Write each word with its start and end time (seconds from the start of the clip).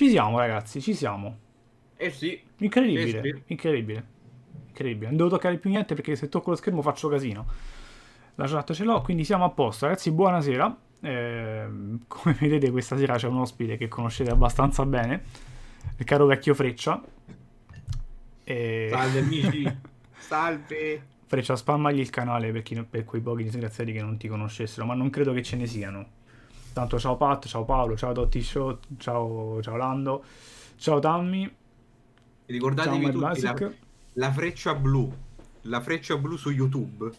Ci 0.00 0.08
siamo, 0.08 0.38
ragazzi, 0.38 0.80
ci 0.80 0.94
siamo. 0.94 1.36
Eh 1.98 2.08
sì. 2.08 2.40
Incredibile, 2.60 3.18
Eh 3.18 3.22
sì. 3.34 3.42
incredibile. 3.48 4.04
Incredibile. 4.68 5.08
Non 5.08 5.16
devo 5.18 5.28
toccare 5.28 5.58
più 5.58 5.68
niente 5.68 5.94
perché 5.94 6.16
se 6.16 6.30
tocco 6.30 6.48
lo 6.48 6.56
schermo 6.56 6.80
faccio 6.80 7.10
casino. 7.10 7.46
La 8.36 8.46
chat 8.46 8.72
ce 8.72 8.84
l'ho, 8.84 9.02
quindi 9.02 9.24
siamo 9.24 9.44
a 9.44 9.50
posto. 9.50 9.84
Ragazzi, 9.84 10.10
buonasera. 10.10 10.78
Ehm, 11.00 12.04
come 12.08 12.34
vedete, 12.40 12.70
questa 12.70 12.96
sera 12.96 13.16
c'è 13.16 13.28
un 13.28 13.40
ospite 13.40 13.76
che 13.76 13.88
conoscete 13.88 14.30
abbastanza 14.30 14.86
bene, 14.86 15.22
il 15.98 16.04
caro 16.06 16.24
vecchio 16.24 16.54
Freccia. 16.54 16.98
E... 18.42 18.88
Salve 18.90 19.18
amici. 19.20 19.76
Salve. 20.16 21.06
Freccia, 21.26 21.56
spammagli 21.56 22.00
il 22.00 22.08
canale 22.08 22.50
per, 22.52 22.62
chi- 22.62 22.82
per 22.88 23.04
quei 23.04 23.20
pochi 23.20 23.42
disgraziati 23.42 23.92
che 23.92 24.00
non 24.00 24.16
ti 24.16 24.28
conoscessero, 24.28 24.86
ma 24.86 24.94
non 24.94 25.10
credo 25.10 25.34
che 25.34 25.42
ce 25.42 25.56
ne 25.56 25.66
siano. 25.66 26.06
Tanto 26.72 26.98
ciao 26.98 27.16
Pat, 27.16 27.46
ciao 27.46 27.64
Paolo, 27.64 27.96
ciao 27.96 28.12
Dotti 28.12 28.42
Show, 28.42 28.78
ciao, 28.98 29.60
ciao 29.60 29.76
Lando, 29.76 30.22
ciao 30.76 30.98
Tammy, 31.00 31.44
ciao 31.44 31.54
Ricordatevi 32.46 33.00
Mad 33.00 33.12
tutti 33.12 33.40
la, 33.42 33.72
la 34.14 34.32
freccia 34.32 34.74
blu. 34.74 35.12
La 35.62 35.80
freccia 35.80 36.16
blu 36.16 36.36
su 36.36 36.50
YouTube. 36.50 37.10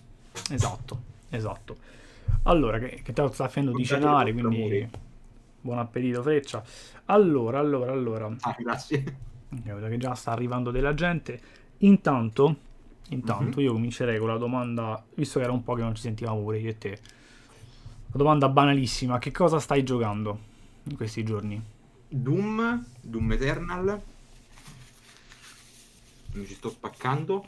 Esatto, 0.50 1.02
esatto. 1.30 1.76
Allora, 2.44 2.80
che, 2.80 3.02
che 3.04 3.14
te 3.14 3.22
lo 3.22 3.32
sta 3.32 3.46
facendo 3.48 3.72
di 3.74 3.86
cenare, 3.86 4.32
quindi 4.34 4.56
amore. 4.56 4.90
buon 5.62 5.80
appetito 5.80 6.22
Freccia. 6.24 6.64
Allora, 7.06 7.60
allora, 7.60 7.92
allora, 7.92 8.34
Ah, 8.42 8.56
grazie. 8.58 9.04
Vedo 9.50 9.88
che 9.88 9.98
già 9.98 10.16
sta 10.16 10.32
arrivando 10.32 10.72
della 10.72 10.94
gente. 10.94 11.40
Intanto, 11.80 12.56
intanto 13.10 13.60
Mhm. 13.60 13.66
io 13.66 13.74
comincerei 13.74 14.18
con 14.18 14.30
la 14.30 14.38
domanda, 14.38 15.04
visto 15.14 15.40
che 15.40 15.46
era 15.46 15.54
un 15.54 15.64
po' 15.64 15.76
che 15.76 15.82
non 15.82 15.94
ci 15.94 16.02
sentivamo 16.02 16.42
pure 16.42 16.60
io 16.60 16.70
e 16.70 16.78
te. 16.78 17.00
La 18.14 18.18
domanda 18.18 18.50
banalissima, 18.50 19.20
che 19.20 19.32
cosa 19.32 19.58
stai 19.60 19.84
giocando 19.84 20.38
in 20.84 20.98
questi 20.98 21.24
giorni? 21.24 21.64
Doom, 22.10 22.86
Doom 23.00 23.32
Eternal. 23.32 24.02
Mi 26.34 26.46
ci 26.46 26.56
sto 26.56 26.70
spaccando. 26.70 27.46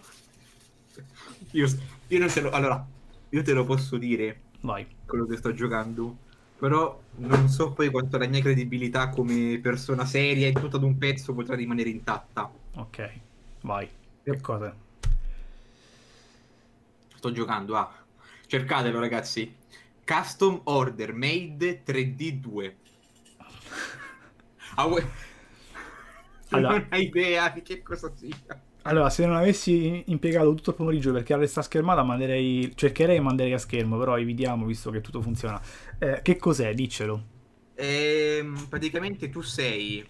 Io, 1.51 1.67
io 2.07 2.19
non 2.19 2.29
te 2.29 2.39
lo. 2.39 2.49
Allora, 2.51 2.85
io 3.27 3.41
te 3.43 3.51
lo 3.51 3.65
posso 3.65 3.97
dire 3.97 4.39
Vai. 4.61 4.87
quello 5.05 5.25
che 5.25 5.35
sto 5.35 5.53
giocando. 5.53 6.15
Però 6.57 6.97
non 7.17 7.49
so 7.49 7.73
poi 7.73 7.89
quanto 7.89 8.17
la 8.17 8.27
mia 8.27 8.39
credibilità 8.39 9.09
come 9.09 9.59
persona 9.61 10.05
seria 10.05 10.47
e 10.47 10.53
tutta 10.53 10.77
ad 10.77 10.83
un 10.83 10.97
pezzo 10.97 11.33
potrà 11.33 11.55
rimanere 11.55 11.89
intatta. 11.89 12.49
Ok, 12.75 13.11
vai. 13.63 13.89
Che 14.23 14.39
cosa? 14.39 14.73
Sto 17.15 17.31
giocando 17.33 17.75
a. 17.75 17.93
Cercatelo, 18.47 19.01
ragazzi. 19.01 19.61
Custom 20.05 20.61
Order 20.65 21.13
Made 21.13 21.83
3D2. 21.83 22.75
Ah, 24.75 24.87
vuoi- 24.87 25.05
Allora- 26.49 26.77
Non 26.77 26.87
hai 26.89 27.03
idea 27.05 27.49
di 27.49 27.61
che 27.61 27.81
cosa 27.81 28.11
sia. 28.15 28.35
Allora, 28.83 29.09
se 29.09 29.25
non 29.25 29.35
avessi 29.37 30.03
impiegato 30.07 30.53
tutto 30.53 30.71
il 30.71 30.75
pomeriggio 30.75 31.13
per 31.13 31.23
creare 31.23 31.47
sta 31.47 31.61
schermata, 31.61 32.03
manderei, 32.03 32.73
cercherei 32.75 33.15
e 33.15 33.21
manderei 33.21 33.53
a 33.53 33.57
schermo, 33.57 33.97
però 33.97 34.17
evitiamo 34.19 34.65
visto 34.65 34.91
che 34.91 34.99
tutto 35.01 35.21
funziona. 35.21 35.59
Eh, 35.97 36.19
che 36.21 36.35
cos'è? 36.35 36.73
Diccelo. 36.73 37.23
Ehm, 37.75 38.67
praticamente 38.69 39.29
tu 39.29 39.41
sei 39.41 40.05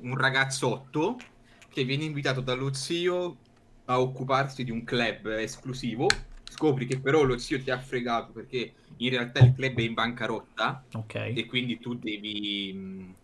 un 0.00 0.16
ragazzotto 0.16 1.18
che 1.68 1.84
viene 1.84 2.04
invitato 2.04 2.40
dallo 2.40 2.72
zio 2.72 3.36
a 3.84 4.00
occuparsi 4.00 4.64
di 4.64 4.70
un 4.70 4.84
club 4.84 5.26
esclusivo. 5.26 6.06
Scopri 6.52 6.86
che 6.86 7.00
però 7.00 7.22
lo 7.22 7.38
zio 7.38 7.60
ti 7.62 7.70
ha 7.70 7.78
fregato 7.78 8.32
perché 8.32 8.72
in 8.98 9.08
realtà 9.10 9.40
il 9.40 9.54
club 9.54 9.78
è 9.78 9.82
in 9.82 9.94
bancarotta 9.94 10.84
Ok. 10.92 11.14
e 11.34 11.46
quindi 11.46 11.78
tu 11.78 11.94
devi, 11.94 12.72
mh, 12.74 13.14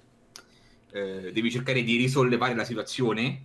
eh, 0.93 1.31
devi 1.33 1.51
cercare 1.51 1.83
di 1.83 1.97
risollevare 1.97 2.55
la 2.55 2.65
situazione. 2.65 3.43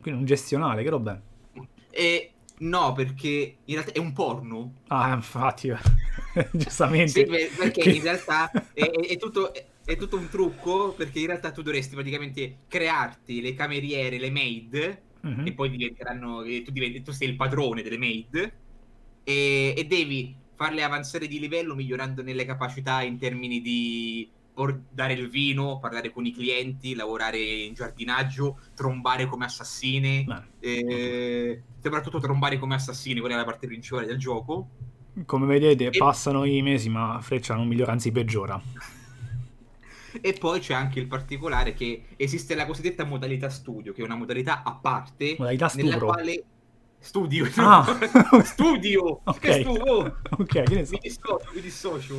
Quindi 0.00 0.20
un 0.20 0.26
gestionale, 0.26 0.82
che 0.82 0.88
roba 0.88 1.14
è? 1.14 1.60
E 1.90 2.30
no, 2.58 2.92
perché 2.92 3.56
in 3.64 3.74
realtà 3.74 3.92
è 3.92 3.98
un 3.98 4.12
porno. 4.12 4.72
Ah, 4.88 5.12
infatti, 5.14 5.70
giustamente. 6.52 7.08
Sì, 7.10 7.24
per- 7.26 7.50
perché 7.56 7.80
Che- 7.82 7.90
in 7.90 8.02
realtà 8.02 8.50
è, 8.72 8.82
è- 8.84 9.16
tutto, 9.18 9.52
è- 9.52 9.64
è 9.84 9.96
tutto 9.96 10.16
un 10.16 10.28
trucco, 10.28 10.92
perché 10.96 11.20
in 11.20 11.26
realtà 11.26 11.50
tu 11.52 11.62
dovresti 11.62 11.94
praticamente 11.94 12.58
crearti 12.68 13.40
le 13.40 13.54
cameriere, 13.54 14.18
le 14.18 14.30
maid, 14.30 15.00
Mhm. 15.20 15.46
e 15.46 15.52
poi 15.52 15.70
diventeranno, 15.70 16.42
tu, 16.42 16.70
diventi, 16.70 17.02
tu 17.02 17.10
sei 17.12 17.28
il 17.28 17.36
padrone 17.36 17.82
delle 17.82 17.98
maid, 17.98 18.52
e, 19.28 19.74
e 19.76 19.84
devi 19.86 20.36
farle 20.54 20.84
avanzare 20.84 21.26
di 21.26 21.40
livello 21.40 21.74
migliorandone 21.74 22.32
le 22.32 22.44
capacità 22.44 23.02
in 23.02 23.18
termini 23.18 23.60
di 23.60 24.30
or- 24.54 24.82
dare 24.88 25.14
il 25.14 25.28
vino, 25.28 25.80
parlare 25.80 26.12
con 26.12 26.24
i 26.24 26.32
clienti, 26.32 26.94
lavorare 26.94 27.38
in 27.38 27.74
giardinaggio, 27.74 28.60
trombare 28.76 29.26
come 29.26 29.46
assassine, 29.46 30.22
Beh, 30.22 30.42
e 30.60 31.62
soprattutto 31.82 32.20
trombare 32.20 32.56
come 32.56 32.76
assassine, 32.76 33.18
quella 33.18 33.34
è 33.34 33.38
la 33.38 33.44
parte 33.44 33.66
principale 33.66 34.06
del 34.06 34.16
gioco. 34.16 34.68
come 35.24 35.46
vedete, 35.46 35.90
E- 35.90 35.98
passano 35.98 36.44
i 36.44 36.62
mesi, 36.62 36.88
ma 36.88 37.18
Freccia 37.20 37.54
non 37.56 37.66
migliora, 37.66 37.90
anzi 37.90 38.12
peggiora. 38.12 38.62
E 40.18 40.32
poi 40.32 40.60
c'è 40.60 40.72
anche 40.72 40.98
il 40.98 41.06
particolare 41.08 41.74
che 41.74 42.04
esiste 42.16 42.54
la 42.54 42.64
cosiddetta 42.64 43.04
modalità 43.04 43.50
studio, 43.50 43.92
che 43.92 44.00
è 44.00 44.04
una 44.04 44.16
modalità 44.16 44.62
a 44.62 44.72
parte 44.74 45.36
Modalità 45.38 45.70
nella 45.74 45.98
quale 45.98 46.44
studio, 47.06 47.48
Ah. 47.56 47.84
studio, 48.44 49.20
Ok. 49.24 49.38
che 49.38 49.52
stu- 49.60 49.80
oh, 49.86 50.16
Ok, 50.38 50.62
che 50.64 50.74
ne 50.74 50.84
so. 50.84 50.92
mi 50.92 50.98
dissocio, 51.00 51.50
mi 51.54 51.60
dissocio. 51.60 52.18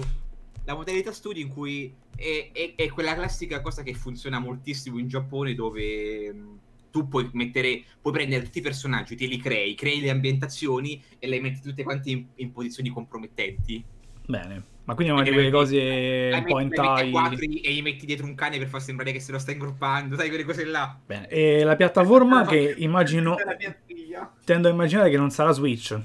La 0.65 0.75
modalità 0.75 1.11
studio 1.11 1.41
in 1.43 1.49
cui 1.49 1.93
è, 2.15 2.49
è- 2.51 2.73
è 2.75 2.89
quella 2.89 3.13
classica 3.13 3.61
cosa 3.61 3.83
che 3.83 3.93
funziona 3.93 4.39
moltissimo 4.39 4.97
in 4.99 5.07
Giappone 5.07 5.53
dove 5.55 6.33
mh, 6.33 6.59
tu 6.91 7.07
puoi 7.07 7.29
mettere, 7.33 7.83
puoi 8.01 8.13
prendere 8.13 8.43
tutti 8.43 8.57
i 8.59 8.61
personaggi, 8.61 9.15
te 9.15 9.25
li 9.27 9.37
crei, 9.37 9.75
crei 9.75 9.99
le 10.01 10.09
ambientazioni 10.09 11.01
e 11.19 11.27
le 11.27 11.39
metti 11.39 11.61
tutte 11.61 11.83
quante 11.83 12.09
in, 12.09 12.25
in 12.35 12.51
posizioni 12.51 12.89
compromettenti. 12.89 13.83
Bene. 14.25 14.75
Ma 14.87 14.93
quindi 14.95 15.11
è 15.11 15.15
una 15.15 15.23
di 15.25 15.33
quelle 15.33 15.51
cose 15.51 16.31
un 16.33 16.45
po' 16.45 16.59
hentai. 16.59 17.11
quattro 17.11 17.37
e 17.41 17.73
gli 17.73 17.81
metti 17.81 18.05
dietro 18.05 18.25
un 18.25 18.35
cane 18.35 18.57
per 18.57 18.67
far 18.69 18.81
sembrare 18.81 19.11
che 19.11 19.19
se 19.19 19.33
lo 19.33 19.37
sta 19.39 19.51
ingruppando, 19.51 20.15
sai 20.15 20.29
quelle 20.29 20.45
cose 20.45 20.63
là. 20.63 20.97
Bene. 21.05 21.27
E 21.27 21.63
la 21.65 21.75
piattaforma 21.75 22.45
che 22.45 22.73
immagino, 22.77 23.35
la 23.37 23.55
mia 23.59 23.77
figlia. 24.17 24.33
tendo 24.43 24.67
a 24.67 24.71
immaginare 24.71 25.09
che 25.09 25.17
non 25.17 25.29
sarà 25.31 25.51
Switch. 25.51 25.99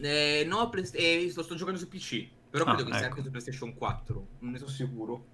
Eh, 0.00 0.44
no, 0.46 0.68
Play- 0.70 0.90
eh, 0.92 1.32
lo 1.34 1.42
sto 1.42 1.54
giocando 1.54 1.78
su 1.78 1.88
PC, 1.88 2.26
però 2.50 2.64
Ah, 2.64 2.74
credo 2.74 2.90
che 2.90 2.96
sia 2.96 3.06
ecco. 3.06 3.14
anche 3.14 3.22
su 3.24 3.30
PlayStation 3.30 3.74
4, 3.74 4.26
non 4.40 4.52
ne 4.52 4.58
sono 4.58 4.70
sicuro. 4.70 5.24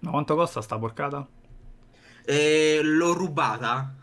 Ma 0.00 0.10
quanto 0.10 0.34
costa 0.34 0.60
sta 0.60 0.78
porcata? 0.78 1.26
Eh, 2.24 2.80
l'ho 2.82 3.12
rubata. 3.14 3.94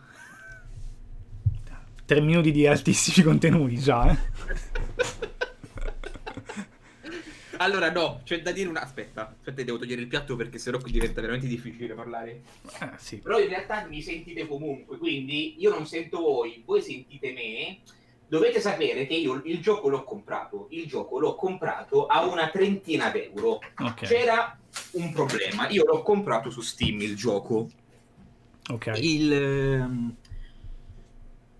Tre 2.06 2.22
minuti 2.22 2.52
di 2.52 2.68
altissimi 2.68 3.26
contenuti 3.28 3.78
già, 3.78 4.10
eh. 4.12 4.18
Allora, 7.58 7.92
no, 7.92 8.22
c'è 8.24 8.42
da 8.42 8.52
dire 8.52 8.70
una. 8.70 8.82
Aspetta, 8.82 9.36
aspetta, 9.38 9.64
devo 9.64 9.78
togliere 9.78 10.02
il 10.02 10.08
piatto 10.08 10.36
perché 10.36 10.58
sennò 10.58 10.78
qui 10.80 10.92
diventa 10.92 11.22
veramente 11.22 11.48
difficile 11.48 11.94
parlare. 11.94 12.42
Eh, 12.80 12.90
sì. 12.98 13.18
Però 13.18 13.40
in 13.40 13.48
realtà 13.48 13.86
mi 13.88 14.02
sentite 14.02 14.48
comunque, 14.48 14.98
quindi 14.98 15.56
io 15.60 15.72
non 15.72 15.86
sento 15.86 16.20
voi, 16.20 16.62
voi 16.66 16.82
sentite 16.82 17.32
me. 17.32 17.80
Dovete 18.28 18.60
sapere 18.60 19.06
che 19.06 19.14
io 19.14 19.42
il 19.46 19.62
gioco 19.62 19.88
l'ho 19.88 20.04
comprato. 20.04 20.68
Il 20.72 20.88
gioco 20.88 21.20
l'ho 21.20 21.36
comprato 21.36 22.08
a 22.08 22.26
una 22.26 22.50
trentina 22.50 23.10
d'euro. 23.10 23.60
Ok. 23.78 24.02
C'era 24.02 24.58
un 24.92 25.12
problema. 25.12 25.70
Io 25.70 25.86
l'ho 25.86 26.02
comprato 26.02 26.50
su 26.50 26.62
Steam 26.62 27.02
il 27.02 27.16
gioco. 27.16 27.70
Ok. 28.72 28.94
Il, 28.96 29.32
ehm, 29.32 30.16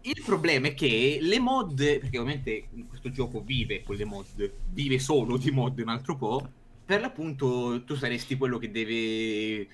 il 0.08 0.22
problema 0.24 0.68
è 0.68 0.74
che 0.74 1.18
le 1.20 1.40
mod, 1.40 1.78
perché 1.78 2.20
ovviamente 2.20 2.68
questo 2.88 3.10
gioco 3.10 3.42
vive 3.42 3.82
con 3.84 3.96
le 3.96 4.06
mod, 4.06 4.52
vive 4.72 5.00
solo 5.00 5.38
di 5.38 5.50
mod 5.50 5.80
un 5.80 5.90
altro 5.90 6.16
po', 6.16 6.48
per 6.86 7.02
l'appunto 7.02 7.84
tu 7.84 7.96
saresti 7.96 8.38
quello 8.38 8.58
che 8.58 8.70
deve... 8.70 9.68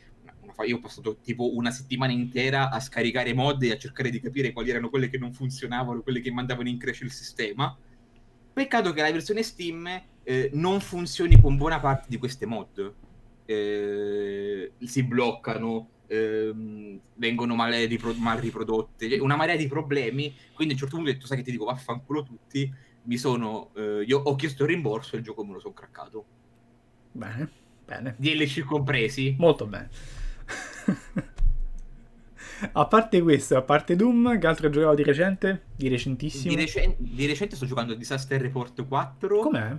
Io 0.66 0.78
ho 0.78 0.80
passato 0.80 1.18
tipo 1.22 1.56
una 1.56 1.72
settimana 1.72 2.12
intera 2.12 2.70
a 2.70 2.80
scaricare 2.80 3.34
mod 3.34 3.64
e 3.64 3.72
a 3.72 3.78
cercare 3.78 4.10
di 4.10 4.20
capire 4.20 4.54
quali 4.54 4.70
erano 4.70 4.90
quelle 4.90 5.10
che 5.10 5.18
non 5.18 5.34
funzionavano, 5.34 6.02
quelle 6.02 6.22
che 6.22 6.32
mandavano 6.32 6.70
in 6.70 6.78
crash 6.78 7.02
il 7.02 7.12
sistema. 7.12 7.76
Peccato 8.54 8.94
che 8.94 9.02
la 9.02 9.12
versione 9.12 9.44
Steam 9.44 9.88
eh, 10.24 10.50
non 10.54 10.80
funzioni 10.80 11.40
con 11.42 11.58
buona 11.58 11.80
parte 11.80 12.08
di 12.10 12.18
queste 12.18 12.46
mod. 12.46 12.94
Eh, 13.46 14.72
si 14.80 15.04
bloccano, 15.04 15.90
ehm, 16.12 17.00
vengono 17.16 17.56
male 17.56 17.86
ripro- 17.86 18.14
mal 18.16 18.38
riprodotte, 18.38 19.10
cioè, 19.10 19.20
una 19.20 19.38
marea 19.38 19.56
di 19.56 19.68
problemi. 19.68 20.36
Quindi 20.54 20.74
a 20.74 20.76
un 20.76 20.82
certo 20.82 20.98
punto 20.98 21.10
ho 21.10 21.14
detto, 21.14 21.26
sai 21.26 21.38
che 21.38 21.44
ti 21.44 21.52
dico, 21.52 21.66
vaffanculo 21.66 22.24
tutti. 22.24 22.72
Mi 23.04 23.18
sono, 23.18 23.72
eh, 23.76 24.04
io 24.06 24.20
ho 24.20 24.36
chiesto 24.36 24.64
il 24.64 24.70
rimborso 24.70 25.16
e 25.16 25.20
il 25.20 25.24
gioco 25.24 25.46
me 25.46 25.54
lo 25.54 25.60
sono 25.60 25.74
craccato. 25.74 26.26
Bene. 27.14 27.50
Bene. 27.86 28.16
DLC 28.18 28.64
compresi. 28.64 29.36
Molto 29.40 29.66
bene. 29.66 29.90
a 32.74 32.86
parte 32.86 33.22
questo, 33.22 33.56
a 33.58 33.62
parte 33.62 33.96
Doom, 33.96 34.38
che 34.38 34.48
altro 34.48 34.68
hai 34.68 34.74
giocato 34.74 34.96
di 34.96 35.04
recente? 35.04 35.64
Di 35.76 35.88
recentissimo? 35.88 36.54
Di, 36.54 36.60
recen- 36.60 36.96
di 36.98 37.26
recente 37.26 37.56
sto 37.56 37.66
giocando 37.66 37.94
a 37.94 37.96
Disaster 37.96 38.40
Report 38.40 38.86
4. 38.86 39.40
Com'è? 39.40 39.78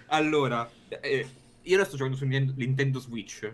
Allora, 0.08 0.70
eh, 0.88 1.28
io 1.62 1.78
la 1.78 1.86
sto 1.86 1.98
giocando 1.98 2.18
su 2.18 2.26
Nintendo 2.26 3.00
Switch. 3.00 3.54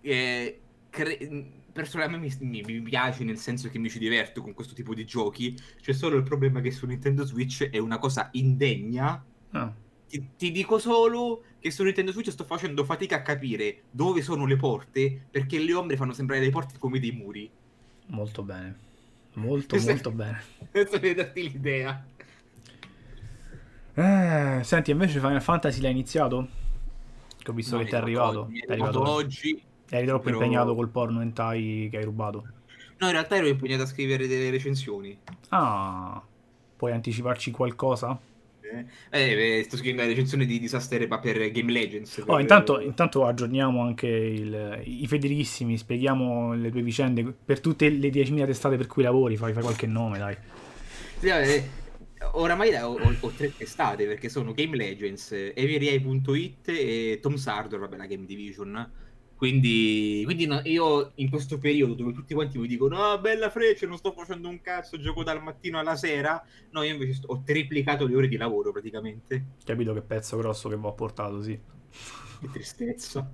Eh, 0.00 0.60
cre- 0.90 1.60
personalmente 1.72 2.44
mi, 2.44 2.62
mi, 2.62 2.80
piace 2.82 3.24
nel 3.24 3.38
senso 3.38 3.68
che 3.68 3.78
mi 3.78 3.88
ci 3.88 3.98
diverto 3.98 4.42
con 4.42 4.52
questo 4.54 4.74
tipo 4.74 4.94
di 4.94 5.04
giochi. 5.04 5.56
C'è 5.80 5.92
solo 5.92 6.16
il 6.16 6.22
problema 6.22 6.60
che 6.60 6.70
su 6.70 6.86
Nintendo 6.86 7.24
Switch 7.24 7.68
è 7.70 7.78
una 7.78 7.98
cosa 7.98 8.28
indegna. 8.32 9.24
Ah. 9.50 9.72
Ti, 10.08 10.28
ti, 10.36 10.50
dico 10.50 10.78
solo 10.78 11.42
che 11.58 11.70
su 11.70 11.82
Nintendo 11.82 12.12
Switch 12.12 12.30
sto 12.30 12.44
facendo 12.44 12.84
fatica 12.84 13.16
a 13.16 13.22
capire 13.22 13.84
dove 13.90 14.20
sono 14.20 14.44
le 14.44 14.56
porte 14.56 15.26
perché 15.30 15.58
le 15.58 15.72
ombre 15.72 15.96
fanno 15.96 16.12
sembrare 16.12 16.42
le 16.42 16.50
porte 16.50 16.78
come 16.78 17.00
dei 17.00 17.12
muri. 17.12 17.50
Molto 18.06 18.42
bene. 18.42 18.90
Molto, 19.34 19.76
molto 19.80 20.10
bene. 20.10 20.42
Questo 20.70 21.00
per 21.00 21.14
darti 21.14 21.50
l'idea. 21.50 22.06
Eh, 23.94 24.60
senti, 24.62 24.90
invece 24.90 25.18
Final 25.18 25.42
Fantasy 25.42 25.80
l'hai 25.80 25.90
iniziato? 25.90 26.48
Che 27.38 27.50
ho 27.50 27.54
visto 27.54 27.76
no, 27.76 27.82
che 27.82 27.88
ti 27.88 27.94
è 27.94 27.98
arrivato. 27.98 28.42
Oggi, 28.42 28.58
è 28.60 28.72
arrivato 28.72 29.08
oggi. 29.08 29.62
Eri 29.88 30.06
troppo 30.06 30.24
però... 30.24 30.36
impegnato 30.36 30.74
col 30.74 30.88
porno 30.88 31.20
hentai 31.20 31.88
che 31.90 31.98
hai 31.98 32.04
rubato? 32.04 32.46
No, 32.98 33.06
in 33.06 33.12
realtà 33.12 33.36
ero 33.36 33.46
impegnato 33.46 33.82
a 33.82 33.86
scrivere 33.86 34.26
delle 34.26 34.48
recensioni. 34.50 35.18
Ah, 35.48 36.22
puoi 36.76 36.92
anticiparci 36.92 37.50
qualcosa? 37.50 38.18
Eh, 39.10 39.58
eh, 39.58 39.62
sto 39.64 39.76
scrivendo 39.76 40.02
la 40.02 40.08
recensione 40.08 40.46
di 40.46 40.58
Disaster 40.58 41.06
ma 41.06 41.18
per 41.18 41.50
Game 41.50 41.70
Legends. 41.72 42.22
Per... 42.24 42.30
Oh, 42.30 42.38
intanto, 42.38 42.80
intanto, 42.80 43.26
aggiorniamo 43.26 43.82
anche 43.82 44.06
il, 44.06 44.80
i 44.84 45.06
federichissimi, 45.06 45.76
spieghiamo 45.76 46.54
le 46.54 46.70
tue 46.70 46.80
vicende 46.80 47.24
per 47.44 47.60
tutte 47.60 47.90
le 47.90 48.08
10.000 48.08 48.46
testate 48.46 48.76
per 48.76 48.86
cui 48.86 49.02
lavori, 49.02 49.36
fai, 49.36 49.52
fai 49.52 49.62
qualche 49.62 49.86
nome, 49.86 50.18
dai. 50.18 50.36
Sì, 51.18 51.28
eh, 51.28 51.68
oramai 52.32 52.74
ho, 52.74 52.92
ho, 52.92 53.14
ho, 53.20 53.28
tre 53.30 53.54
testate 53.56 54.06
perché 54.06 54.28
sono 54.28 54.52
Game 54.52 54.76
Legends, 54.76 55.32
Everyeye.it 55.32 56.68
e 56.68 57.18
Tom 57.20 57.36
Sardor, 57.36 57.80
vabbè, 57.80 57.96
la 57.96 58.06
Game 58.06 58.24
Division 58.24 58.90
quindi, 59.42 60.22
quindi 60.24 60.46
no, 60.46 60.60
io 60.62 61.10
in 61.16 61.28
questo 61.28 61.58
periodo 61.58 61.94
dove 61.94 62.12
tutti 62.12 62.32
quanti 62.32 62.58
mi 62.58 62.68
dicono 62.68 63.02
ah, 63.02 63.18
bella 63.18 63.50
freccia, 63.50 63.88
non 63.88 63.96
sto 63.96 64.12
facendo 64.12 64.48
un 64.48 64.60
cazzo, 64.60 65.00
gioco 65.00 65.24
dal 65.24 65.42
mattino 65.42 65.80
alla 65.80 65.96
sera, 65.96 66.40
no, 66.70 66.84
io 66.84 66.92
invece 66.92 67.14
sto, 67.14 67.26
ho 67.26 67.42
triplicato 67.44 68.06
le 68.06 68.14
ore 68.14 68.28
di 68.28 68.36
lavoro 68.36 68.70
praticamente. 68.70 69.46
Capito 69.64 69.94
che 69.94 70.02
pezzo 70.02 70.36
grosso 70.36 70.68
che 70.68 70.76
vi 70.76 70.86
ho 70.86 70.92
portato, 70.92 71.42
sì. 71.42 71.58
Che 72.40 72.50
tristezza. 72.52 73.28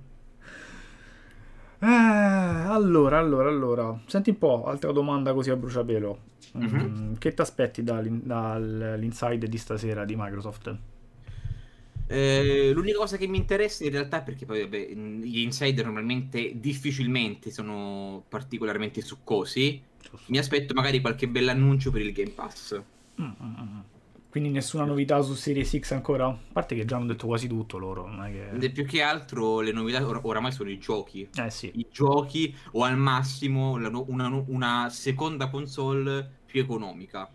Eh, 1.79 1.85
allora, 1.85 3.19
allora, 3.19 3.49
allora. 3.49 4.01
Senti 4.07 4.31
un 4.31 4.39
po', 4.39 4.65
altra 4.65 4.91
domanda 4.91 5.31
così 5.35 5.51
a 5.51 5.55
bruciapelo. 5.55 6.21
Mm-hmm. 6.57 6.79
Mm, 6.79 7.13
che 7.15 7.33
ti 7.33 7.41
aspetti 7.41 7.83
dall'inside 7.83 9.47
di 9.47 9.57
stasera 9.57 10.05
di 10.05 10.15
Microsoft? 10.17 10.77
Eh, 12.11 12.71
l'unica 12.73 12.97
cosa 12.97 13.17
che 13.17 13.27
mi 13.27 13.37
interessa 13.37 13.83
in 13.83 13.91
realtà 13.91 14.21
è 14.21 14.23
perché 14.23 14.47
poi 14.47 14.61
vabbè, 14.61 14.89
gli 14.89 15.41
insider 15.41 15.85
normalmente 15.85 16.59
difficilmente 16.59 17.51
sono 17.51 18.23
particolarmente 18.27 19.01
succosi. 19.01 19.79
Mi 20.27 20.39
aspetto 20.39 20.73
magari 20.73 21.01
qualche 21.01 21.27
bell'annuncio 21.27 21.91
per 21.91 22.01
il 22.01 22.11
Game 22.11 22.31
Pass. 22.31 22.81
Mm-hmm. 23.21 23.79
Quindi 24.29 24.49
nessuna 24.49 24.85
novità 24.85 25.21
su 25.21 25.33
Series 25.33 25.77
X 25.79 25.91
ancora? 25.91 26.27
A 26.27 26.37
parte 26.51 26.75
che 26.75 26.85
già 26.85 26.95
hanno 26.95 27.07
detto 27.07 27.25
quasi 27.25 27.47
tutto 27.47 27.77
loro. 27.77 28.07
Che... 28.59 28.69
Più 28.69 28.85
che 28.85 29.01
altro 29.01 29.59
le 29.59 29.71
novità 29.71 30.05
or- 30.05 30.21
oramai 30.23 30.51
sono 30.51 30.69
i 30.69 30.77
giochi. 30.77 31.27
Eh 31.35 31.49
sì. 31.49 31.71
I 31.75 31.87
giochi 31.91 32.55
o 32.71 32.83
al 32.83 32.97
massimo 32.97 33.71
una, 33.71 34.43
una 34.47 34.89
seconda 34.89 35.49
console 35.49 36.37
più 36.49 36.61
economica. 36.61 37.29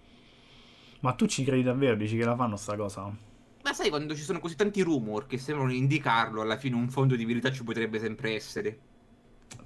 Ma 1.01 1.13
tu 1.13 1.27
ci 1.27 1.45
credi 1.45 1.63
davvero? 1.63 1.95
Dici 1.95 2.17
che 2.17 2.25
la 2.25 2.35
fanno 2.35 2.57
sta 2.57 2.77
cosa? 2.77 3.03
Ma 3.63 3.73
sai, 3.73 3.89
quando 3.89 4.15
ci 4.15 4.23
sono 4.23 4.41
così 4.41 4.57
tanti 4.57 4.83
rumor 4.83 5.27
che 5.27 5.39
sembrano 5.39 5.73
indicarlo, 5.73 6.41
alla 6.41 6.57
fine 6.57 6.75
un 6.77 6.91
fondo 6.91 7.15
di 7.15 7.25
verità 7.25 7.53
ci 7.53 7.63
potrebbe 7.63 7.99
sempre 7.99 8.35
essere. 8.35 8.79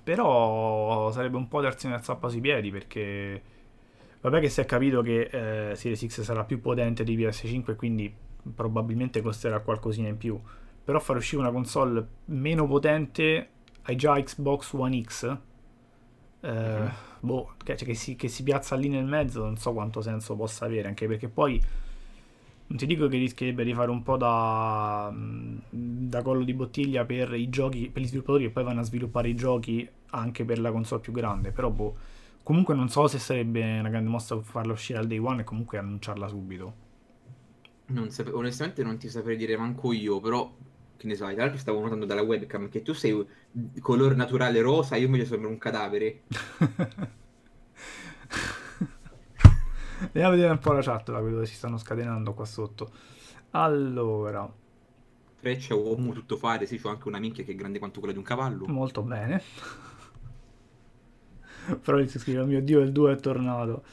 Però 0.05 1.11
sarebbe 1.11 1.37
un 1.37 1.49
po' 1.49 1.61
darsi 1.61 1.87
una 1.87 2.03
zappa 2.03 2.29
sui 2.29 2.41
piedi 2.41 2.71
perché... 2.71 3.43
Vabbè 4.21 4.41
che 4.41 4.49
si 4.49 4.61
è 4.61 4.65
capito 4.65 5.01
che 5.01 5.71
eh, 5.71 5.77
Series 5.77 6.07
X 6.07 6.23
sarà 6.23 6.45
più 6.45 6.61
potente 6.61 7.05
di 7.05 7.17
PS5 7.17 7.77
quindi 7.77 8.13
probabilmente 8.53 9.23
costerà 9.23 9.61
qualcosina 9.61 10.09
in 10.09 10.17
più. 10.17 10.41
Però 10.85 10.99
far 10.99 11.17
uscire 11.17 11.41
una 11.41 11.53
console 11.53 12.07
meno 12.27 12.67
potente 12.67 13.51
hai 13.83 13.97
già 13.97 14.21
Xbox 14.21 14.73
One 14.73 15.03
X. 15.03 15.37
Eh, 16.41 16.51
mm-hmm. 16.51 16.87
Boh, 17.21 17.55
che, 17.63 17.77
cioè, 17.77 17.87
che, 17.89 17.95
si, 17.95 18.17
che 18.17 18.29
si 18.29 18.43
piazza 18.43 18.77
lì 18.77 18.89
nel 18.89 19.05
mezzo 19.05 19.43
non 19.43 19.57
so 19.57 19.73
quanto 19.73 20.01
senso 20.01 20.37
possa 20.37 20.65
avere, 20.67 20.89
anche 20.89 21.07
perché 21.07 21.29
poi 21.29 21.61
non 22.71 22.77
ti 22.77 22.87
dico 22.87 23.09
che 23.09 23.17
rischierebbe 23.17 23.65
di 23.65 23.73
fare 23.73 23.91
un 23.91 24.03
po' 24.03 24.17
da, 24.19 25.11
da 25.71 26.23
collo 26.23 26.45
di 26.45 26.53
bottiglia 26.53 27.05
per 27.07 27.33
i 27.35 27.49
giochi, 27.49 27.89
per 27.91 28.03
gli 28.03 28.07
sviluppatori 28.07 28.45
che 28.45 28.51
poi 28.51 28.65
vanno 28.65 28.81
a 28.81 28.85
sviluppare 28.85 29.29
i 29.29 29.35
giochi 29.35 29.89
anche 30.11 30.45
per 30.45 30.59
la 30.61 30.71
console 30.71 31.01
più 31.01 31.13
grande, 31.13 31.51
però 31.51 31.71
boh, 31.71 31.97
comunque 32.43 32.75
non 32.75 32.89
so 32.91 33.07
se 33.07 33.19
sarebbe 33.19 33.79
una 33.79 33.89
grande 33.89 34.11
mossa 34.11 34.39
farla 34.43 34.73
uscire 34.73 34.99
al 34.99 35.07
day 35.07 35.19
one 35.19 35.41
e 35.41 35.45
comunque 35.45 35.79
annunciarla 35.79 36.29
subito. 36.29 36.87
Non 37.87 38.11
sape- 38.11 38.31
onestamente 38.33 38.83
non 38.83 38.99
ti 38.99 39.09
saprei 39.09 39.37
dire 39.37 39.57
manco 39.57 39.93
io, 39.93 40.21
però 40.21 40.51
che 40.99 41.07
ne 41.07 41.15
sai, 41.15 41.35
tra 41.35 41.45
l'altro 41.45 41.61
stavo 41.61 41.81
notando 41.81 42.05
dalla 42.05 42.23
webcam 42.23 42.69
che 42.69 42.83
tu 42.83 42.93
sei 42.93 43.25
color 43.81 44.17
naturale 44.17 44.61
rosa, 44.61 44.97
io 44.97 45.07
invece 45.07 45.27
sembro 45.27 45.49
un 45.49 45.57
cadavere. 45.57 46.23
Andiamo 50.01 50.29
a 50.29 50.31
vedere 50.31 50.51
un 50.51 50.59
po' 50.59 50.73
la 50.73 50.83
chat 50.83 51.13
da 51.13 51.21
quello 51.21 51.41
che 51.41 51.47
si 51.47 51.55
stanno 51.55 51.79
scatenando 51.79 52.35
qua 52.35 52.45
sotto. 52.45 52.91
Allora. 53.51 54.53
Freccia, 55.37 55.77
uomo, 55.77 56.13
tutto 56.13 56.37
fare. 56.37 56.67
Sì, 56.67 56.81
c'ho 56.81 56.89
anche 56.89 57.07
una 57.07 57.21
minchia 57.21 57.45
che 57.45 57.53
è 57.53 57.55
grande 57.55 57.79
quanto 57.79 58.01
quella 58.01 58.13
di 58.13 58.19
un 58.19 58.25
cavallo. 58.25 58.67
Molto 58.67 59.03
bene. 59.03 59.41
Però 61.83 62.05
si 62.07 62.19
scrive, 62.19 62.41
oh 62.41 62.47
mio 62.47 62.61
Dio, 62.61 62.81
il 62.81 62.91
2 62.91 63.13
è 63.13 63.17
tornato. 63.17 63.85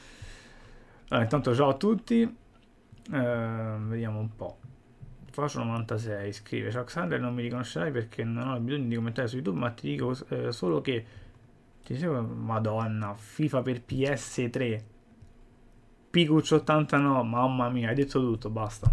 Allora, 1.08 1.24
intanto 1.24 1.54
ciao 1.54 1.68
a 1.68 1.74
tutti. 1.74 2.22
Eh, 2.22 3.76
vediamo 3.78 4.18
un 4.18 4.34
po'. 4.34 4.58
Fascio 5.36 5.62
96 5.62 6.32
scrive 6.32 6.70
Ciao 6.70 6.80
Alexander 6.80 7.20
non 7.20 7.34
mi 7.34 7.42
riconoscerai 7.42 7.92
perché 7.92 8.24
non 8.24 8.48
ho 8.48 8.58
bisogno 8.58 8.88
di 8.88 8.94
commentare 8.94 9.28
su 9.28 9.34
YouTube 9.34 9.58
ma 9.58 9.70
ti 9.70 9.90
dico 9.90 10.16
eh, 10.30 10.50
solo 10.50 10.80
che 10.80 11.04
ti 11.84 11.92
dicevo 11.92 12.22
Madonna 12.22 13.14
FIFA 13.14 13.60
per 13.60 13.82
PS3 13.86 14.82
Pikuch 16.08 16.52
89, 16.52 17.22
mamma 17.22 17.68
mia, 17.68 17.90
hai 17.90 17.94
detto 17.94 18.18
tutto, 18.20 18.48
basta. 18.48 18.90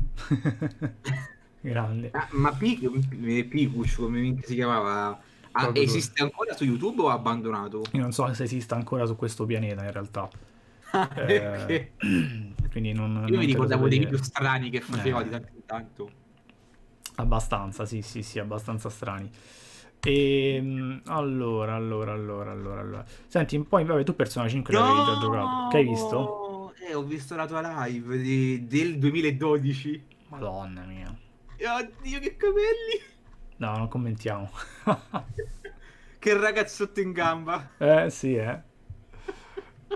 Grande. 1.62 2.10
Ah, 2.12 2.28
ma 2.32 2.52
Pikuch, 2.52 3.96
come 3.96 4.40
si 4.42 4.56
chiamava? 4.56 5.18
Ah, 5.54 5.72
esiste 5.74 6.22
ancora 6.22 6.54
su 6.54 6.66
YouTube 6.66 7.04
o 7.04 7.08
ha 7.08 7.14
abbandonato? 7.14 7.84
Io 7.92 8.02
non 8.02 8.12
so 8.12 8.34
se 8.34 8.44
esista 8.44 8.76
ancora 8.76 9.06
su 9.06 9.16
questo 9.16 9.46
pianeta 9.46 9.86
in 9.86 9.92
realtà. 9.94 10.28
Ah, 10.92 11.10
eh, 11.16 11.94
quindi 12.70 12.92
non, 12.92 13.24
Io 13.28 13.36
non 13.36 13.40
mi 13.40 13.46
ricordavo 13.46 13.88
dei 13.88 14.00
video 14.00 14.22
strani 14.22 14.70
che 14.70 14.82
faceva 14.82 15.22
eh. 15.22 15.24
di 15.24 15.30
tanto 15.30 15.52
in 15.56 15.66
tanto. 15.66 16.12
Abbastanza, 17.16 17.86
sì, 17.86 18.02
sì, 18.02 18.24
sì, 18.24 18.40
abbastanza 18.40 18.90
strani. 18.90 19.30
E 20.06 20.56
ehm, 20.56 21.02
allora, 21.06 21.76
allora, 21.76 22.12
allora, 22.12 22.52
allora, 22.52 22.82
allora. 22.82 23.06
Senti, 23.28 23.60
poi 23.60 23.86
vabbè, 23.86 24.04
tu 24.04 24.16
Persona 24.16 24.50
5 24.50 24.74
no! 24.74 24.80
l'avevi 24.80 25.06
già 25.06 25.20
giocato. 25.20 25.68
Che 25.70 25.78
hai 25.78 25.88
visto? 25.88 26.74
Eh, 26.88 26.94
ho 26.94 27.04
visto 27.04 27.36
la 27.36 27.48
tua 27.48 27.86
live 27.86 28.18
di, 28.18 28.68
del 28.68 28.98
2012. 28.98 30.06
Madonna 30.28 30.84
mia. 30.84 31.08
Oddio, 31.08 32.20
che 32.20 32.36
capelli! 32.36 33.02
No, 33.58 33.78
non 33.78 33.88
commentiamo. 33.88 34.50
che 36.20 36.38
ragazzotto 36.38 37.00
in 37.00 37.14
gamba. 37.14 37.70
Eh, 37.78 38.10
sì, 38.10 38.36
eh. 38.36 38.62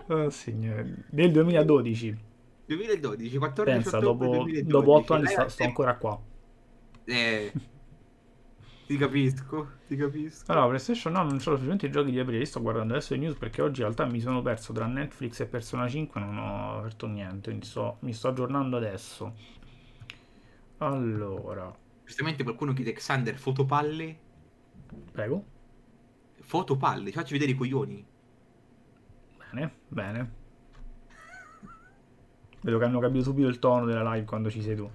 Oh, 0.08 0.30
signore. 0.30 1.04
Del 1.10 1.32
2012. 1.32 2.18
2012, 2.68 3.38
14 3.38 3.82
Pensa, 3.82 4.00
dopo, 4.00 4.26
2012. 4.26 4.64
dopo 4.66 4.92
8 4.94 5.14
anni 5.14 5.28
sto, 5.28 5.50
sto 5.50 5.64
ancora 5.64 5.96
qua. 5.98 6.20
Eh... 7.08 7.52
Ti 8.86 8.96
capisco, 8.98 9.80
ti 9.88 9.96
capisco. 9.98 10.50
Allora, 10.52 10.68
PlayStation 10.68 11.12
no, 11.12 11.24
non 11.24 11.38
c'ho 11.38 11.56
sufficienti 11.56 11.90
giochi 11.92 12.12
di 12.12 12.20
aprile. 12.20 12.46
Sto 12.46 12.62
guardando 12.62 12.94
adesso 12.94 13.14
le 13.14 13.20
news 13.20 13.36
perché 13.38 13.62
oggi 13.62 13.82
in 13.82 13.86
realtà 13.88 14.06
mi 14.06 14.22
sono 14.22 14.42
perso 14.42 14.72
tra 14.72 14.86
Netflix 14.88 15.42
e 15.42 15.46
Persona 15.46 15.90
5. 15.90 16.20
Non 16.22 16.38
ho 16.38 16.80
aperto 16.80 17.06
niente. 17.08 17.50
Quindi 17.50 17.66
sto, 17.66 17.98
mi 18.02 18.14
sto 18.14 18.30
aggiornando 18.30 18.78
adesso. 18.78 19.34
Allora, 20.80 21.76
Giustamente 22.06 22.44
qualcuno 22.44 22.74
chiede 22.74 22.94
Xander, 22.94 23.38
fotopalle? 23.38 24.18
prego. 25.12 25.46
Fotopalle, 26.42 27.12
facci 27.12 27.34
vedere 27.34 27.52
i 27.52 27.56
coglioni. 27.56 28.06
Bene, 29.52 29.72
bene. 29.90 30.32
Vedo 32.62 32.78
che 32.78 32.86
hanno 32.86 33.00
capito 33.00 33.24
subito 33.24 33.48
il 33.48 33.60
tono 33.60 33.86
della 33.86 34.14
live 34.14 34.26
quando 34.26 34.50
ci 34.50 34.62
sei 34.62 34.76
tu. 34.76 34.90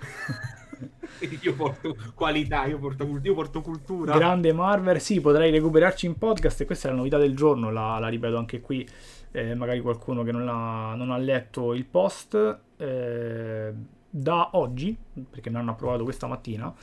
io 1.42 1.54
porto 1.54 1.96
qualità, 2.14 2.66
io 2.66 2.78
porto, 2.78 3.20
io 3.22 3.34
porto, 3.34 3.60
cultura. 3.60 4.16
Grande 4.16 4.52
Marvel, 4.52 5.00
sì, 5.00 5.20
potrei 5.20 5.50
recuperarci 5.50 6.06
in 6.06 6.16
podcast 6.18 6.60
e 6.60 6.64
questa 6.64 6.88
è 6.88 6.90
la 6.90 6.96
novità 6.96 7.18
del 7.18 7.34
giorno, 7.34 7.70
la, 7.70 7.98
la 7.98 8.08
ripeto 8.08 8.36
anche 8.36 8.60
qui, 8.60 8.86
eh, 9.32 9.54
magari 9.54 9.80
qualcuno 9.80 10.22
che 10.22 10.32
non, 10.32 10.44
non, 10.44 11.10
ha 11.10 11.16
letto 11.18 11.74
il 11.74 11.84
post. 11.84 12.58
Eh, 12.76 13.72
da 14.08 14.50
oggi, 14.52 14.96
perché 15.28 15.50
mi 15.50 15.56
hanno 15.56 15.72
approvato 15.72 16.04
questa 16.04 16.26
mattina, 16.26 16.74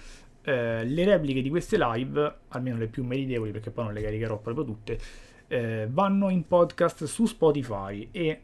eh, 0.43 0.83
le 0.83 1.05
repliche 1.05 1.41
di 1.41 1.49
queste 1.49 1.77
live, 1.79 2.35
almeno 2.49 2.77
le 2.77 2.87
più 2.87 3.03
meritevoli, 3.03 3.51
perché 3.51 3.71
poi 3.71 3.85
non 3.85 3.93
le 3.93 4.01
caricherò 4.01 4.37
proprio 4.39 4.65
tutte, 4.65 4.99
eh, 5.47 5.87
vanno 5.89 6.29
in 6.29 6.45
podcast 6.45 7.05
su 7.05 7.25
Spotify 7.25 8.07
e 8.11 8.39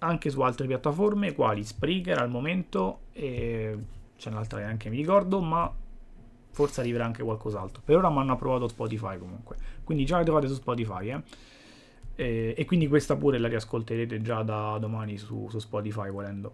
anche 0.00 0.30
su 0.30 0.40
altre 0.42 0.66
piattaforme, 0.66 1.32
quali 1.32 1.64
Spreaker 1.64 2.18
al 2.18 2.28
momento, 2.28 3.00
e 3.12 3.78
c'è 4.16 4.30
un'altra 4.30 4.58
che 4.58 4.64
neanche 4.64 4.90
mi 4.90 4.96
ricordo, 4.96 5.40
ma 5.40 5.72
forse 6.50 6.80
arriverà 6.80 7.04
anche 7.04 7.22
qualcos'altro. 7.22 7.82
Per 7.84 7.96
ora 7.96 8.10
mi 8.10 8.18
hanno 8.18 8.32
approvato 8.32 8.68
Spotify 8.68 9.18
comunque, 9.18 9.56
quindi 9.84 10.04
già 10.04 10.18
le 10.18 10.24
trovate 10.24 10.48
su 10.48 10.54
Spotify, 10.54 11.10
eh. 11.10 11.22
E, 12.16 12.54
e, 12.56 12.64
quindi 12.64 12.86
questa 12.86 13.16
pure 13.16 13.38
la 13.38 13.48
riascolterete 13.48 14.22
già 14.22 14.42
da 14.42 14.78
domani 14.78 15.18
su, 15.18 15.48
su 15.50 15.58
Spotify 15.58 16.10
volendo. 16.10 16.52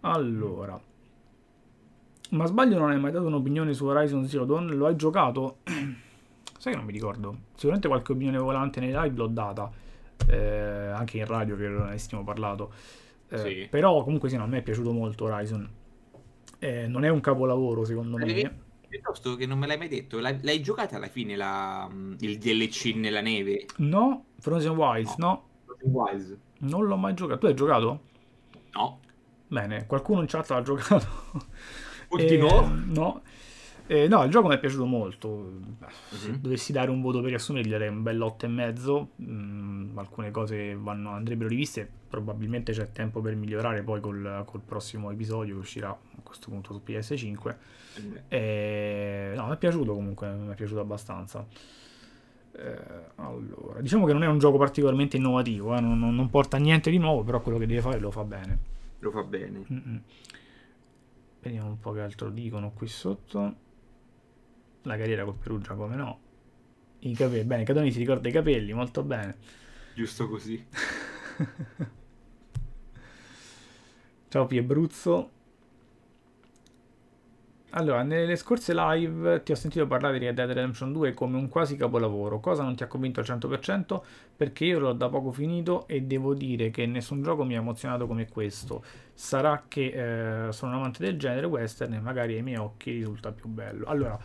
Allora, 0.00 0.80
ma 2.30 2.46
sbaglio 2.46 2.78
non 2.78 2.90
hai 2.90 2.98
mai 2.98 3.12
dato 3.12 3.26
un'opinione 3.26 3.72
su 3.74 3.86
Horizon 3.86 4.26
Zero 4.26 4.44
Dawn? 4.44 4.76
Lo 4.76 4.86
hai 4.86 4.96
giocato? 4.96 5.58
Sai 6.58 6.72
che 6.72 6.76
non 6.76 6.86
mi 6.86 6.92
ricordo. 6.92 7.36
Sicuramente 7.52 7.88
qualche 7.88 8.12
opinione 8.12 8.38
volante 8.38 8.80
nei 8.80 8.90
live 8.90 9.16
l'ho 9.16 9.26
data. 9.26 9.70
Eh, 10.26 10.36
anche 10.36 11.18
in 11.18 11.26
radio 11.26 11.56
che 11.56 11.68
ne 11.68 11.82
avessimo 11.82 12.24
parlato. 12.24 12.72
Eh, 13.28 13.38
sì. 13.38 13.66
Però 13.68 14.02
comunque 14.02 14.28
sì, 14.28 14.36
no, 14.36 14.44
a 14.44 14.46
me 14.46 14.58
è 14.58 14.62
piaciuto 14.62 14.92
molto 14.92 15.24
Horizon. 15.24 15.68
Eh, 16.64 16.86
non 16.86 17.04
è 17.04 17.10
un 17.10 17.20
capolavoro 17.20 17.84
secondo 17.84 18.16
me. 18.16 18.62
Piuttosto 18.88 19.36
che 19.36 19.44
non 19.44 19.58
me 19.58 19.66
l'hai 19.66 19.76
mai 19.76 19.88
detto, 19.88 20.18
l'hai, 20.18 20.38
l'hai 20.40 20.62
giocata 20.62 20.96
alla 20.96 21.08
fine 21.08 21.36
la, 21.36 21.86
il 22.20 22.38
DLC 22.38 22.94
nella 22.94 23.20
neve? 23.20 23.66
No, 23.78 24.26
Frozen 24.38 24.74
Wilds, 24.74 25.16
no. 25.16 25.26
no. 25.26 25.48
Frozen 25.66 25.90
Wilds. 25.90 26.36
Non 26.60 26.86
l'ho 26.86 26.96
mai 26.96 27.12
giocato. 27.12 27.40
Tu 27.40 27.46
hai 27.46 27.54
giocato? 27.54 28.00
No. 28.72 29.00
Bene, 29.48 29.84
qualcuno 29.86 30.22
in 30.22 30.26
chat 30.26 30.48
l'ha 30.48 30.62
giocato. 30.62 31.06
Continuo? 32.08 32.62
Eh, 32.62 32.68
no. 32.86 33.22
Eh, 33.86 34.08
no, 34.08 34.24
il 34.24 34.30
gioco 34.30 34.48
mi 34.48 34.54
è 34.54 34.58
piaciuto 34.58 34.86
molto. 34.86 35.52
Se 36.10 36.30
uh-huh. 36.30 36.38
dovessi 36.38 36.72
dare 36.72 36.90
un 36.90 37.02
voto 37.02 37.20
per 37.20 37.28
riassumere, 37.28 37.66
gli 37.66 37.70
darei 37.70 37.88
un 37.88 38.02
bel 38.02 38.18
8,5. 38.18 39.06
Mm, 39.22 39.98
alcune 39.98 40.30
cose 40.30 40.74
vanno, 40.74 41.10
andrebbero 41.10 41.48
riviste. 41.48 41.88
Probabilmente 42.08 42.72
c'è 42.72 42.92
tempo 42.92 43.20
per 43.20 43.34
migliorare 43.34 43.82
poi 43.82 44.00
col, 44.00 44.42
col 44.46 44.60
prossimo 44.60 45.10
episodio 45.10 45.54
che 45.54 45.60
uscirà 45.60 45.90
a 45.90 46.20
questo 46.22 46.48
punto 46.48 46.72
su 46.72 46.80
PS5. 46.84 47.56
Eh, 48.28 49.32
no, 49.36 49.46
mi 49.46 49.52
è 49.52 49.56
piaciuto 49.56 49.92
comunque, 49.92 50.32
mi 50.32 50.52
è 50.52 50.54
piaciuto 50.54 50.80
abbastanza. 50.80 51.46
Eh, 52.56 52.76
allora, 53.16 53.80
diciamo 53.80 54.06
che 54.06 54.12
non 54.12 54.22
è 54.22 54.26
un 54.26 54.38
gioco 54.38 54.56
particolarmente 54.58 55.16
innovativo, 55.16 55.76
eh, 55.76 55.80
non, 55.80 55.98
non, 55.98 56.30
porta 56.30 56.56
niente 56.56 56.88
di 56.88 56.98
nuovo, 56.98 57.22
però 57.24 57.40
quello 57.40 57.58
che 57.58 57.66
deve 57.66 57.80
fare 57.80 57.98
lo 57.98 58.10
fa 58.10 58.24
bene. 58.24 58.58
Lo 59.00 59.10
fa 59.10 59.22
bene. 59.24 59.64
Mm-mm. 59.70 60.02
Vediamo 61.42 61.68
un 61.68 61.80
po' 61.80 61.92
che 61.92 62.00
altro 62.00 62.30
dicono 62.30 62.70
qui 62.72 62.86
sotto. 62.86 63.62
La 64.86 64.96
carriera 64.96 65.24
col 65.24 65.36
Perugia, 65.36 65.74
come 65.74 65.96
no? 65.96 66.20
I 67.00 67.14
capelli, 67.14 67.44
bene, 67.44 67.64
Cadoni 67.64 67.90
si 67.90 67.98
ricorda 67.98 68.28
i 68.28 68.32
capelli, 68.32 68.72
molto 68.72 69.02
bene. 69.02 69.36
Giusto 69.94 70.28
così. 70.28 70.62
Ciao 74.28 74.46
Piebruzzo. 74.46 75.30
Allora, 77.76 78.02
nelle 78.02 78.36
scorse 78.36 78.72
live 78.72 79.42
ti 79.42 79.50
ho 79.50 79.56
sentito 79.56 79.86
parlare 79.86 80.18
di 80.18 80.26
Red 80.26 80.36
Dead 80.36 80.48
Redemption 80.48 80.92
2 80.92 81.12
come 81.12 81.38
un 81.38 81.48
quasi 81.48 81.74
capolavoro. 81.76 82.38
Cosa 82.38 82.62
non 82.62 82.76
ti 82.76 82.84
ha 82.84 82.86
convinto 82.86 83.18
al 83.18 83.26
100%? 83.26 84.00
Perché 84.36 84.64
io 84.64 84.78
l'ho 84.78 84.92
da 84.92 85.08
poco 85.08 85.32
finito 85.32 85.88
e 85.88 86.02
devo 86.02 86.34
dire 86.34 86.70
che 86.70 86.86
nessun 86.86 87.22
gioco 87.22 87.42
mi 87.42 87.56
ha 87.56 87.58
emozionato 87.58 88.06
come 88.06 88.28
questo. 88.28 88.84
Sarà 89.12 89.64
che 89.66 90.46
eh, 90.48 90.52
sono 90.52 90.72
un 90.72 90.78
amante 90.78 91.04
del 91.04 91.18
genere 91.18 91.46
western 91.46 91.94
e 91.94 92.00
magari 92.00 92.36
ai 92.36 92.42
miei 92.42 92.58
occhi 92.58 92.92
risulta 92.92 93.32
più 93.32 93.48
bello. 93.48 93.86
Allora, 93.86 94.16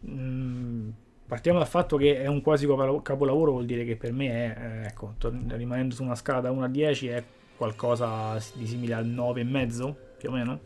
mh, 0.00 0.12
mm, 0.12 0.90
partiamo 1.26 1.58
dal 1.58 1.68
fatto 1.68 1.96
che 1.96 2.20
è 2.22 2.26
un 2.26 2.40
quasi 2.42 2.66
capolavoro, 3.02 3.52
vuol 3.52 3.66
dire 3.66 3.84
che 3.84 3.96
per 3.96 4.12
me 4.12 4.28
è, 4.28 4.56
eh, 4.58 4.86
ecco, 4.86 5.14
rimanendo 5.20 5.94
su 5.94 6.02
una 6.02 6.14
scala 6.14 6.40
da 6.40 6.50
1 6.50 6.64
a 6.64 6.68
10, 6.68 7.06
è 7.08 7.24
qualcosa 7.56 8.38
di 8.54 8.66
simile 8.66 8.94
al 8.94 9.06
9,5 9.06 9.94
più 10.18 10.28
o 10.30 10.32
meno. 10.32 10.60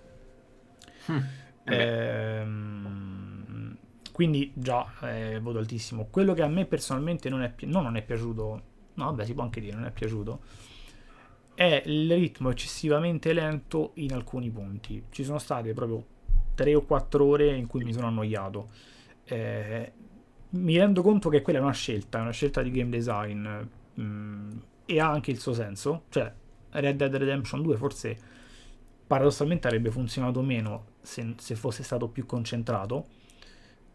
Hmm. 1.07 1.19
Ehm, 1.65 3.05
quindi 4.13 4.53
già 4.55 4.87
eh, 5.03 5.41
voto 5.41 5.59
altissimo. 5.59 6.07
Quello 6.09 6.35
che 6.35 6.43
a 6.43 6.49
me 6.49 6.67
personalmente 6.67 7.29
non 7.29 7.43
è, 7.43 7.51
pi- 7.51 7.67
no, 7.67 7.83
non 7.83 7.97
è 7.97 8.03
piaciuto, 8.03 8.63
no 8.95 9.05
vabbè 9.05 9.25
si 9.25 9.35
può 9.35 9.43
anche 9.43 9.61
dire 9.61 9.75
non 9.75 9.87
è 9.87 9.91
piaciuto, 9.91 10.41
è 11.55 11.83
il 11.87 12.13
ritmo 12.13 12.51
eccessivamente 12.51 13.33
lento 13.33 13.91
in 13.95 14.13
alcuni 14.13 14.51
punti. 14.51 15.05
Ci 15.11 15.25
sono 15.25 15.39
state 15.39 15.73
proprio 15.73 16.05
3 16.55 16.75
o 16.75 16.83
4 16.83 17.25
ore 17.25 17.55
in 17.55 17.67
cui 17.67 17.83
mi 17.85 17.93
sono 17.93 18.07
annoiato. 18.07 18.69
Eh, 19.25 19.93
mi 20.51 20.77
rendo 20.77 21.03
conto 21.03 21.29
che 21.29 21.43
quella 21.43 21.59
è 21.59 21.63
una 21.63 21.73
scelta, 21.73 22.19
è 22.19 22.21
una 22.21 22.31
scelta 22.31 22.63
di 22.63 22.71
game 22.71 22.91
design 22.91 23.47
mh, 23.95 24.03
mm, 24.03 24.51
e 24.87 25.01
ha 25.01 25.11
anche 25.11 25.31
il 25.31 25.39
suo 25.39 25.53
senso. 25.53 26.05
Cioè, 26.09 26.33
Red 26.71 26.97
Dead 26.97 27.15
Redemption 27.15 27.63
2 27.63 27.77
forse 27.77 28.19
paradossalmente 29.07 29.67
avrebbe 29.67 29.91
funzionato 29.91 30.41
meno 30.43 30.87
se, 31.03 31.35
se 31.39 31.55
fosse 31.55 31.83
stato 31.83 32.09
più 32.09 32.27
concentrato. 32.27 33.07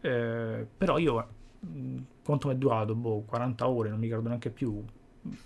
Eh, 0.00 0.66
però 0.76 0.98
io, 0.98 1.28
mm, 1.66 1.98
quanto 2.24 2.48
mi 2.48 2.54
è 2.54 2.56
durato? 2.56 2.94
Boh, 2.94 3.22
40 3.22 3.68
ore, 3.68 3.90
non 3.90 3.98
mi 3.98 4.06
ricordo 4.06 4.28
neanche 4.28 4.50
più. 4.50 4.82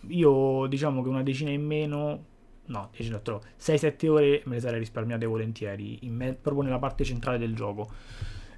Io 0.08 0.66
diciamo 0.66 1.02
che 1.02 1.08
una 1.08 1.22
decina 1.22 1.50
in 1.50 1.64
meno, 1.64 2.24
no, 2.66 2.90
6-7 2.92 4.08
ore 4.08 4.42
me 4.46 4.54
le 4.54 4.60
sarei 4.60 4.78
risparmiate 4.78 5.26
volentieri, 5.26 5.98
me, 6.04 6.34
proprio 6.34 6.62
nella 6.62 6.78
parte 6.78 7.04
centrale 7.04 7.38
del 7.38 7.54
gioco. 7.54 7.90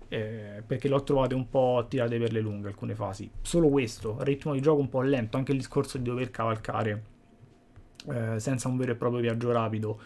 Eh, 0.08 0.62
perché 0.64 0.88
l'ho 0.88 1.02
trovate 1.02 1.34
un 1.34 1.48
po' 1.48 1.84
tirate 1.88 2.18
per 2.18 2.32
le 2.32 2.40
lunghe 2.40 2.68
alcune 2.68 2.94
fasi. 2.94 3.30
Solo 3.42 3.68
questo, 3.68 4.22
ritmo 4.22 4.52
di 4.52 4.60
gioco 4.60 4.80
un 4.80 4.88
po' 4.88 5.00
lento, 5.02 5.36
anche 5.36 5.52
il 5.52 5.58
discorso 5.58 5.98
di 5.98 6.04
dover 6.04 6.30
cavalcare 6.30 7.02
eh, 8.08 8.38
senza 8.38 8.68
un 8.68 8.76
vero 8.76 8.92
e 8.92 8.94
proprio 8.94 9.20
viaggio 9.20 9.50
rapido. 9.52 10.00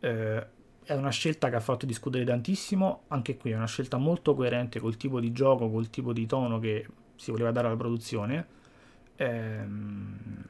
Eh, 0.00 0.46
è 0.82 0.94
una 0.94 1.10
scelta 1.10 1.48
che 1.50 1.56
ha 1.56 1.60
fatto 1.60 1.86
discutere 1.86 2.24
tantissimo, 2.24 3.02
anche 3.08 3.36
qui 3.36 3.52
è 3.52 3.56
una 3.56 3.66
scelta 3.66 3.96
molto 3.96 4.34
coerente 4.34 4.80
col 4.80 4.96
tipo 4.96 5.20
di 5.20 5.30
gioco, 5.30 5.70
col 5.70 5.88
tipo 5.90 6.12
di 6.12 6.26
tono 6.26 6.58
che 6.58 6.86
si 7.14 7.30
voleva 7.30 7.52
dare 7.52 7.68
alla 7.68 7.76
produzione. 7.76 8.46
Ehm, 9.16 10.44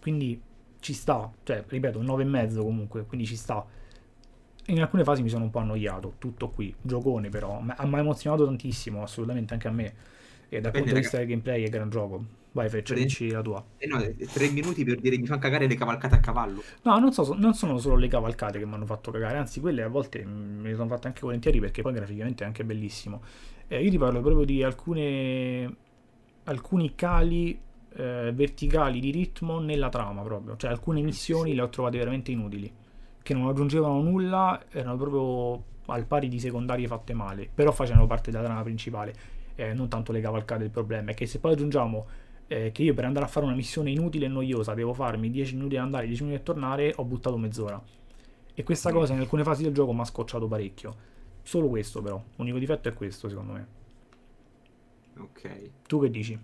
quindi 0.00 0.40
ci 0.80 0.92
sta, 0.94 1.30
cioè 1.44 1.64
ripeto, 1.66 1.98
un 1.98 2.06
9,5 2.06 2.62
comunque, 2.62 3.04
quindi 3.04 3.26
ci 3.26 3.36
sta. 3.36 3.64
In 4.68 4.80
alcune 4.82 5.02
fasi 5.02 5.22
mi 5.22 5.30
sono 5.30 5.44
un 5.44 5.50
po' 5.50 5.60
annoiato, 5.60 6.14
tutto 6.18 6.50
qui, 6.50 6.74
giocone 6.80 7.30
però, 7.30 7.60
ma 7.60 7.74
ha 7.76 7.98
emozionato 7.98 8.44
tantissimo, 8.44 9.02
assolutamente 9.02 9.54
anche 9.54 9.68
a 9.68 9.70
me. 9.70 9.94
E 10.48 10.60
dal 10.60 10.72
Bene, 10.72 10.84
punto 10.84 10.94
di 10.94 11.00
vista 11.00 11.16
del 11.18 11.26
gameplay 11.26 11.64
è 11.64 11.68
gran 11.70 11.88
gioco. 11.90 12.24
Vai 12.52 12.68
Freccia, 12.68 12.94
dici 12.94 13.30
la 13.30 13.42
tua. 13.42 13.64
Eh 13.78 13.86
no, 13.86 13.98
tre 14.32 14.50
minuti 14.50 14.84
per 14.84 15.00
dire 15.00 15.16
mi 15.18 15.26
fa 15.26 15.38
cagare 15.38 15.66
le 15.66 15.74
cavalcate 15.74 16.16
a 16.16 16.20
cavallo. 16.20 16.64
No, 16.82 16.98
non, 16.98 17.12
so, 17.12 17.34
non 17.34 17.54
sono 17.54 17.78
solo 17.78 17.96
le 17.96 18.08
cavalcate 18.08 18.58
che 18.58 18.66
mi 18.66 18.74
hanno 18.74 18.86
fatto 18.86 19.10
cagare, 19.10 19.38
anzi 19.38 19.60
quelle 19.60 19.82
a 19.82 19.88
volte 19.88 20.24
me 20.24 20.68
le 20.68 20.74
sono 20.74 20.88
fatte 20.88 21.06
anche 21.06 21.20
volentieri 21.22 21.60
perché 21.60 21.82
poi 21.82 21.92
graficamente 21.94 22.44
è 22.44 22.46
anche 22.46 22.64
bellissimo. 22.64 23.22
Eh, 23.68 23.82
io 23.82 23.90
ti 23.90 23.98
parlo 23.98 24.20
proprio 24.20 24.44
di 24.44 24.62
alcune, 24.62 25.76
alcuni 26.44 26.94
cali 26.94 27.58
eh, 27.94 28.32
verticali 28.34 29.00
di 29.00 29.10
ritmo 29.10 29.60
nella 29.60 29.88
trama 29.88 30.22
proprio. 30.22 30.56
Cioè 30.56 30.70
alcune 30.70 31.00
missioni 31.02 31.54
le 31.54 31.62
ho 31.62 31.68
trovate 31.68 31.98
veramente 31.98 32.32
inutili, 32.32 32.72
che 33.28 33.34
non 33.34 33.46
aggiungevano 33.46 34.00
nulla, 34.00 34.64
erano 34.70 34.96
proprio 34.96 35.62
al 35.92 36.06
pari 36.06 36.28
di 36.28 36.40
secondarie 36.40 36.86
fatte 36.86 37.12
male, 37.12 37.46
però 37.52 37.72
facevano 37.72 38.06
parte 38.06 38.30
della 38.30 38.42
trama 38.42 38.62
principale 38.62 39.12
eh, 39.54 39.74
non 39.74 39.88
tanto 39.88 40.12
le 40.12 40.22
cavalcate 40.22 40.64
il 40.64 40.70
problema, 40.70 41.10
è 41.10 41.14
che 41.14 41.26
se 41.26 41.38
poi 41.38 41.52
aggiungiamo 41.52 42.06
eh, 42.46 42.72
che 42.72 42.82
io 42.82 42.94
per 42.94 43.04
andare 43.04 43.26
a 43.26 43.28
fare 43.28 43.44
una 43.44 43.54
missione 43.54 43.90
inutile 43.90 44.24
e 44.24 44.28
noiosa 44.28 44.72
devo 44.72 44.94
farmi 44.94 45.30
10 45.30 45.56
minuti 45.56 45.76
ad 45.76 45.82
andare, 45.84 46.06
10 46.06 46.22
minuti 46.22 46.40
a 46.40 46.44
tornare, 46.44 46.94
ho 46.96 47.04
buttato 47.04 47.36
mezz'ora. 47.36 47.82
E 48.54 48.62
questa 48.62 48.92
cosa 48.92 49.12
in 49.12 49.20
alcune 49.20 49.44
fasi 49.44 49.62
del 49.62 49.74
gioco 49.74 49.92
mi 49.92 50.00
ha 50.00 50.04
scocciato 50.04 50.48
parecchio. 50.48 50.96
Solo 51.42 51.68
questo 51.68 52.00
però, 52.00 52.22
l'unico 52.36 52.58
difetto 52.58 52.88
è 52.88 52.94
questo 52.94 53.28
secondo 53.28 53.52
me. 53.52 53.66
Ok. 55.18 55.70
Tu 55.86 56.00
che 56.00 56.10
dici? 56.10 56.38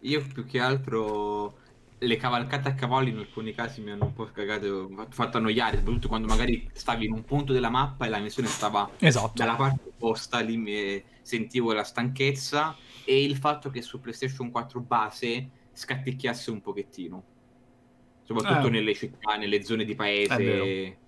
Io 0.00 0.26
più 0.32 0.46
che 0.46 0.58
altro 0.58 1.64
le 1.98 2.16
cavalcate 2.16 2.68
a 2.68 2.74
cavalli 2.74 3.10
in 3.10 3.18
alcuni 3.18 3.54
casi 3.54 3.80
mi 3.80 3.90
hanno 3.90 4.04
un 4.04 4.12
po' 4.12 4.24
cagato, 4.26 4.90
fatto 5.08 5.38
annoiare, 5.38 5.78
soprattutto 5.78 6.08
quando 6.08 6.26
magari 6.26 6.68
stavi 6.72 7.06
in 7.06 7.12
un 7.12 7.24
punto 7.24 7.52
della 7.52 7.70
mappa 7.70 8.06
e 8.06 8.08
la 8.08 8.18
missione 8.18 8.48
stava 8.48 8.90
esatto. 8.98 9.32
dalla 9.34 9.54
parte 9.54 9.88
opposta, 9.88 10.40
lì 10.40 10.56
mi 10.56 11.02
sentivo 11.22 11.72
la 11.72 11.84
stanchezza 11.84 12.76
e 13.04 13.22
il 13.22 13.36
fatto 13.36 13.70
che 13.70 13.80
su 13.82 14.00
PlayStation 14.00 14.50
4 14.50 14.80
base 14.80 15.48
scatticchiasse 15.72 16.50
un 16.50 16.60
pochettino. 16.60 17.24
Soprattutto 18.22 18.66
eh. 18.66 18.70
nelle 18.70 18.92
città, 18.92 19.36
nelle 19.36 19.62
zone 19.62 19.84
di 19.84 19.94
paese. 19.94 20.34
È 20.34 20.44
vero, 20.44 20.64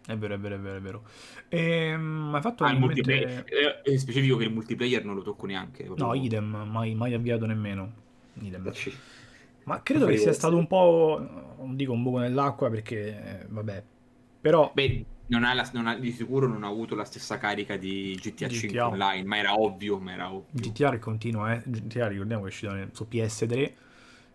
è 0.07 0.17
vero, 0.17 0.35
è 0.35 0.39
vero. 0.39 0.55
È 0.55 0.59
vero, 0.59 0.77
è 0.77 0.81
vero. 0.81 1.03
E, 1.49 1.95
um, 1.95 2.33
hai 2.33 2.41
fatto 2.41 2.63
ah, 2.63 2.71
il 2.71 2.79
multiplayer. 2.79 3.43
È 3.43 3.83
eh, 3.91 3.99
specifico 3.99 4.37
che 4.37 4.45
il 4.45 4.53
multiplayer 4.53 5.05
non 5.05 5.17
lo 5.17 5.23
tocco 5.23 5.47
neanche. 5.47 5.83
Proprio. 5.83 6.07
No, 6.07 6.15
idem, 6.15 6.45
mai, 6.71 6.95
mai 6.95 7.15
avviato 7.15 7.45
nemmeno. 7.45 7.93
Idem. 8.41 8.73
Ma 9.69 9.83
credo 9.83 10.07
che 10.07 10.17
sia 10.17 10.33
stato 10.33 10.57
un 10.57 10.67
po', 10.67 11.55
non 11.59 11.77
dico 11.77 11.93
un 11.93 12.03
buco 12.03 12.19
nell'acqua 12.19 12.71
perché, 12.71 13.41
eh, 13.43 13.47
vabbè, 13.49 13.85
però... 14.41 14.73
Beh, 14.75 15.05
non 15.27 15.45
ha 15.45 15.53
la- 15.53 15.69
non 15.75 15.87
ha- 15.87 15.99
di 15.99 16.11
sicuro 16.13 16.47
non 16.49 16.65
ha 16.65 16.69
avuto 16.69 16.95
la 16.95 17.05
stessa 17.05 17.37
carica 17.39 17.77
di 17.77 18.15
GTA 18.21 18.49
5 18.49 18.81
online, 18.89 19.25
ma 19.27 19.37
era 19.37 19.55
ovvio, 19.55 19.99
ma 19.99 20.13
era 20.13 20.33
ovvio. 20.33 20.71
GTA 20.71 20.99
continua, 20.99 21.53
eh, 21.55 21.63
GTA 21.67 22.09
ricordiamo 22.09 22.43
che 22.43 22.49
è 22.49 22.51
uscito 22.53 22.73
nel- 22.73 22.91
su 22.93 23.07
PS3, 23.09 23.75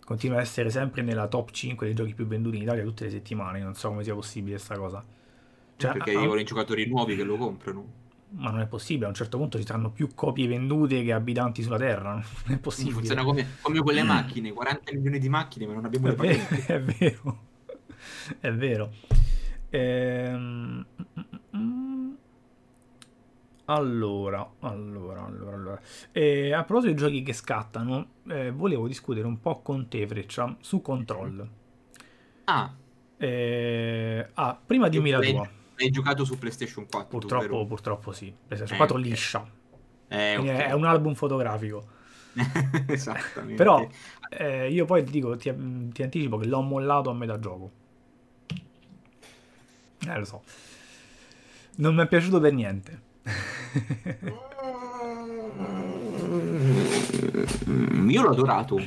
continua 0.05 0.37
a 0.37 0.41
essere 0.41 0.69
sempre 0.69 1.01
nella 1.01 1.27
top 1.27 1.51
5 1.51 1.87
dei 1.87 1.95
giochi 1.95 2.13
più 2.13 2.25
venduti 2.27 2.57
in 2.57 2.63
Italia 2.63 2.83
tutte 2.83 3.05
le 3.05 3.09
settimane, 3.11 3.59
non 3.61 3.73
so 3.75 3.89
come 3.89 4.03
sia 4.03 4.13
possibile 4.13 4.55
questa 4.55 4.77
cosa. 4.77 5.03
Cioè, 5.77 5.91
perché 5.91 6.11
ah, 6.11 6.19
devono 6.19 6.39
i 6.39 6.43
giocatori 6.45 6.87
nuovi 6.87 7.15
che 7.15 7.23
lo 7.23 7.37
comprano. 7.37 8.02
Ma 8.35 8.49
non 8.51 8.61
è 8.61 8.67
possibile, 8.67 9.05
a 9.05 9.09
un 9.09 9.13
certo 9.13 9.37
punto 9.37 9.57
ci 9.57 9.65
saranno 9.65 9.91
più 9.91 10.13
copie 10.13 10.47
vendute 10.47 11.03
che 11.03 11.13
abitanti 11.13 11.61
sulla 11.61 11.77
Terra, 11.77 12.13
non 12.13 12.23
è 12.55 12.57
possibile. 12.57 12.95
Funziona 12.95 13.23
come, 13.23 13.57
come 13.61 13.79
quelle 13.81 14.03
macchine, 14.03 14.51
40 14.51 14.93
milioni 14.93 15.19
di 15.19 15.29
macchine, 15.29 15.67
ma 15.67 15.73
non 15.73 15.85
abbiamo 15.85 16.07
È 16.07 16.09
le 16.09 16.15
vero, 16.15 16.47
è 16.65 16.81
vero, 16.81 17.39
è 18.39 18.51
vero. 18.53 18.93
Ehm, 19.69 20.85
Allora, 23.65 24.55
allora, 24.59 25.23
allora, 25.25 25.55
allora. 25.55 25.81
Eh, 26.11 26.51
a 26.53 26.63
proposito 26.65 26.91
di 26.93 26.97
giochi 26.99 27.23
che 27.23 27.33
scattano, 27.33 28.07
eh, 28.27 28.51
volevo 28.51 28.87
discutere 28.87 29.25
un 29.25 29.39
po' 29.39 29.61
con 29.61 29.87
te, 29.87 30.05
Freccia, 30.05 30.55
su 30.59 30.81
Control. 30.81 31.49
Ah, 32.45 32.77
Eh, 33.17 34.29
ah, 34.33 34.59
prima 34.65 34.89
dimmi 34.89 35.09
la 35.11 35.21
tua. 35.21 35.49
L'hai 35.75 35.89
giocato 35.89 36.23
su 36.25 36.37
PlayStation 36.37 36.85
4, 36.87 37.07
tu, 37.09 37.17
Purtroppo, 37.27 37.47
vero? 37.55 37.65
purtroppo 37.65 38.11
sì. 38.11 38.33
PlayStation 38.47 38.75
Eh, 38.75 38.77
4 38.77 38.97
ok. 38.97 39.03
liscia. 39.03 39.49
Eh, 40.07 40.33
Quindi 40.37 40.51
ok. 40.51 40.65
È 40.67 40.71
un 40.73 40.85
album 40.85 41.13
fotografico. 41.15 41.87
Esattamente. 42.87 43.55
Però 43.55 43.87
eh, 44.29 44.71
io 44.71 44.85
poi 44.85 45.03
ti 45.03 45.11
dico, 45.11 45.35
ti, 45.37 45.53
ti 45.91 46.03
anticipo 46.03 46.37
che 46.37 46.47
l'ho 46.47 46.61
mollato 46.61 47.09
a 47.09 47.13
metà 47.13 47.39
gioco. 47.39 47.71
Eh, 50.07 50.17
lo 50.17 50.25
so. 50.25 50.43
Non 51.75 51.95
mi 51.95 52.03
è 52.03 52.07
piaciuto 52.07 52.39
per 52.39 52.53
niente. 52.53 53.01
Io 58.07 58.21
l'ho 58.21 58.29
adorato. 58.29 58.79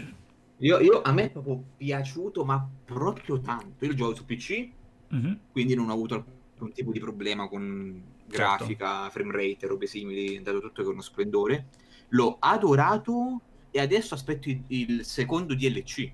Io, 0.58 0.78
io- 0.78 1.02
a 1.02 1.12
me 1.12 1.24
è 1.24 1.30
proprio 1.30 1.62
piaciuto, 1.76 2.44
ma 2.44 2.66
proprio 2.84 3.40
tanto. 3.40 3.84
Io 3.84 3.94
gioco 3.94 4.14
su 4.14 4.24
PC, 4.24 4.68
Mhm. 5.08 5.38
quindi 5.52 5.74
non 5.74 5.88
ho 5.88 5.92
avuto 5.92 6.14
alcun 6.14 6.32
tipo 6.72 6.92
di 6.92 6.98
problema 7.00 7.48
con 7.48 8.02
grafica, 8.26 9.08
frame 9.10 9.32
rate 9.32 9.66
robe 9.66 9.86
simili, 9.86 10.34
è 10.34 10.36
andato 10.38 10.60
tutto 10.60 10.82
con 10.82 10.92
uno 10.92 11.02
splendore. 11.02 11.66
L'ho 12.10 12.36
adorato 12.38 13.40
e 13.70 13.80
adesso 13.80 14.14
aspetto 14.14 14.48
il, 14.48 14.62
il 14.68 15.04
secondo 15.04 15.54
DLC. 15.54 16.10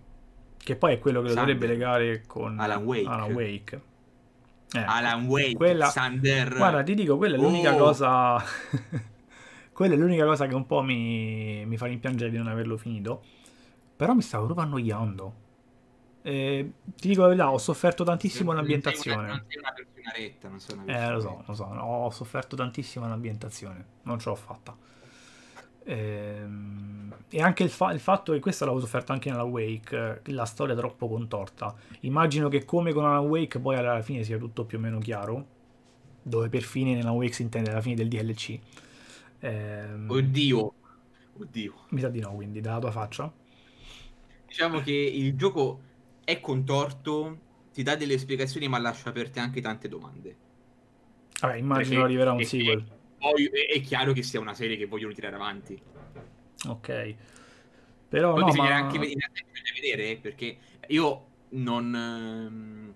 Che 0.57 0.77
poi 0.77 0.95
è 0.95 0.99
quello 0.99 1.23
che 1.23 1.29
lo 1.29 1.35
dovrebbe 1.35 1.67
legare 1.67 2.23
con 2.27 2.59
Alan 2.61 2.85
Wake. 2.85 3.09
Alan 3.09 3.33
Wake. 3.33 3.83
Eh, 4.75 4.79
Alan 4.79 5.27
Wake, 5.27 5.55
quella- 5.55 5.91
Thunder. 5.93 6.57
Guarda, 6.57 6.83
ti 6.83 6.95
dico, 6.95 7.17
quella 7.17 7.37
è 7.37 7.39
l'unica 7.39 7.75
Oh. 7.75 7.79
cosa. 7.79 8.43
quella 9.73 9.95
è 9.95 9.97
l'unica 9.97 10.25
cosa 10.25 10.47
che 10.47 10.55
un 10.55 10.67
po' 10.67 10.83
mi, 10.83 11.65
mi 11.67 11.77
fa 11.77 11.87
rimpiangere 11.87 12.31
di 12.31 12.37
non 12.37 12.47
averlo 12.47 12.77
finito. 12.77 13.23
Però 13.97 14.15
mi 14.15 14.23
stavo 14.23 14.47
proprio 14.47 14.67
annoiando. 14.67 15.35
Eh, 16.25 16.73
ti 16.97 17.09
dico 17.09 17.23
la 17.23 17.27
verità, 17.29 17.51
ho 17.51 17.59
sofferto 17.59 18.05
tantissimo 18.05 18.51
una- 18.51 18.61
l'ambientazione. 18.61 19.27
Non 19.27 19.45
sei 19.49 19.59
una 19.59 19.73
personaretta, 19.73 20.49
non 20.49 20.61
sei 20.61 20.77
una 20.79 21.07
Eh, 21.09 21.11
lo 21.13 21.21
so, 21.21 21.43
lo 21.47 21.55
so, 21.55 21.65
ho 21.65 22.11
sofferto 22.11 22.55
tantissimo 22.57 23.07
l'ambientazione, 23.09 23.85
non 24.03 24.19
ce 24.21 24.29
l'ho 24.29 24.35
fatta. 24.37 24.77
Ehm, 25.85 27.13
e 27.29 27.43
anche 27.43 27.65
il, 27.65 27.71
fa- 27.71 27.93
il 27.93 27.99
fatto 28.01 28.33
che 28.33 28.39
questa 28.41 28.65
l'avevo 28.65 28.83
sofferto 28.85 29.13
anche 29.13 29.31
nella 29.31 29.43
Wake, 29.43 30.21
eh, 30.25 30.33
la 30.33 30.45
storia 30.45 30.75
è 30.75 30.77
troppo 30.77 31.09
contorta. 31.09 31.75
Immagino 32.01 32.49
che 32.49 32.65
come 32.65 32.93
con 32.93 33.05
Alan 33.05 33.27
Wake 33.27 33.59
poi 33.59 33.77
alla 33.77 34.01
fine 34.03 34.23
sia 34.23 34.39
tutto 34.39 34.65
più 34.65 34.79
o 34.79 34.81
meno 34.81 34.99
chiaro, 34.99 35.47
dove 36.23 36.49
per 36.49 36.63
fine 36.63 36.95
nella 36.95 37.11
Wake 37.11 37.33
si 37.33 37.43
intende 37.43 37.73
la 37.73 37.81
fine 37.81 37.97
del 37.97 38.09
DLC. 38.09 38.59
Ehm, 39.41 40.07
Oddio. 40.09 40.73
Oddio. 41.39 41.75
mi 41.89 42.01
sa 42.01 42.09
di 42.09 42.21
no, 42.21 42.33
quindi 42.33 42.61
dalla 42.61 42.79
tua 42.79 42.91
faccia. 42.93 43.33
Diciamo 44.47 44.81
che 44.81 44.93
il 44.93 45.35
gioco 45.35 45.81
è 46.25 46.41
contorto, 46.41 47.39
ti 47.73 47.83
dà 47.83 47.97
delle 47.97 48.19
spiegazioni, 48.19 48.69
ma 48.69 48.79
lascia 48.79 49.11
aperte 49.11 49.41
anche 49.41 49.61
tante 49.61 49.89
domande. 49.89 50.37
Vabbè, 51.41 51.57
immagino 51.57 51.89
Perché- 51.89 52.05
arriverà 52.05 52.33
un 52.33 52.45
sequel. 52.45 52.85
Poi 53.19 53.47
è, 53.47 53.73
è 53.75 53.81
chiaro 53.81 54.13
che 54.13 54.23
sia 54.23 54.41
una 54.41 54.55
serie 54.55 54.77
che 54.77 54.87
vogliono 54.87 55.13
tirare 55.13 55.35
avanti. 55.35 55.81
Ok. 56.69 57.15
Però 58.09 58.33
Poi 58.33 58.41
no, 58.41 58.47
bisognerà 58.47 58.81
ma... 58.81 58.87
anche 58.87 58.99
bisogna 58.99 59.31
vedere, 59.81 60.17
perché 60.17 60.59
io 60.89 61.27
non, 61.51 61.95
ehm, 61.95 62.95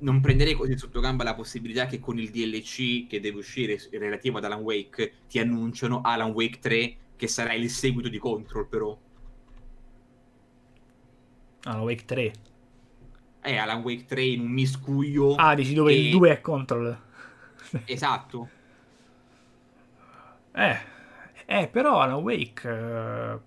non 0.00 0.20
prenderei 0.20 0.54
così 0.54 0.76
sotto 0.76 1.00
gamba 1.00 1.24
la 1.24 1.34
possibilità 1.34 1.86
che 1.86 2.00
con 2.00 2.18
il 2.18 2.30
DLC 2.30 3.06
che 3.06 3.20
deve 3.20 3.38
uscire 3.38 3.78
relativo 3.92 4.38
ad 4.38 4.44
Alan 4.44 4.60
Wake 4.60 5.12
ti 5.28 5.38
annunciano 5.38 6.00
Alan 6.02 6.30
Wake 6.30 6.58
3 6.58 6.96
che 7.16 7.26
sarà 7.28 7.52
il 7.54 7.70
seguito 7.70 8.08
di 8.08 8.18
Control 8.18 8.68
però. 8.68 8.98
Alan 11.64 11.82
Wake 11.82 12.04
3. 12.04 12.32
È 13.40 13.56
Alan 13.56 13.82
Wake 13.82 14.04
3 14.06 14.22
in 14.24 14.40
un 14.40 14.50
miscuglio. 14.50 15.34
Ah, 15.34 15.54
dici 15.54 15.74
dove 15.74 15.92
che- 15.92 15.98
il 15.98 16.10
2 16.10 16.30
è 16.30 16.40
Control. 16.40 16.98
Esatto. 17.86 18.48
Eh, 20.54 20.76
eh, 21.46 21.68
però 21.68 22.00
Alan 22.00 22.20
Wake. 22.22 22.68
eh, 22.68 23.38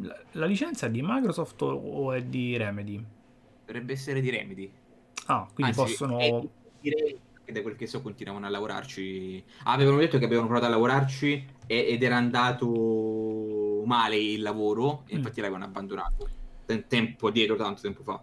la, 0.00 0.22
la 0.32 0.46
licenza 0.46 0.86
è 0.86 0.90
di 0.90 1.02
Microsoft 1.02 1.60
o, 1.62 2.12
è 2.12 2.22
di 2.22 2.56
Remedy? 2.56 3.04
Dovrebbe 3.66 3.92
essere 3.92 4.20
di 4.20 4.30
Remedy. 4.30 4.72
Ah, 5.26 5.46
quindi 5.52 5.72
Anzi, 5.78 5.92
possono. 5.92 6.18
è- 6.18 6.40
che 7.44 7.52
da 7.52 7.60
quel 7.62 7.76
che 7.76 7.86
so 7.86 8.00
continuavano 8.02 8.46
a 8.46 8.48
lavorarci. 8.48 9.44
Ah, 9.64 9.72
avevano 9.72 9.98
detto 9.98 10.16
che 10.18 10.24
avevano 10.24 10.46
provato 10.46 10.66
a 10.66 10.70
lavorarci 10.70 11.44
e- 11.66 11.86
ed 11.88 12.02
era 12.02 12.16
andato 12.16 13.82
male 13.84 14.16
il 14.16 14.40
lavoro 14.42 15.02
e 15.06 15.14
Mm. 15.14 15.16
infatti 15.18 15.40
l'avevano 15.40 15.64
abbandonato. 15.64 16.28
Tem- 16.66 16.86
Tempo 16.88 17.30
dietro, 17.30 17.56
tanto 17.56 17.82
tempo 17.82 18.02
fa. 18.02 18.20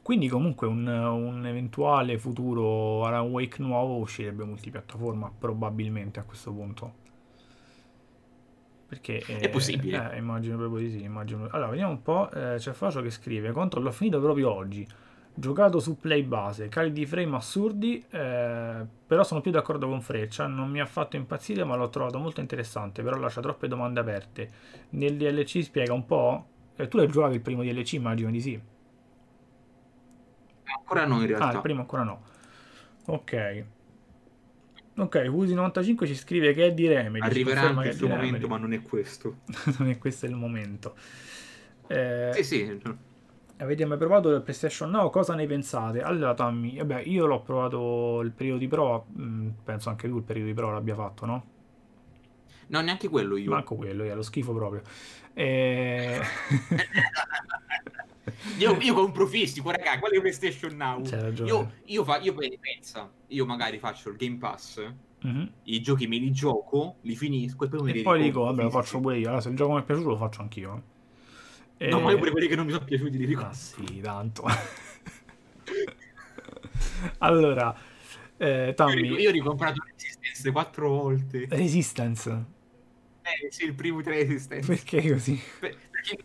Quindi, 0.00 0.28
comunque, 0.28 0.66
un, 0.66 0.86
un 0.86 1.44
eventuale 1.46 2.18
futuro 2.18 3.04
Alan 3.04 3.28
Wake 3.28 3.60
nuovo 3.60 3.98
uscirebbe 3.98 4.42
multipiattaforma, 4.44 5.30
probabilmente 5.38 6.18
a 6.18 6.24
questo 6.24 6.50
punto. 6.52 6.94
Perché 8.88 9.18
È 9.38 9.48
possibile. 9.48 10.12
eh, 10.12 10.16
immagino 10.16 10.56
proprio 10.56 10.80
di 10.86 10.90
sì. 10.90 11.02
Immagino... 11.02 11.48
Allora, 11.50 11.70
vediamo 11.70 11.90
un 11.90 12.02
po'. 12.02 12.30
eh, 12.30 12.54
c'è 12.56 12.72
Facio 12.72 13.02
che 13.02 13.10
scrive: 13.10 13.50
Control 13.52 13.82
l'ho 13.82 13.90
finito 13.90 14.20
proprio 14.20 14.52
oggi. 14.52 14.86
Giocato 15.38 15.80
su 15.80 15.98
play 15.98 16.22
base, 16.22 16.68
cali 16.68 16.92
di 16.92 17.04
frame 17.04 17.36
assurdi, 17.36 18.02
eh, 18.10 18.86
però 19.06 19.22
sono 19.22 19.42
più 19.42 19.50
d'accordo 19.50 19.86
con 19.86 20.00
Freccia, 20.00 20.46
non 20.46 20.70
mi 20.70 20.80
ha 20.80 20.86
fatto 20.86 21.16
impazzire 21.16 21.62
ma 21.64 21.76
l'ho 21.76 21.90
trovato 21.90 22.18
molto 22.18 22.40
interessante, 22.40 23.02
però 23.02 23.18
lascia 23.18 23.42
troppe 23.42 23.68
domande 23.68 24.00
aperte. 24.00 24.50
Nel 24.90 25.16
DLC 25.18 25.62
spiega 25.62 25.92
un 25.92 26.06
po', 26.06 26.46
eh, 26.76 26.88
tu 26.88 26.98
hai 26.98 27.08
giocato 27.08 27.34
il 27.34 27.40
primo 27.40 27.62
DLC 27.62 27.94
immagino 27.94 28.30
di 28.30 28.40
sì. 28.40 28.60
Ancora 30.78 31.06
no, 31.06 31.16
in 31.16 31.22
Ah, 31.22 31.26
realtà. 31.26 31.56
il 31.56 31.60
primo 31.62 31.80
ancora 31.80 32.02
no. 32.02 32.22
Ok. 33.06 33.64
Ok, 34.98 35.14
Wusi95 35.16 36.06
ci 36.06 36.14
scrive 36.14 36.52
che 36.54 36.66
è 36.68 36.72
di 36.74 36.86
Remedy. 36.88 37.24
Arriverà 37.24 37.62
anche 37.62 37.82
che 37.82 37.88
il 37.88 37.94
suo 37.94 38.08
momento, 38.08 38.24
Remedy. 38.26 38.48
ma 38.48 38.56
non 38.58 38.72
è 38.72 38.82
questo. 38.82 39.38
non 39.78 39.88
è 39.90 39.98
questo 39.98 40.26
il 40.26 40.34
momento. 40.34 40.94
Eh, 41.86 42.30
Sì, 42.34 42.42
sì. 42.44 42.80
Avete 43.58 43.84
mai 43.86 43.96
provato 43.98 44.34
il 44.34 44.42
PlayStation 44.42 44.90
Now? 44.90 45.08
Cosa 45.10 45.34
ne 45.34 45.46
pensate? 45.46 46.02
Allora, 46.02 46.34
Tommy, 46.34 46.76
vabbè, 46.78 47.00
io 47.06 47.26
l'ho 47.26 47.40
provato 47.42 48.20
il 48.22 48.30
periodo 48.32 48.58
di 48.58 48.68
prova. 48.68 49.02
mm, 49.18 49.48
penso 49.64 49.88
anche 49.90 50.08
tu 50.08 50.16
il 50.16 50.22
periodo 50.22 50.48
di 50.48 50.54
prova 50.54 50.72
l'abbia 50.74 50.94
fatto, 50.94 51.26
no? 51.26 51.44
No, 52.68 52.80
neanche 52.80 53.08
quello 53.08 53.36
io. 53.36 53.50
Manco 53.50 53.76
quello, 53.76 54.04
è 54.04 54.14
lo 54.14 54.22
schifo 54.22 54.52
proprio. 54.52 54.82
Eh, 55.34 56.20
Io, 58.58 58.76
io 58.80 58.94
compro 58.94 59.26
fisico, 59.26 59.70
raga, 59.70 59.98
quale 59.98 60.20
PlayStation 60.20 60.76
Now? 60.76 61.02
Io, 61.44 61.72
io, 61.84 62.04
fa, 62.04 62.18
io 62.18 62.34
pe- 62.34 62.58
pensa, 62.60 63.10
io 63.28 63.46
magari 63.46 63.78
faccio 63.78 64.08
il 64.08 64.16
Game 64.16 64.38
Pass, 64.38 64.82
mhm. 65.20 65.52
i 65.64 65.80
giochi 65.80 66.06
me 66.06 66.18
li 66.18 66.32
gioco, 66.32 66.96
li 67.02 67.14
finisco 67.14 67.64
e 67.64 67.68
poi 67.68 67.82
me 67.82 67.92
li 67.92 68.00
E 68.00 68.02
poi 68.02 68.22
dico, 68.22 68.44
vabbè, 68.44 68.62
lo 68.62 68.70
faccio 68.70 69.00
pure 69.00 69.18
io. 69.18 69.26
Allora, 69.26 69.40
se 69.40 69.48
il 69.50 69.56
gioco 69.56 69.74
mi 69.74 69.80
è 69.80 69.84
piaciuto, 69.84 70.08
lo 70.08 70.16
faccio 70.16 70.42
anch'io. 70.42 70.82
eh. 71.76 71.88
No, 71.88 71.98
Eh, 71.98 72.02
ma 72.02 72.10
io 72.10 72.18
pure 72.18 72.30
quelli 72.30 72.48
che 72.48 72.56
non 72.56 72.66
mi 72.66 72.72
sono 72.72 72.84
piaciuti 72.84 73.16
li 73.16 73.24
ricompro. 73.26 73.50
Ah 73.50 73.54
sì, 73.54 74.00
tanto. 74.00 74.44
allora, 77.18 77.76
eh, 78.38 78.66
Io, 78.68 78.74
Tommy, 78.74 79.20
io 79.20 79.28
ho 79.28 79.32
ricomprato 79.32 79.82
Resistance 79.92 80.50
quattro 80.50 80.88
volte. 80.88 81.46
Resistance, 81.50 82.44
Eh, 83.26 83.50
sì, 83.50 83.64
il 83.64 83.74
primo 83.74 84.00
tre 84.02 84.18
Resistance. 84.22 84.66
perché 84.66 85.10
così? 85.12 85.40
Per- 85.58 85.76
Perché 85.90 86.16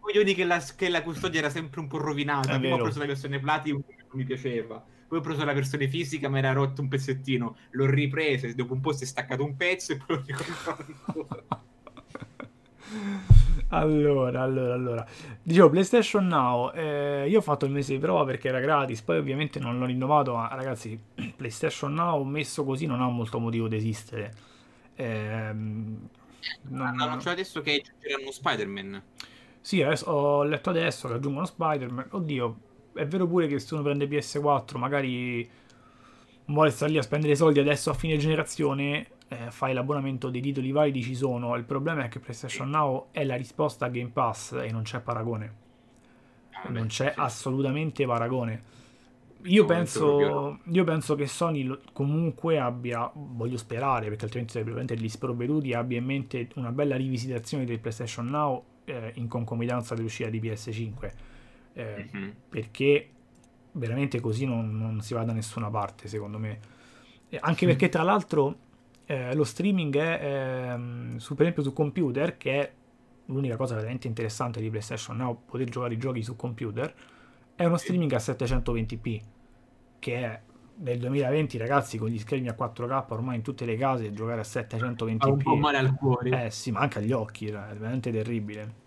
coglioni 0.00 0.34
che 0.34 0.44
la, 0.44 0.58
che 0.76 0.88
la 0.88 1.02
custodia 1.02 1.40
era 1.40 1.50
sempre 1.50 1.80
un 1.80 1.86
po' 1.88 1.98
rovinata. 1.98 2.56
È 2.56 2.58
Prima 2.58 2.74
ho 2.76 2.78
preso 2.78 2.98
la 2.98 3.06
versione 3.06 3.38
Platinum 3.40 3.82
che 3.86 3.94
non 3.98 4.08
mi 4.18 4.24
piaceva. 4.24 4.84
Poi 5.06 5.18
ho 5.18 5.22
preso 5.22 5.44
la 5.44 5.52
versione 5.52 5.88
fisica, 5.88 6.28
ma 6.28 6.38
era 6.38 6.52
rotto 6.52 6.82
un 6.82 6.88
pezzettino. 6.88 7.56
L'ho 7.70 7.86
ripresa 7.86 8.46
e 8.46 8.54
dopo 8.54 8.74
un 8.74 8.80
po' 8.80 8.92
si 8.92 9.04
è 9.04 9.06
staccato 9.06 9.44
un 9.44 9.56
pezzo 9.56 9.92
e 9.92 9.96
poi 9.96 10.16
l'ho 10.16 10.22
ricomprato 10.26 10.84
ancora. 10.86 11.44
Allora, 13.68 14.42
allora, 14.42 14.74
allora. 14.74 15.06
Dicevo, 15.42 15.70
PlayStation 15.70 16.26
Now, 16.26 16.72
eh, 16.74 17.26
io 17.28 17.38
ho 17.38 17.40
fatto 17.42 17.66
il 17.66 17.70
mese 17.72 17.92
di 17.92 17.98
prova 18.00 18.24
perché 18.24 18.48
era 18.48 18.58
gratis, 18.58 19.00
poi 19.02 19.18
ovviamente 19.18 19.60
non 19.60 19.78
l'ho 19.78 19.86
rinnovato, 19.86 20.34
ma 20.34 20.48
ragazzi, 20.52 20.98
PlayStation 21.36 21.92
Now 21.94 22.22
messo 22.24 22.64
così 22.64 22.86
non 22.86 23.00
ha 23.00 23.08
molto 23.08 23.38
motivo 23.38 23.68
di 23.68 23.76
esistere. 23.76 24.34
Ehm, 24.96 26.08
non, 26.62 26.94
no, 26.94 27.06
non 27.06 27.18
c'è 27.18 27.30
adesso 27.30 27.60
che 27.60 27.82
c'erano 28.00 28.30
Spider-Man. 28.30 29.02
Sì, 29.60 29.82
ho 29.82 30.42
letto 30.42 30.70
adesso 30.70 31.08
che 31.08 31.14
aggiungono 31.14 31.46
Spider-Man. 31.46 32.08
Oddio, 32.10 32.60
è 32.94 33.06
vero 33.06 33.26
pure 33.26 33.46
che 33.46 33.58
se 33.58 33.74
uno 33.74 33.82
prende 33.82 34.06
PS4 34.06 34.78
magari 34.78 35.48
vuole 36.46 36.70
stare 36.70 36.92
lì 36.92 36.98
a 36.98 37.02
spendere 37.02 37.36
soldi 37.36 37.60
adesso 37.60 37.90
a 37.90 37.94
fine 37.94 38.16
generazione 38.16 39.06
eh, 39.28 39.50
fai 39.50 39.72
l'abbonamento 39.72 40.28
dei 40.28 40.40
titoli 40.40 40.72
validi 40.72 41.02
ci 41.02 41.14
sono. 41.14 41.54
Il 41.56 41.64
problema 41.64 42.04
è 42.04 42.08
che 42.08 42.18
PlayStation 42.18 42.68
Now 42.68 43.08
è 43.12 43.24
la 43.24 43.36
risposta 43.36 43.86
a 43.86 43.88
Game 43.88 44.10
Pass 44.10 44.52
e 44.52 44.70
non 44.72 44.82
c'è 44.82 45.00
paragone. 45.00 45.54
Ah, 46.50 46.68
non 46.68 46.88
c'è 46.88 47.12
assolutamente 47.16 48.04
paragone. 48.06 48.78
Io 49.44 49.64
penso, 49.64 50.58
io 50.64 50.84
penso, 50.84 51.14
che 51.14 51.26
Sony 51.26 51.78
comunque 51.92 52.58
abbia, 52.58 53.10
voglio 53.14 53.56
sperare 53.56 54.08
perché 54.08 54.24
altrimenti 54.24 54.52
sarebbe 54.52 54.72
veramente 54.72 55.02
gli 55.02 55.08
sprovveduti, 55.08 55.72
abbia 55.72 55.98
in 55.98 56.04
mente 56.04 56.48
una 56.56 56.72
bella 56.72 56.96
rivisitazione 56.96 57.64
del 57.64 57.78
PlayStation 57.78 58.26
Now 58.26 58.62
eh, 58.84 59.12
in 59.14 59.28
concomitanza 59.28 59.94
dell'uscita 59.94 60.28
di 60.28 60.40
PS5. 60.40 61.12
Eh, 61.72 62.10
mm-hmm. 62.14 62.30
Perché 62.48 63.08
veramente 63.72 64.20
così 64.20 64.44
non, 64.46 64.76
non, 64.76 65.00
si 65.00 65.14
va 65.14 65.24
da 65.24 65.32
nessuna 65.32 65.70
parte, 65.70 66.08
secondo 66.08 66.38
me. 66.38 66.58
Eh, 67.28 67.38
anche 67.40 67.66
perché, 67.66 67.88
tra 67.88 68.02
l'altro, 68.02 68.56
eh, 69.06 69.34
lo 69.34 69.44
streaming 69.44 69.96
è, 69.96 70.20
eh, 70.22 71.18
su, 71.18 71.34
per 71.34 71.42
esempio 71.42 71.62
su 71.62 71.72
computer, 71.72 72.36
che 72.36 72.60
è 72.60 72.72
l'unica 73.26 73.56
cosa 73.56 73.74
veramente 73.76 74.06
interessante 74.06 74.60
di 74.60 74.68
PlayStation 74.68 75.16
Now, 75.16 75.42
poter 75.46 75.68
giocare 75.68 75.94
i 75.94 75.98
giochi 75.98 76.22
su 76.22 76.36
computer, 76.36 76.92
è 77.60 77.66
uno 77.66 77.76
streaming 77.76 78.10
a 78.14 78.16
720p, 78.16 79.20
che 79.98 80.16
è 80.16 80.40
nel 80.76 80.98
2020 80.98 81.58
ragazzi 81.58 81.98
con 81.98 82.08
gli 82.08 82.18
schermi 82.18 82.48
a 82.48 82.56
4K 82.58 83.04
ormai 83.08 83.36
in 83.36 83.42
tutte 83.42 83.66
le 83.66 83.76
case 83.76 84.14
giocare 84.14 84.40
a 84.40 84.44
720p 84.44 85.18
fa 85.18 85.28
un 85.28 85.42
po' 85.42 85.56
male 85.56 85.76
al 85.76 85.94
cuore. 85.94 86.46
Eh 86.46 86.50
sì 86.50 86.70
ma 86.70 86.80
anche 86.80 87.00
agli 87.00 87.12
occhi 87.12 87.48
è 87.48 87.52
veramente 87.52 88.10
terribile. 88.10 88.78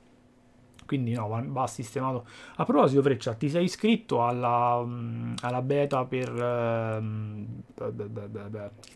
Quindi 0.87 1.13
no 1.13 1.27
va, 1.27 1.43
va 1.45 1.67
sistemato. 1.67 2.25
A 2.55 2.65
proposito 2.65 3.03
Freccia 3.03 3.35
ti 3.35 3.47
sei 3.47 3.65
iscritto 3.65 4.25
alla, 4.25 4.83
mm, 4.83 5.35
alla 5.41 5.61
beta 5.61 6.05
per 6.05 6.31
um, 6.31 7.45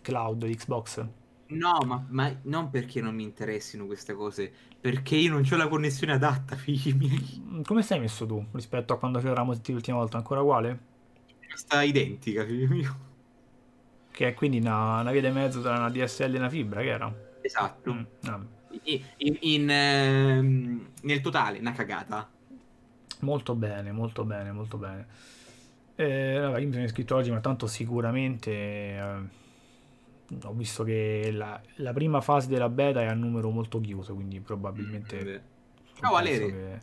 cloud 0.02 0.44
Xbox 0.44 1.06
No, 1.50 1.80
ma, 1.86 2.06
ma, 2.10 2.36
non 2.44 2.70
perché 2.70 3.00
non 3.00 3.16
mi 3.16 3.24
interessino 3.24 3.86
queste 3.86 4.14
cose, 4.14 4.52
perché 4.80 5.16
io 5.16 5.32
non 5.32 5.48
ho 5.50 5.56
la 5.56 5.68
connessione 5.68 6.14
adatta, 6.14 6.56
figli 6.58 6.94
miei. 6.94 7.42
Mm, 7.42 7.62
come 7.62 7.84
sei 7.84 8.00
messo 8.00 8.26
tu 8.26 8.44
rispetto 8.52 8.94
a 8.94 9.00
quando 9.00 9.20
ci 9.20 9.26
eravamo 9.26 9.54
sentiti 9.54 9.74
l'ultima 9.74 9.98
volta? 9.98 10.18
Ancora 10.18 10.42
uguale? 10.42 10.80
Sta 11.54 11.82
identica, 11.84 12.46
figlio 12.46 12.68
mio. 12.68 13.00
Che 14.12 14.28
è 14.28 14.34
quindi 14.34 14.60
una, 14.60 15.00
una 15.00 15.12
via 15.12 15.22
di 15.22 15.30
mezzo 15.30 15.62
tra 15.62 15.78
una 15.78 15.90
DSL 15.90 16.36
e 16.36 16.38
una 16.38 16.50
fibra, 16.50 16.82
che 16.82 16.90
era? 16.90 17.14
Esatto. 17.42 17.94
Mm, 17.94 18.04
no. 18.22 18.48
in, 18.84 19.02
in, 19.18 19.38
in 19.42 19.70
ehm, 19.70 20.88
nel 21.04 21.22
totale, 21.22 21.60
una 21.60 21.72
cagata. 21.72 22.30
Molto 23.22 23.56
bene, 23.56 23.92
molto 23.92 24.26
bene, 24.26 24.52
molto 24.52 24.78
bene. 24.78 25.08
Eh, 25.96 26.40
vabbè, 26.40 26.60
io 26.60 26.68
mi 26.68 26.74
sono 26.74 26.86
iscritto 26.86 27.16
oggi, 27.16 27.32
ma 27.32 27.40
tanto 27.40 27.68
sicuramente... 27.68 28.52
Eh, 28.52 29.46
ho 30.44 30.54
visto 30.54 30.84
che 30.84 31.30
la, 31.32 31.60
la, 31.76 31.94
prima 31.94 32.20
fase 32.22 32.48
della 32.48 32.70
beta 32.70 33.02
è 33.02 33.06
a 33.06 33.14
numero 33.14 33.50
molto 33.50 33.80
chiuso, 33.80 34.14
quindi 34.14 34.40
probabilmente... 34.42 35.24
Mm, 35.24 35.96
Ciao 36.00 36.16
Ale! 36.16 36.82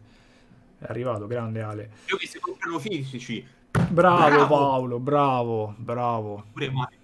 È 0.79 0.87
arrivato, 0.89 1.27
grande 1.27 1.63
Ale. 1.63 1.91
Io 2.09 2.17
che 2.17 2.27
si 2.27 2.41
comprano 2.41 2.79
fisici. 2.79 3.47
Bravo, 3.71 4.29
bravo, 4.29 4.47
Paolo, 4.47 4.99
bravo, 4.99 5.75
bravo. 5.77 6.45
Pure 6.53 6.71
Mario. 6.71 6.99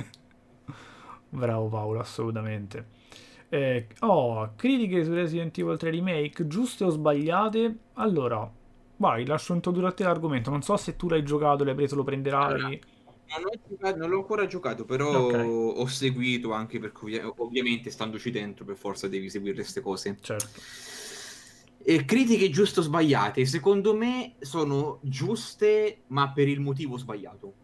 bravo 1.30 1.68
Paolo, 1.68 2.00
assolutamente. 2.00 2.94
Eh, 3.48 3.86
oh, 4.00 4.52
critiche 4.56 5.04
su 5.04 5.12
Resident 5.12 5.56
Evil 5.58 5.76
3 5.76 5.90
Remake, 5.90 6.46
giuste 6.46 6.84
o 6.84 6.90
sbagliate? 6.90 7.76
Allora, 7.94 8.50
vai, 8.96 9.24
lascio 9.24 9.54
introdurre 9.54 9.88
a 9.88 9.92
te 9.92 10.02
l'argomento. 10.02 10.50
Non 10.50 10.62
so 10.62 10.76
se 10.76 10.96
tu 10.96 11.08
l'hai 11.08 11.22
giocato, 11.22 11.62
l'hai 11.62 11.74
preso, 11.74 11.94
lo 11.94 12.04
prenderai. 12.04 12.52
Allora 12.52 12.78
non, 13.38 13.98
non 13.98 14.10
l'ho 14.10 14.18
ancora 14.18 14.46
giocato, 14.46 14.84
però 14.84 15.26
okay. 15.26 15.46
ho 15.46 15.86
seguito 15.86 16.52
anche 16.52 16.78
perché 16.78 16.98
ovvi- 17.04 17.32
ovviamente 17.36 17.90
standoci 17.90 18.30
dentro 18.30 18.64
per 18.64 18.76
forza 18.76 19.08
devi 19.08 19.28
seguire 19.28 19.54
queste 19.54 19.80
cose. 19.80 20.16
Certo. 20.20 20.60
E 21.88 22.04
critiche 22.04 22.50
giuste 22.50 22.80
o 22.80 22.82
sbagliate, 22.82 23.44
secondo 23.44 23.94
me 23.94 24.34
sono 24.40 24.98
giuste, 25.02 26.02
ma 26.08 26.32
per 26.32 26.48
il 26.48 26.60
motivo 26.60 26.96
sbagliato. 26.96 27.54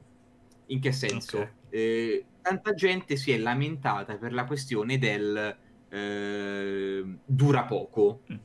In 0.66 0.81
che 0.81 0.92
senso? 0.92 1.38
Okay. 1.38 1.53
Eh, 1.70 2.25
tanta 2.40 2.72
gente 2.75 3.16
si 3.16 3.33
è 3.33 3.38
lamentata 3.38 4.16
per 4.16 4.33
la 4.33 4.44
questione 4.44 4.98
del 4.98 5.57
eh, 5.88 7.05
dura 7.25 7.64
poco. 7.64 8.22
Mm. 8.33 8.37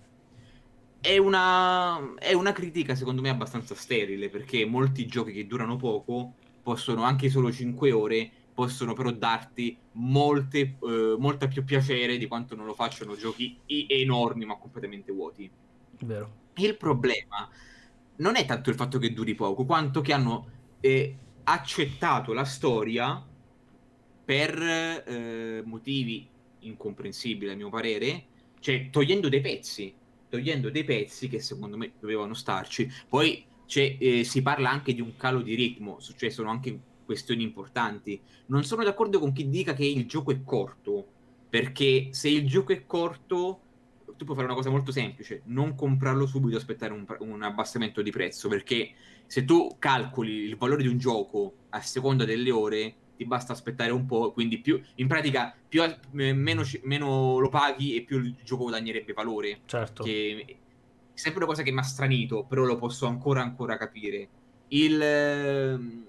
È 0.99 1.17
una, 1.17 2.15
è 2.15 2.33
una 2.33 2.51
critica, 2.53 2.95
secondo 2.95 3.21
me, 3.21 3.29
abbastanza 3.29 3.75
sterile 3.75 4.29
perché 4.29 4.65
molti 4.65 5.05
giochi 5.05 5.31
che 5.31 5.45
durano 5.45 5.75
poco 5.75 6.33
possono 6.67 7.03
anche 7.03 7.29
solo 7.29 7.49
5 7.49 7.93
ore, 7.93 8.29
possono 8.53 8.91
però 8.91 9.09
darti 9.11 9.77
molte, 9.93 10.75
eh, 10.81 11.15
molta 11.17 11.47
più 11.47 11.63
piacere 11.63 12.17
di 12.17 12.27
quanto 12.27 12.57
non 12.57 12.65
lo 12.65 12.73
facciano 12.73 13.15
giochi 13.15 13.57
enormi 13.65 14.43
ma 14.43 14.57
completamente 14.57 15.13
vuoti. 15.13 15.49
Vero. 16.01 16.29
Il 16.55 16.75
problema 16.75 17.49
non 18.17 18.35
è 18.35 18.43
tanto 18.43 18.69
il 18.69 18.75
fatto 18.75 18.99
che 18.99 19.13
duri 19.13 19.33
poco, 19.33 19.63
quanto 19.63 20.01
che 20.01 20.11
hanno 20.11 20.49
eh, 20.81 21.17
accettato 21.45 22.33
la 22.33 22.43
storia 22.43 23.25
per 24.25 24.61
eh, 24.61 25.61
motivi 25.63 26.27
incomprensibili 26.59 27.49
a 27.49 27.55
mio 27.55 27.69
parere, 27.69 28.25
cioè 28.59 28.89
togliendo 28.89 29.29
dei 29.29 29.39
pezzi, 29.39 29.95
togliendo 30.27 30.69
dei 30.69 30.83
pezzi 30.83 31.29
che 31.29 31.39
secondo 31.39 31.77
me 31.77 31.93
dovevano 31.97 32.33
starci. 32.33 32.91
Poi 33.07 33.45
eh, 33.75 34.23
si 34.23 34.41
parla 34.41 34.69
anche 34.69 34.93
di 34.93 35.01
un 35.01 35.15
calo 35.17 35.41
di 35.41 35.55
ritmo, 35.55 35.99
cioè 35.99 36.29
sono 36.29 36.49
anche 36.49 36.79
questioni 37.05 37.43
importanti. 37.43 38.19
Non 38.47 38.63
sono 38.63 38.83
d'accordo 38.83 39.19
con 39.19 39.33
chi 39.33 39.49
dica 39.49 39.73
che 39.73 39.85
il 39.85 40.05
gioco 40.07 40.31
è 40.31 40.43
corto, 40.43 41.05
perché 41.49 42.09
se 42.11 42.29
il 42.29 42.47
gioco 42.47 42.73
è 42.73 42.85
corto, 42.85 43.61
tu 44.17 44.25
puoi 44.25 44.35
fare 44.35 44.47
una 44.47 44.55
cosa 44.55 44.69
molto 44.69 44.91
semplice, 44.91 45.41
non 45.45 45.75
comprarlo 45.75 46.25
subito 46.25 46.55
e 46.55 46.59
aspettare 46.59 46.91
un, 46.93 47.05
un, 47.19 47.43
abbassamento 47.43 48.01
di 48.01 48.11
prezzo, 48.11 48.49
perché 48.49 48.91
se 49.25 49.45
tu 49.45 49.75
calcoli 49.79 50.31
il 50.31 50.57
valore 50.57 50.81
di 50.81 50.89
un 50.89 50.97
gioco 50.97 51.53
a 51.69 51.81
seconda 51.81 52.25
delle 52.25 52.51
ore, 52.51 52.95
ti 53.15 53.25
basta 53.25 53.53
aspettare 53.53 53.91
un 53.91 54.05
po', 54.05 54.31
quindi 54.31 54.59
più, 54.59 54.81
in 54.95 55.07
pratica 55.07 55.55
più, 55.67 55.81
meno, 56.11 56.63
meno 56.83 57.39
lo 57.39 57.49
paghi 57.49 57.95
e 57.95 58.01
più 58.03 58.19
il 58.19 58.35
gioco 58.43 58.63
guadagnerebbe 58.63 59.13
valore. 59.13 59.61
Certo. 59.65 60.03
Che 60.03 60.57
sempre 61.17 61.39
una 61.39 61.47
cosa 61.47 61.63
che 61.63 61.71
mi 61.71 61.79
ha 61.79 61.83
stranito, 61.83 62.43
però 62.43 62.63
lo 62.63 62.75
posso 62.75 63.07
ancora 63.07 63.41
ancora 63.41 63.75
capire. 63.75 64.29
Il, 64.67 65.01
ehm, 65.01 66.05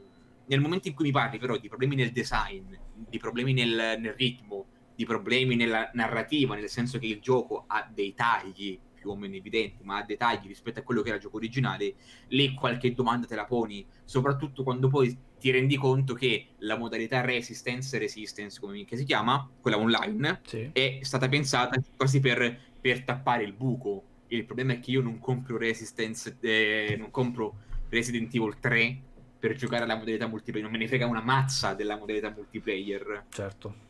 nel 0.47 0.61
momento 0.61 0.89
in 0.89 0.95
cui 0.95 1.07
mi 1.07 1.13
parli 1.13 1.39
però 1.39 1.57
di 1.57 1.69
problemi 1.69 1.95
nel 1.95 2.13
design, 2.13 2.75
di 2.95 3.19
problemi 3.19 3.55
nel, 3.55 3.99
nel 3.99 4.13
ritmo, 4.13 4.67
di 4.95 5.07
problemi 5.07 5.57
nella 5.57 5.91
narrativa, 5.95 6.55
nel 6.55 6.69
senso 6.69 6.99
che 6.99 7.07
il 7.07 7.21
gioco 7.21 7.65
ha 7.67 7.89
dei 7.91 8.13
tagli 8.13 8.79
più 8.95 9.11
o 9.11 9.17
meno 9.17 9.37
evidenti, 9.37 9.83
ma 9.83 9.99
ha 9.99 10.03
dei 10.03 10.19
tagli 10.19 10.47
rispetto 10.47 10.81
a 10.81 10.83
quello 10.83 11.01
che 11.01 11.09
era 11.09 11.17
il 11.17 11.23
gioco 11.23 11.37
originale, 11.37 11.95
lì 12.29 12.53
qualche 12.53 12.93
domanda 12.93 13.27
te 13.27 13.35
la 13.35 13.47
poni, 13.47 13.87
soprattutto 14.05 14.63
quando 14.63 14.89
poi 14.89 15.17
ti 15.39 15.51
rendi 15.51 15.77
conto 15.77 16.13
che 16.13 16.49
la 16.59 16.77
modalità 16.77 17.23
Resistance, 17.23 17.97
Resistance 17.97 18.61
come 18.61 18.85
si 18.87 19.05
chiama, 19.05 19.49
quella 19.61 19.79
online, 19.79 20.41
sì. 20.45 20.69
è 20.73 20.99
stata 21.01 21.29
pensata 21.29 21.81
quasi 21.97 22.21
per, 22.21 22.59
per 22.79 23.05
tappare 23.05 23.45
il 23.45 23.55
buco 23.55 24.17
il 24.29 24.45
problema 24.45 24.75
è 24.75 24.81
che 24.81 24.91
io 24.91 25.01
non 25.01 25.19
compro 25.19 25.57
Resistance, 25.57 26.37
eh, 26.41 26.97
non 26.99 27.11
compro 27.11 27.57
Resident 27.89 28.35
Evil 28.35 28.59
3 28.61 29.01
per 29.39 29.55
giocare 29.55 29.85
alla 29.85 29.97
modalità 29.97 30.27
multiplayer, 30.27 30.69
non 30.69 30.73
me 30.73 30.85
ne 30.85 30.89
frega 30.89 31.07
una 31.07 31.23
mazza 31.23 31.75
della 31.75 31.97
modalità 31.97 32.31
multiplayer. 32.31 33.25
Certo. 33.29 33.87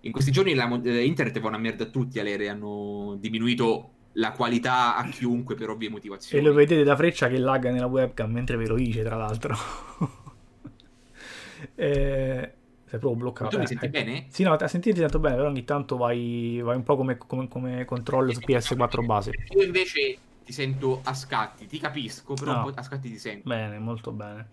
In 0.00 0.12
questi 0.12 0.30
giorni 0.30 0.54
la, 0.54 0.80
eh, 0.82 1.04
internet 1.04 1.40
va 1.40 1.48
una 1.48 1.58
merda 1.58 1.84
a 1.84 1.88
tutti, 1.88 2.18
Alere, 2.18 2.48
hanno 2.48 3.16
diminuito 3.18 3.92
la 4.14 4.32
qualità 4.32 4.96
a 4.96 5.08
chiunque 5.08 5.54
per 5.54 5.70
ovvie 5.70 5.88
motivazioni. 5.88 6.42
E 6.42 6.46
lo 6.46 6.54
vedete 6.54 6.84
da 6.84 6.96
freccia 6.96 7.28
che 7.28 7.38
lagga 7.38 7.70
nella 7.70 7.86
webcam 7.86 8.30
mentre 8.30 8.56
ve 8.56 8.66
lo 8.66 8.76
dice, 8.76 9.02
tra 9.02 9.16
l'altro. 9.16 9.56
eh, 11.74 12.52
sei 12.90 12.98
proprio 12.98 13.20
bloccato. 13.20 13.44
Ma 13.44 13.50
tu 13.50 13.58
mi 13.58 13.66
senti 13.68 13.84
eh, 13.84 13.88
bene? 13.88 14.24
Sì, 14.30 14.42
no, 14.42 14.52
a 14.52 14.68
sentire 14.68 14.94
ti 14.94 15.00
sento 15.00 15.20
bene, 15.20 15.36
però 15.36 15.48
ogni 15.48 15.64
tanto 15.64 15.96
vai, 15.96 16.60
vai 16.60 16.74
un 16.74 16.82
po' 16.82 16.96
come, 16.96 17.16
come, 17.18 17.46
come 17.46 17.84
controllo 17.84 18.32
su 18.32 18.40
PS4 18.40 19.04
base. 19.04 19.32
Io 19.50 19.62
invece 19.62 20.18
ti 20.44 20.52
sento 20.52 21.00
a 21.04 21.14
scatti, 21.14 21.66
ti 21.66 21.78
capisco, 21.78 22.34
però 22.34 22.52
no. 22.52 22.72
a 22.74 22.82
scatti 22.82 23.08
ti 23.08 23.18
sento. 23.18 23.48
Bene, 23.48 23.78
molto 23.78 24.10
bene. 24.10 24.48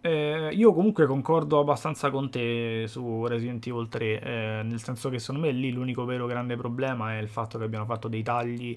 Eh, 0.00 0.50
io 0.52 0.72
comunque 0.74 1.06
concordo 1.06 1.60
abbastanza 1.60 2.10
con 2.10 2.30
te 2.30 2.86
su 2.88 3.24
Resident 3.26 3.64
Evil 3.64 3.88
3, 3.88 4.20
eh, 4.20 4.62
nel 4.64 4.82
senso 4.82 5.08
che 5.08 5.20
secondo 5.20 5.46
me 5.46 5.52
lì 5.52 5.70
l'unico 5.70 6.04
vero 6.04 6.26
grande 6.26 6.56
problema 6.56 7.14
è 7.14 7.18
il 7.18 7.28
fatto 7.28 7.58
che 7.58 7.64
abbiano 7.64 7.84
fatto 7.84 8.08
dei 8.08 8.24
tagli 8.24 8.76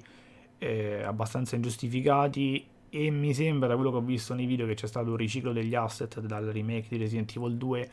eh, 0.59 1.01
abbastanza 1.03 1.55
ingiustificati 1.55 2.63
e 2.89 3.09
mi 3.09 3.33
sembra 3.33 3.67
da 3.67 3.75
quello 3.75 3.89
che 3.89 3.97
ho 3.97 4.01
visto 4.01 4.35
nei 4.35 4.45
video 4.45 4.67
che 4.67 4.75
c'è 4.75 4.87
stato 4.87 5.09
un 5.09 5.15
riciclo 5.15 5.53
degli 5.53 5.73
asset 5.73 6.19
dal 6.19 6.45
remake 6.45 6.87
di 6.89 6.97
Resident 6.97 7.35
Evil 7.35 7.55
2 7.55 7.89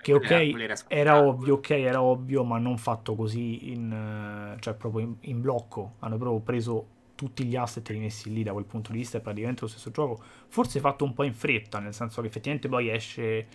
che 0.00 0.14
ok 0.14 0.30
era, 0.30 0.74
era 0.88 1.24
ovvio, 1.24 1.54
ok 1.54 1.70
era 1.70 2.02
ovvio 2.02 2.44
ma 2.44 2.58
non 2.58 2.78
fatto 2.78 3.14
così 3.14 3.70
in, 3.70 4.56
cioè 4.60 4.74
proprio 4.74 5.04
in, 5.04 5.14
in 5.20 5.40
blocco 5.40 5.94
hanno 5.98 6.16
proprio 6.16 6.40
preso 6.40 6.86
tutti 7.14 7.44
gli 7.44 7.54
asset 7.54 7.86
rimessi 7.88 8.32
lì 8.32 8.42
da 8.42 8.52
quel 8.52 8.64
punto 8.64 8.92
di 8.92 8.98
vista 8.98 9.18
è 9.18 9.20
praticamente 9.20 9.60
lo 9.62 9.68
stesso 9.68 9.90
gioco, 9.90 10.22
forse 10.48 10.80
fatto 10.80 11.04
un 11.04 11.12
po' 11.12 11.24
in 11.24 11.34
fretta, 11.34 11.78
nel 11.78 11.92
senso 11.92 12.22
che 12.22 12.28
effettivamente 12.28 12.68
poi 12.68 12.88
esce 12.88 13.46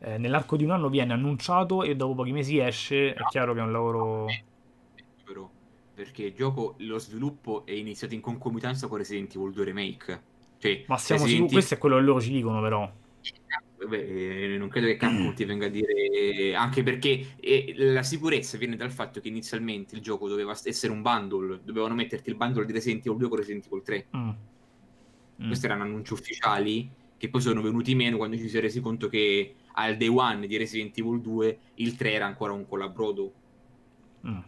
eh, 0.00 0.18
nell'arco 0.18 0.56
di 0.56 0.64
un 0.64 0.72
anno 0.72 0.90
viene 0.90 1.14
annunciato 1.14 1.82
e 1.82 1.96
dopo 1.96 2.16
pochi 2.16 2.32
mesi 2.32 2.58
esce, 2.58 3.14
è 3.14 3.22
chiaro 3.30 3.54
che 3.54 3.60
è 3.60 3.62
un 3.62 3.72
lavoro 3.72 4.26
perché 5.98 6.26
il 6.26 6.32
gioco, 6.32 6.76
lo 6.78 6.98
sviluppo 7.00 7.66
è 7.66 7.72
iniziato 7.72 8.14
in 8.14 8.20
concomitanza 8.20 8.86
con 8.86 8.98
Resident 8.98 9.34
Evil 9.34 9.50
2 9.50 9.64
Remake. 9.64 10.22
Cioè, 10.58 10.84
Ma 10.86 10.96
siamo 10.96 11.26
sicuri, 11.26 11.50
questo 11.50 11.74
è 11.74 11.78
quello 11.78 11.96
che 11.96 12.02
loro 12.02 12.20
ci 12.20 12.30
dicono 12.30 12.60
però. 12.60 12.88
Beh, 13.86 14.56
non 14.58 14.68
credo 14.68 14.88
che 14.88 14.96
Capcom 14.96 15.34
ti 15.34 15.44
venga 15.46 15.66
a 15.66 15.68
dire 15.68 16.54
anche 16.54 16.82
perché 16.82 17.36
eh, 17.38 17.74
la 17.76 18.02
sicurezza 18.02 18.58
viene 18.58 18.76
dal 18.76 18.90
fatto 18.90 19.20
che 19.20 19.28
inizialmente 19.28 19.94
il 19.94 20.00
gioco 20.00 20.28
doveva 20.28 20.56
essere 20.64 20.92
un 20.92 21.02
bundle, 21.02 21.60
dovevano 21.62 21.94
metterti 21.94 22.28
il 22.30 22.36
bundle 22.36 22.66
di 22.66 22.72
Resident 22.72 23.06
Evil 23.06 23.18
2 23.18 23.28
con 23.28 23.38
Resident 23.38 23.66
Evil 23.66 23.82
3. 23.82 24.06
Mm. 24.16 24.28
Mm. 25.40 25.46
Questi 25.46 25.66
erano 25.66 25.84
annunci 25.84 26.12
ufficiali 26.12 26.90
che 27.16 27.28
poi 27.28 27.40
sono 27.40 27.62
venuti 27.62 27.94
meno 27.94 28.16
quando 28.16 28.36
ci 28.36 28.48
si 28.48 28.56
è 28.58 28.60
resi 28.60 28.80
conto 28.80 29.08
che 29.08 29.54
al 29.72 29.96
day 29.96 30.08
one 30.08 30.46
di 30.46 30.56
Resident 30.56 30.96
Evil 30.98 31.20
2 31.20 31.58
il 31.74 31.94
3 31.94 32.12
era 32.12 32.26
ancora 32.26 32.52
un 32.52 32.66
collabrodo. 32.66 33.32
Mm. 34.26 34.38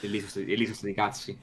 E 0.00 0.06
lì 0.06 0.18
sono 0.20 0.30
stati, 0.30 0.74
stati 0.74 0.94
cazzi 0.94 1.38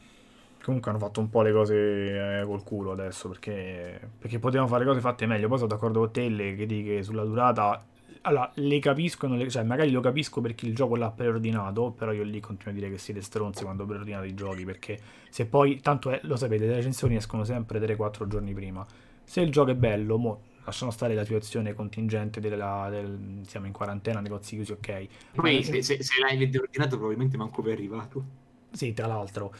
comunque 0.68 0.92
hanno 0.92 1.00
fatto 1.00 1.22
un 1.22 1.30
po' 1.30 1.42
le 1.44 1.54
cose 1.54 2.42
eh, 2.42 2.44
col 2.46 2.62
culo 2.62 2.92
adesso 2.92 3.30
perché, 3.30 3.98
perché 4.20 4.38
potevano 4.38 4.68
fare 4.68 4.84
cose 4.84 5.00
fatte 5.00 5.26
meglio. 5.26 5.48
Poi 5.48 5.60
sono 5.60 5.70
d'accordo 5.70 6.00
con 6.00 6.12
te 6.12 6.28
le, 6.28 6.56
che 6.56 6.66
dici 6.66 6.84
che 6.84 7.04
sulla 7.04 7.24
durata. 7.24 7.82
Allora, 8.24 8.52
le 8.56 8.80
capisco, 8.80 9.28
le, 9.28 9.50
cioè 9.50 9.64
magari 9.64 9.92
lo 9.92 10.02
capisco 10.02 10.42
perché 10.42 10.66
il 10.66 10.76
gioco 10.76 10.98
l'ha 10.98 11.10
preordinato, 11.10 11.92
però 11.92 12.12
io 12.12 12.24
lì 12.24 12.42
continuo 12.42 12.74
a 12.74 12.76
dire 12.76 12.90
che 12.90 12.98
siete 12.98 13.22
stronzi 13.22 13.64
quando 13.64 13.86
preordinate 13.86 14.28
i 14.28 14.34
giochi, 14.34 14.66
perché 14.66 15.00
se 15.30 15.46
poi, 15.46 15.80
tanto 15.80 16.10
è, 16.10 16.20
lo 16.24 16.36
sapete, 16.36 16.66
le 16.66 16.76
recensioni 16.76 17.16
escono 17.16 17.46
sempre 17.46 17.80
3-4 17.80 18.28
giorni 18.28 18.54
prima. 18.54 18.86
Se 19.24 19.40
il 19.40 19.50
gioco 19.50 19.72
è 19.72 19.76
bello, 19.76 20.18
mo, 20.18 20.42
lasciamo 20.66 20.92
stare 20.92 21.14
la 21.14 21.24
situazione 21.24 21.74
contingente 21.74 22.42
della, 22.42 22.90
del, 22.90 23.40
siamo 23.46 23.68
in 23.68 23.72
quarantena, 23.72 24.20
negozi 24.20 24.56
chiusi, 24.56 24.74
ok. 24.74 25.08
Poi 25.34 25.64
se, 25.64 25.82
se, 25.82 26.04
se 26.04 26.20
l'hai 26.20 26.46
preordinato 26.50 26.98
probabilmente 26.98 27.38
manco 27.38 27.62
per 27.62 27.72
arrivato. 27.72 28.46
Sì, 28.72 28.94
tra 28.94 29.08
l'altro. 29.08 29.54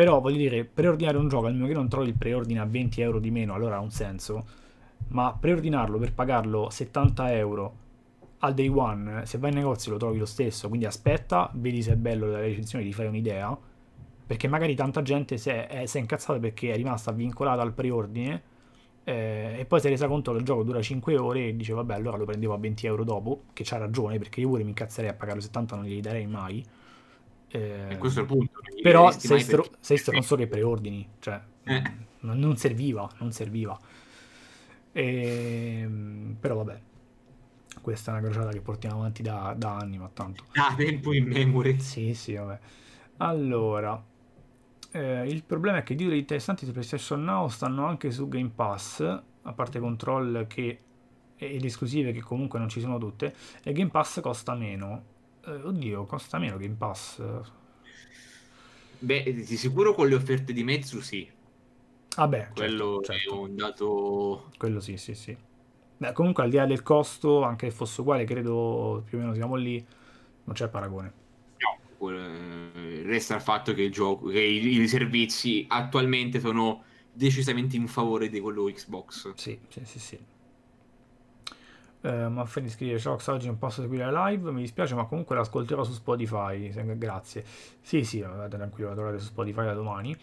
Però 0.00 0.18
voglio 0.18 0.38
dire, 0.38 0.64
preordinare 0.64 1.18
un 1.18 1.28
gioco, 1.28 1.44
almeno 1.44 1.66
che 1.66 1.74
non 1.74 1.86
trovi 1.86 2.08
il 2.08 2.14
preordine 2.14 2.58
a 2.58 2.64
20 2.64 3.02
euro 3.02 3.18
di 3.18 3.30
meno, 3.30 3.52
allora 3.52 3.76
ha 3.76 3.80
un 3.80 3.90
senso. 3.90 4.46
Ma 5.08 5.36
preordinarlo 5.38 5.98
per 5.98 6.14
pagarlo 6.14 6.70
70 6.70 7.36
euro 7.36 7.74
al 8.38 8.54
day 8.54 8.68
one, 8.68 9.26
se 9.26 9.36
vai 9.36 9.50
in 9.50 9.58
negozio 9.58 9.92
lo 9.92 9.98
trovi 9.98 10.16
lo 10.16 10.24
stesso. 10.24 10.68
Quindi 10.68 10.86
aspetta, 10.86 11.50
vedi 11.52 11.82
se 11.82 11.92
è 11.92 11.96
bello 11.96 12.30
dalla 12.30 12.40
recensione, 12.40 12.82
ti 12.82 12.94
fai 12.94 13.08
un'idea. 13.08 13.54
Perché 14.26 14.48
magari 14.48 14.74
tanta 14.74 15.02
gente 15.02 15.36
si 15.36 15.50
è, 15.50 15.66
è, 15.66 15.86
è 15.86 15.98
incazzata 15.98 16.38
perché 16.38 16.72
è 16.72 16.76
rimasta 16.76 17.12
vincolata 17.12 17.60
al 17.60 17.74
preordine. 17.74 18.42
Eh, 19.04 19.56
e 19.58 19.66
poi 19.66 19.80
si 19.80 19.86
è 19.88 19.90
resa 19.90 20.08
conto 20.08 20.32
che 20.32 20.38
il 20.38 20.44
gioco 20.44 20.62
dura 20.62 20.80
5 20.80 21.18
ore 21.18 21.48
e 21.48 21.56
dice 21.56 21.74
vabbè 21.74 21.92
allora 21.92 22.16
lo 22.16 22.24
prendevo 22.24 22.54
a 22.54 22.58
20 22.58 22.86
euro 22.86 23.04
dopo 23.04 23.42
che 23.52 23.64
c'ha 23.64 23.76
ragione 23.76 24.18
perché 24.18 24.40
io 24.40 24.48
pure 24.48 24.62
mi 24.62 24.70
incazzerei 24.70 25.10
a 25.10 25.14
pagarlo 25.14 25.40
70 25.40 25.76
non 25.76 25.84
glieli 25.84 26.00
darei 26.00 26.26
mai 26.26 26.62
eh, 27.50 27.86
e 27.90 27.98
questo 27.98 28.20
è 28.20 28.22
il 28.22 28.28
punto. 28.28 28.60
Però 28.80 29.10
sei, 29.10 29.40
stro- 29.40 29.62
perché... 29.62 29.76
sei 29.80 29.96
stronzo 29.96 30.36
che 30.36 30.46
preordini, 30.46 31.08
cioè 31.18 31.40
eh. 31.64 31.82
non, 32.20 32.38
non, 32.38 32.56
serviva, 32.56 33.08
non 33.18 33.32
serviva. 33.32 33.78
E, 34.92 35.80
ehm, 35.82 36.36
però 36.38 36.56
vabbè, 36.56 36.80
questa 37.80 38.12
è 38.12 38.18
una 38.18 38.22
crociata 38.22 38.50
che 38.50 38.60
portiamo 38.60 38.98
avanti 39.00 39.22
da, 39.22 39.54
da 39.56 39.76
anni, 39.76 39.98
ma 39.98 40.08
tanto. 40.12 40.44
Ah, 40.52 40.74
tempo 40.76 41.12
in 41.12 41.26
memory. 41.26 41.80
Sì, 41.80 42.14
sì, 42.14 42.34
vabbè. 42.34 42.58
Allora, 43.16 44.02
eh, 44.92 45.26
il 45.26 45.42
problema 45.42 45.78
è 45.78 45.82
che 45.82 45.94
i 45.94 45.96
titoli 45.96 46.18
interessanti 46.18 46.64
su 46.64 46.72
PlayStation 46.72 47.22
Now 47.24 47.48
stanno 47.48 47.84
anche 47.84 48.12
su 48.12 48.28
Game 48.28 48.52
Pass, 48.54 49.00
a 49.00 49.52
parte 49.52 49.80
Control 49.80 50.46
che, 50.48 50.80
e 51.34 51.58
le 51.58 51.66
esclusive 51.66 52.12
che 52.12 52.20
comunque 52.20 52.60
non 52.60 52.68
ci 52.68 52.80
sono 52.80 52.96
tutte, 52.98 53.34
e 53.64 53.72
Game 53.72 53.90
Pass 53.90 54.20
costa 54.20 54.54
meno 54.54 55.18
eh, 55.46 55.50
oddio, 55.50 56.04
costa 56.06 56.38
meno 56.38 56.56
Game 56.56 56.74
Pass. 56.74 57.22
Beh, 58.98 59.32
di 59.32 59.56
sicuro 59.56 59.94
con 59.94 60.08
le 60.08 60.14
offerte 60.14 60.52
di 60.52 60.62
mezzo 60.62 61.00
sì. 61.00 61.28
Vabbè, 62.16 62.38
ah 62.38 62.52
quello 62.52 63.00
certo, 63.02 63.12
certo. 63.12 63.34
è 63.34 63.38
un 63.38 63.56
dato... 63.56 64.50
Quello 64.58 64.80
sì, 64.80 64.96
sì, 64.96 65.14
sì. 65.14 65.36
Beh, 65.96 66.12
comunque 66.12 66.42
al 66.42 66.50
di 66.50 66.56
là 66.56 66.66
del 66.66 66.82
costo, 66.82 67.42
anche 67.42 67.70
se 67.70 67.76
fosse 67.76 68.00
uguale, 68.00 68.24
credo 68.24 69.02
più 69.06 69.18
o 69.18 69.20
meno 69.20 69.34
siamo 69.34 69.54
lì, 69.54 69.84
non 70.44 70.54
c'è 70.54 70.68
paragone. 70.68 71.12
No, 71.58 72.08
resta 73.04 73.34
il 73.34 73.40
fatto 73.40 73.72
che, 73.74 73.82
il 73.82 73.92
gioco, 73.92 74.28
che 74.28 74.40
i, 74.40 74.80
i 74.80 74.88
servizi 74.88 75.64
attualmente 75.68 76.40
sono 76.40 76.84
decisamente 77.12 77.76
in 77.76 77.86
favore 77.86 78.28
di 78.28 78.40
quello 78.40 78.64
Xbox. 78.64 79.32
Sì, 79.34 79.58
sì, 79.68 79.80
sì, 79.84 79.98
sì. 79.98 80.18
Uh, 82.02 82.28
Manfredi 82.28 82.70
scrive 82.70 82.98
ciao 82.98 83.18
oggi 83.26 83.44
non 83.44 83.58
posso 83.58 83.82
seguire 83.82 84.10
la 84.10 84.28
live 84.28 84.50
mi 84.52 84.62
dispiace 84.62 84.94
ma 84.94 85.04
comunque 85.04 85.36
l'ascolterò 85.36 85.84
su 85.84 85.92
Spotify. 85.92 86.70
Grazie. 86.96 87.44
Sì 87.80 88.04
sì 88.04 88.20
tranquillo 88.48 88.88
la 88.88 88.94
trovate 88.94 89.18
su 89.18 89.26
Spotify 89.26 89.64
da 89.64 89.74
domani. 89.74 90.16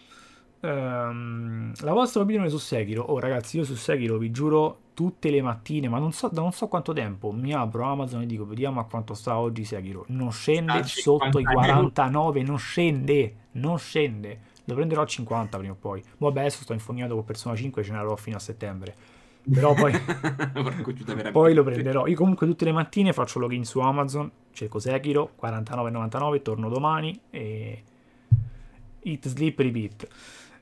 Um, 0.60 1.72
la 1.82 1.92
vostra 1.92 2.22
opinione 2.22 2.48
su 2.48 2.58
Sekiro. 2.58 3.04
Oh 3.04 3.20
ragazzi 3.20 3.58
io 3.58 3.64
su 3.64 3.76
Sekiro 3.76 4.18
vi 4.18 4.32
giuro 4.32 4.86
tutte 4.92 5.30
le 5.30 5.40
mattine 5.40 5.88
ma 5.88 6.00
non 6.00 6.10
so, 6.10 6.28
da 6.32 6.40
non 6.40 6.50
so 6.50 6.66
quanto 6.66 6.92
tempo 6.92 7.30
mi 7.30 7.54
apro 7.54 7.84
Amazon 7.84 8.22
e 8.22 8.26
dico 8.26 8.44
vediamo 8.44 8.80
a 8.80 8.84
quanto 8.84 9.14
sta 9.14 9.38
oggi 9.38 9.64
Sekiro. 9.64 10.04
Non 10.08 10.32
scende 10.32 10.72
ah, 10.72 10.82
sotto 10.82 11.38
i 11.38 11.44
49 11.44 12.42
non 12.42 12.58
scende 12.58 13.34
non 13.52 13.78
scende. 13.78 14.40
Lo 14.64 14.74
prenderò 14.74 15.02
a 15.02 15.06
50 15.06 15.56
prima 15.56 15.74
o 15.74 15.76
poi. 15.78 16.02
Vabbè 16.18 16.40
adesso 16.40 16.64
sto 16.64 16.72
infognato 16.72 17.14
con 17.14 17.24
Persona 17.24 17.54
5 17.54 17.84
ce 17.84 17.92
ne 17.92 17.98
avrò 17.98 18.16
fino 18.16 18.36
a 18.36 18.40
settembre 18.40 18.96
però 19.50 19.74
poi, 19.74 19.92
poi 21.32 21.54
lo 21.54 21.62
prenderò. 21.62 22.06
Io 22.06 22.16
comunque 22.16 22.46
tutte 22.46 22.64
le 22.64 22.72
mattine 22.72 23.12
faccio 23.12 23.38
login 23.38 23.64
su 23.64 23.78
Amazon, 23.80 24.30
cerco 24.52 24.78
Sekiro, 24.78 25.32
49,99, 25.40 26.42
torno 26.42 26.68
domani 26.68 27.18
e 27.30 27.82
Eat, 29.00 29.28
Sleep, 29.28 29.58
Repeat. 29.58 30.08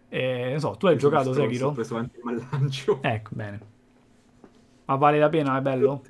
Eh, 0.09 0.51
non 0.51 0.61
so, 0.61 0.77
tu 0.77 0.87
hai 0.87 0.93
Io 0.93 0.99
giocato 0.99 1.33
Sekiro? 1.33 1.69
Ho 1.69 1.73
preso 1.73 1.97
anche 1.97 2.19
il 2.23 2.47
lancio. 2.51 3.01
Ecco, 3.03 3.31
bene. 3.33 3.61
Ma 4.85 4.95
vale 4.95 5.19
la 5.19 5.29
pena, 5.29 5.59
è 5.59 5.61
bello? 5.61 6.03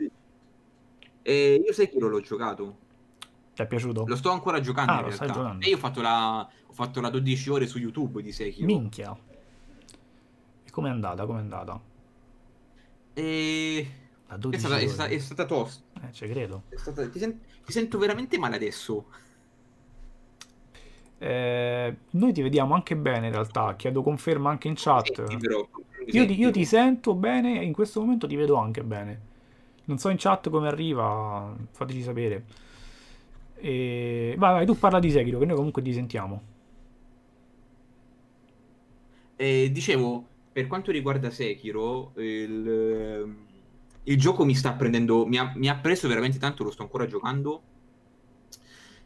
Eh, 1.22 1.62
io 1.64 1.72
Sekiro 1.72 2.08
l'ho 2.08 2.20
giocato. 2.20 2.76
Ti 3.54 3.62
è 3.62 3.66
piaciuto? 3.66 4.04
Lo 4.06 4.16
sto 4.16 4.30
ancora 4.30 4.60
giocando 4.60 4.92
ah, 4.92 5.00
in 5.00 5.06
realtà. 5.06 5.56
E 5.60 5.68
io 5.70 5.76
ho 5.76 5.78
fatto, 5.78 6.02
la, 6.02 6.40
ho 6.40 6.72
fatto 6.72 7.00
la 7.00 7.08
12 7.08 7.50
ore 7.50 7.66
su 7.66 7.78
YouTube 7.78 8.20
di 8.22 8.32
Sekiro. 8.32 8.66
Minchia. 8.66 9.16
E 10.64 10.70
com'è 10.70 10.90
andata? 10.90 11.24
Com'è 11.24 11.38
andata? 11.38 11.80
E... 13.16 13.88
È 14.28 14.58
stata, 14.58 14.76
è, 14.76 14.86
stata, 14.86 15.08
è 15.08 15.18
stata, 15.18 15.46
tosta. 15.46 16.06
Eh, 16.06 16.12
ci 16.12 16.28
credo. 16.28 16.64
Stata... 16.74 17.08
Ti, 17.08 17.18
sen... 17.18 17.40
ti, 17.64 17.72
sento 17.72 17.96
veramente 17.96 18.36
male 18.38 18.56
adesso. 18.56 19.06
Eh, 21.16 21.96
noi 22.10 22.32
ti 22.34 22.42
vediamo 22.42 22.74
anche 22.74 22.94
bene 22.94 23.28
in 23.28 23.32
realtà. 23.32 23.74
Chiedo 23.74 24.02
conferma 24.02 24.50
anche 24.50 24.68
in 24.68 24.74
chat. 24.76 25.28
Sì, 25.28 25.36
però, 25.38 25.66
io, 26.08 26.26
ti, 26.26 26.38
io, 26.38 26.50
ti, 26.50 26.66
sento 26.66 27.14
bene 27.14 27.58
e 27.58 27.64
in 27.64 27.72
questo 27.72 28.00
momento 28.00 28.26
ti 28.26 28.36
vedo 28.36 28.56
anche 28.56 28.82
bene. 28.82 29.20
Non 29.84 29.96
so 29.96 30.10
in 30.10 30.18
chat 30.18 30.50
come 30.50 30.68
arriva, 30.68 31.56
fateci 31.70 32.02
sapere. 32.02 32.44
E... 33.54 34.34
Vai, 34.36 34.52
vai, 34.52 34.66
tu 34.66 34.76
parla 34.76 34.98
di 34.98 35.10
Sekiro, 35.10 35.38
che 35.38 35.46
noi 35.46 35.56
comunque 35.56 35.80
ti 35.80 35.94
sentiamo. 35.94 36.42
Eh, 39.36 39.70
dicevo, 39.72 40.26
per 40.56 40.68
quanto 40.68 40.90
riguarda 40.90 41.28
Sekiro, 41.28 42.14
il, 42.16 42.66
ehm, 42.66 43.36
il 44.04 44.16
gioco 44.16 44.42
mi 44.46 44.54
sta 44.54 44.72
prendendo, 44.72 45.26
mi 45.26 45.36
ha, 45.36 45.52
mi 45.54 45.68
ha, 45.68 45.76
preso 45.76 46.08
veramente 46.08 46.38
tanto, 46.38 46.64
lo 46.64 46.70
sto 46.70 46.80
ancora 46.80 47.04
giocando. 47.06 47.62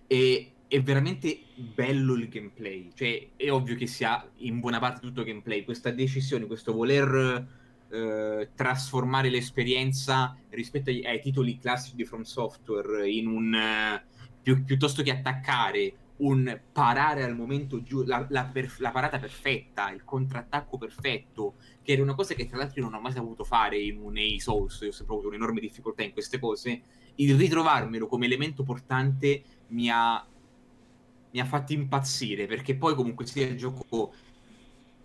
E 0.06 0.52
è 0.68 0.80
veramente 0.80 1.40
bello 1.56 2.14
il 2.14 2.28
gameplay. 2.28 2.92
Cioè, 2.94 3.30
è 3.34 3.50
ovvio 3.50 3.74
che 3.74 3.88
sia 3.88 4.24
in 4.36 4.60
buona 4.60 4.78
parte 4.78 5.00
tutto 5.00 5.24
gameplay. 5.24 5.64
Questa 5.64 5.90
decisione, 5.90 6.46
questo 6.46 6.72
voler 6.72 7.48
eh, 7.88 8.50
trasformare 8.54 9.28
l'esperienza 9.28 10.36
rispetto 10.50 10.90
ai, 10.90 11.04
ai, 11.04 11.20
titoli 11.20 11.58
classici 11.58 11.96
di 11.96 12.04
From 12.04 12.22
Software 12.22 13.10
in 13.10 13.26
un. 13.26 13.52
Uh, 13.52 14.08
più, 14.40 14.62
piuttosto 14.62 15.02
che 15.02 15.10
attaccare 15.10 15.94
un 16.20 16.60
parare 16.72 17.22
al 17.22 17.36
momento 17.36 17.82
giusto, 17.82 18.08
la, 18.08 18.26
la, 18.30 18.50
la 18.78 18.90
parata 18.90 19.18
perfetta, 19.18 19.90
il 19.90 20.04
contrattacco 20.04 20.78
perfetto, 20.78 21.54
che 21.82 21.92
era 21.92 22.02
una 22.02 22.14
cosa 22.14 22.34
che 22.34 22.46
tra 22.46 22.56
l'altro 22.56 22.80
io 22.80 22.88
non 22.88 22.98
ho 22.98 23.00
mai 23.02 23.12
saputo 23.12 23.44
fare 23.44 23.78
in 23.78 23.98
un 23.98 24.16
A 24.16 24.40
Souls, 24.40 24.80
io 24.82 24.88
ho 24.88 24.92
sempre 24.92 25.14
avuto 25.14 25.28
un'enorme 25.28 25.60
difficoltà 25.60 26.02
in 26.02 26.12
queste 26.12 26.38
cose, 26.38 26.82
il 27.16 27.36
ritrovarmelo 27.36 28.06
come 28.06 28.26
elemento 28.26 28.62
portante 28.62 29.42
mi 29.68 29.88
ha, 29.90 30.26
mi 31.30 31.40
ha 31.40 31.44
fatto 31.44 31.72
impazzire, 31.72 32.46
perché 32.46 32.76
poi 32.76 32.94
comunque 32.94 33.26
sia 33.26 33.46
il 33.46 33.56
gioco 33.56 34.12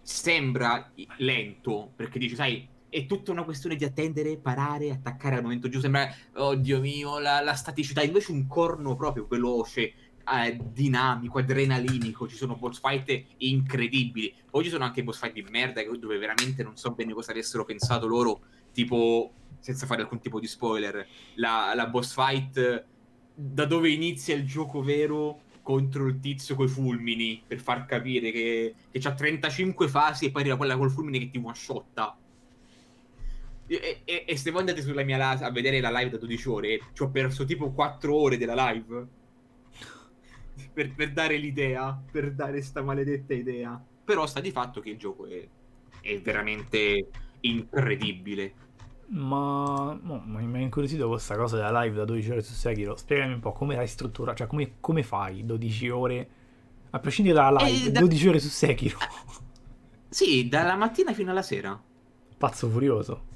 sembra 0.01 0.91
lento, 1.17 1.91
perché 1.95 2.19
dici, 2.19 2.36
sai, 2.36 2.67
è 2.88 3.06
tutta 3.08 3.32
una 3.32 3.43
questione 3.43 3.75
di 3.75 3.84
attendere, 3.84 4.38
parare, 4.38 4.89
attaccare 4.89 5.36
al 5.36 5.41
momento 5.41 5.67
giusto. 5.67 5.89
Sembra, 5.89 6.08
oddio 6.36 6.80
mio, 6.80 7.19
la, 7.19 7.41
la 7.41 7.54
staticità. 7.54 8.01
Invece 8.01 8.32
un 8.32 8.47
corno 8.47 8.95
proprio 8.95 9.28
veloce, 9.28 9.93
eh, 10.32 10.58
dinamico, 10.72 11.40
adrenalinico. 11.40 12.28
Ci 12.28 12.36
sono 12.36 12.56
boss 12.56 12.80
fight 12.80 13.26
incredibili. 13.38 14.34
Poi 14.50 14.64
ci 14.64 14.70
sono 14.70 14.84
anche 14.84 15.04
boss 15.04 15.20
fight 15.20 15.34
di 15.34 15.46
merda 15.50 15.84
dove 15.84 16.18
veramente 16.18 16.64
non 16.64 16.76
so 16.78 16.92
bene 16.92 17.14
cosa 17.14 17.32
avessero 17.32 17.66
pensato 17.66 18.08
loro. 18.08 18.42
Tipo, 18.72 19.32
senza 19.60 19.86
fare 19.86 20.02
alcun 20.02 20.20
tipo 20.20 20.40
di 20.40 20.48
spoiler, 20.48 21.08
la, 21.36 21.74
la 21.76 21.88
boss 21.88 22.14
fight 22.14 22.86
da 23.34 23.66
dove 23.66 23.90
inizia 23.90 24.36
il 24.36 24.46
gioco 24.46 24.82
vero 24.82 25.42
contro 25.62 26.06
il 26.06 26.20
tizio 26.20 26.56
coi 26.56 26.68
fulmini 26.68 27.42
per 27.46 27.60
far 27.60 27.86
capire 27.86 28.32
che, 28.32 28.76
che 28.92 29.00
c'ha 29.00 29.14
35 29.14 29.88
fasi 29.88 30.26
e 30.26 30.32
poi 30.32 30.42
arriva 30.42 30.58
quella 30.58 30.78
col 30.78 30.92
fulmine 30.92 31.18
che 31.18 31.32
ti 31.32 31.42
one 31.44 31.56
shotta 31.56 32.16
e, 33.68 34.02
e, 34.06 34.26
e, 34.28 34.38
se 34.38 34.52
voi 34.52 34.60
andate 34.60 34.82
sulla 34.82 35.04
mia 35.04 35.32
live 35.32 35.44
a 35.44 35.52
vedere 35.52 35.80
la 35.80 35.90
live 35.90 36.12
da 36.12 36.18
12 36.18 36.50
ore, 36.50 36.80
ci 36.94 37.02
ho 37.02 37.10
perso 37.10 37.46
tipo 37.46 37.72
4 37.72 38.16
ore 38.16 38.38
della 38.38 38.72
live 38.72 39.08
per, 40.74 40.94
per 40.94 41.12
dare 41.12 41.38
l'idea, 41.38 42.00
per 42.12 42.34
dare 42.34 42.62
sta 42.62 42.82
maledetta 42.82 43.34
idea. 43.34 43.84
Però 44.04 44.26
sta 44.26 44.39
di 44.39 44.52
fatto 44.52 44.82
che 44.82 44.91
il 44.91 44.98
gioco 44.98 45.26
è, 45.26 45.48
è 46.02 46.20
veramente 46.20 47.08
incredibile. 47.41 48.63
Ma 49.08 49.98
no, 50.02 50.24
mi 50.26 50.58
ha 50.58 50.62
incuriosito 50.62 51.08
questa 51.08 51.36
cosa 51.36 51.58
della 51.58 51.82
live 51.82 51.96
da 51.96 52.06
12 52.06 52.32
ore 52.32 52.41
su 52.41 52.54
Sekiro. 52.54 52.96
Spiegami 52.96 53.34
un 53.34 53.39
po' 53.39 53.52
come 53.52 53.76
l'hai 53.76 53.88
strutturata, 53.88 54.38
cioè 54.38 54.48
come, 54.48 54.76
come, 54.80 55.04
fai 55.04 55.46
12 55.46 55.89
ore, 55.89 56.30
a 56.89 57.00
prescindere 57.00 57.36
dalla 57.36 57.63
live, 57.63 57.91
da... 57.91 58.00
12 58.00 58.28
ore 58.28 58.39
su 58.39 58.50
Sekiro. 58.50 58.98
Sì, 60.10 60.48
dalla 60.48 60.76
mattina 60.76 61.13
fino 61.13 61.32
alla 61.32 61.41
sera. 61.41 61.80
Pazzo 62.38 62.70
furioso. 62.70 63.34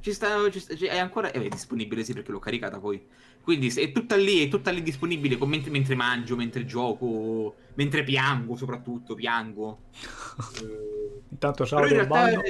Ci 0.00 0.12
sta, 0.12 0.50
ci 0.50 0.60
sta, 0.60 0.74
è 0.74 0.98
ancora 0.98 1.30
è 1.30 1.48
disponibile, 1.48 2.04
sì, 2.04 2.12
perché 2.12 2.30
l'ho 2.30 2.38
caricata 2.38 2.78
poi. 2.78 3.04
Quindi 3.42 3.68
è 3.68 3.92
tutta 3.92 4.16
lì, 4.16 4.44
è 4.44 4.48
tutta 4.48 4.70
lì 4.70 4.82
disponibile 4.82 5.38
mentre, 5.46 5.70
mentre, 5.70 5.94
mangio, 5.94 6.36
mentre 6.36 6.66
gioco, 6.66 7.54
mentre 7.74 8.04
piango 8.04 8.56
soprattutto, 8.56 9.14
piango. 9.14 9.84
eh, 10.62 11.22
Intanto 11.30 11.64
ciao 11.64 11.82
in 11.86 11.88
realtà, 11.88 12.42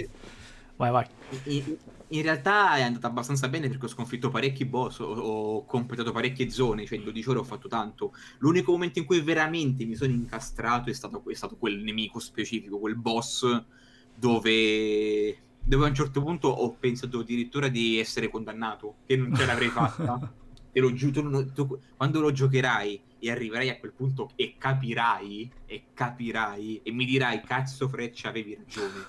Vai, 0.79 0.93
vai. 0.93 1.07
In, 1.45 1.77
in, 2.09 2.23
realtà 2.23 2.77
è 2.77 2.83
andata 2.83 3.09
abbastanza 3.09 3.49
bene 3.49 3.69
perché 3.69 3.87
ho 3.87 3.89
sconfitto 3.89 4.31
parecchi 4.31 4.65
boss, 4.65 5.01
ho, 5.01 5.07
ho 5.07 5.65
completato 5.65 6.13
parecchie 6.13 6.51
zone, 6.51 6.87
cioè 6.87 6.99
in 6.99 7.05
12 7.05 7.29
ore 7.31 7.39
ho 7.41 7.45
fatto 7.45 7.67
tanto. 7.67 8.15
L'unico 8.39 8.71
momento 8.71 9.01
in 9.01 9.05
cui 9.05 9.21
veramente 9.21 9.85
mi 9.85 9.97
sono 9.97 10.13
incastrato 10.13 10.89
è 10.89 10.93
stato, 10.93 11.23
è 11.29 11.35
stato 11.35 11.57
quel 11.57 11.79
nemico 11.79 12.21
specifico, 12.21 12.79
quel 12.79 12.95
boss 12.95 13.65
dove 14.15 15.37
dove 15.69 15.85
a 15.85 15.89
un 15.89 15.95
certo 15.95 16.23
punto 16.23 16.49
ho 16.49 16.73
pensato 16.73 17.19
addirittura 17.19 17.69
di 17.69 17.99
essere 17.99 18.31
condannato, 18.31 18.97
che 19.07 19.17
non 19.17 19.35
ce 19.35 19.45
l'avrei 19.45 19.69
fatta. 19.69 20.19
Te 20.73 20.81
lo 20.81 20.93
giuro, 20.95 21.21
tu, 21.21 21.53
tu, 21.53 21.79
quando 21.95 22.21
lo 22.21 22.33
giocherai 22.33 23.03
e 23.19 23.31
arriverai 23.31 23.69
a 23.69 23.79
quel 23.79 23.93
punto 23.93 24.31
e 24.35 24.55
capirai, 24.57 25.51
e 25.67 25.85
capirai, 25.93 26.81
e 26.83 26.91
mi 26.93 27.05
dirai, 27.05 27.43
cazzo 27.43 27.87
Freccia, 27.89 28.31
avevi 28.31 28.55
ragione. 28.55 29.07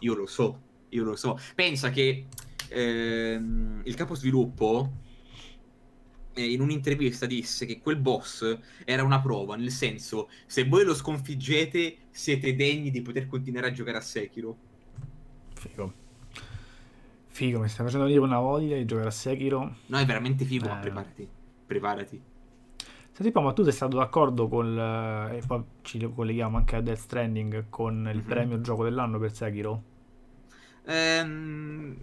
Io 0.00 0.14
lo 0.14 0.26
so, 0.26 0.60
io 0.88 1.04
lo 1.04 1.14
so. 1.14 1.38
Pensa 1.54 1.90
che 1.90 2.26
ehm, 2.68 3.82
il 3.84 3.94
capo 3.94 4.16
sviluppo 4.16 4.92
eh, 6.32 6.52
in 6.52 6.60
un'intervista 6.60 7.26
disse 7.26 7.66
che 7.66 7.78
quel 7.78 7.98
boss 7.98 8.58
era 8.84 9.04
una 9.04 9.20
prova, 9.20 9.54
nel 9.54 9.70
senso, 9.70 10.28
se 10.46 10.64
voi 10.64 10.84
lo 10.84 10.94
sconfiggete 10.94 11.96
siete 12.10 12.56
degni 12.56 12.90
di 12.90 13.02
poter 13.02 13.28
continuare 13.28 13.68
a 13.68 13.72
giocare 13.72 13.98
a 13.98 14.00
Sekiro. 14.00 14.56
Figo. 15.54 15.99
Figo, 17.40 17.58
mi 17.58 17.70
stai 17.70 17.86
facendo 17.86 18.04
venire 18.04 18.22
una 18.22 18.38
voglia 18.38 18.76
di 18.76 18.84
giocare 18.84 19.08
a 19.08 19.10
Sekiro. 19.10 19.76
No, 19.86 19.96
è 19.96 20.04
veramente 20.04 20.44
figo, 20.44 20.66
eh. 20.66 20.78
preparati. 20.78 21.28
Preparati. 21.64 22.22
Senti, 23.12 23.40
ma 23.40 23.52
tu 23.54 23.62
sei 23.62 23.72
stato 23.72 23.96
d'accordo 23.96 24.46
con, 24.46 24.78
eh, 24.78 25.38
e 25.38 25.42
poi 25.46 25.62
ci 25.80 26.06
colleghiamo 26.14 26.58
anche 26.58 26.76
a 26.76 26.82
Death 26.82 26.98
Stranding, 26.98 27.70
con 27.70 27.94
il 28.12 28.18
mm-hmm. 28.18 28.26
premio 28.26 28.60
gioco 28.60 28.84
dell'anno 28.84 29.18
per 29.18 29.32
Sekiro? 29.32 29.82
Ehm, 30.84 31.96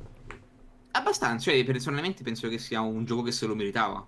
abbastanza, 0.93 1.51
cioè 1.51 1.63
personalmente 1.63 2.23
penso 2.23 2.49
che 2.49 2.57
sia 2.57 2.81
un 2.81 3.05
gioco 3.05 3.21
che 3.21 3.31
se 3.31 3.45
lo 3.45 3.53
meritava. 3.53 4.03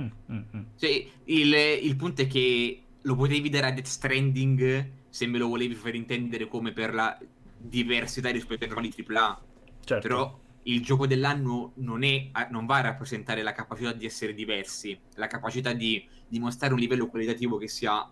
Mm, 0.00 0.06
mm, 0.32 0.42
mm. 0.56 0.62
Cioè, 0.74 1.06
il, 1.26 1.54
il 1.82 1.94
punto 1.94 2.22
è 2.22 2.26
che 2.26 2.82
lo 3.00 3.14
potevi 3.14 3.48
dare 3.48 3.68
a 3.68 3.70
Death 3.70 3.86
Stranding 3.86 4.90
se 5.08 5.26
me 5.28 5.38
lo 5.38 5.46
volevi 5.46 5.76
far 5.76 5.94
intendere 5.94 6.48
come 6.48 6.72
per 6.72 6.94
la 6.94 7.16
diversità 7.56 8.30
rispetto 8.30 8.64
ai 8.64 8.70
rivali 8.70 8.92
AAA. 8.92 9.42
Certo. 9.84 10.08
Però 10.08 10.42
il 10.64 10.82
gioco 10.82 11.06
dell'anno 11.06 11.72
non, 11.76 12.02
è, 12.04 12.30
non 12.50 12.66
va 12.66 12.76
a 12.76 12.82
rappresentare 12.82 13.42
la 13.42 13.52
capacità 13.52 13.92
di 13.92 14.06
essere 14.06 14.34
diversi, 14.34 14.98
la 15.14 15.26
capacità 15.26 15.72
di 15.72 16.06
dimostrare 16.26 16.72
un 16.72 16.78
livello 16.78 17.08
qualitativo 17.08 17.56
che 17.58 17.68
sia 17.68 18.08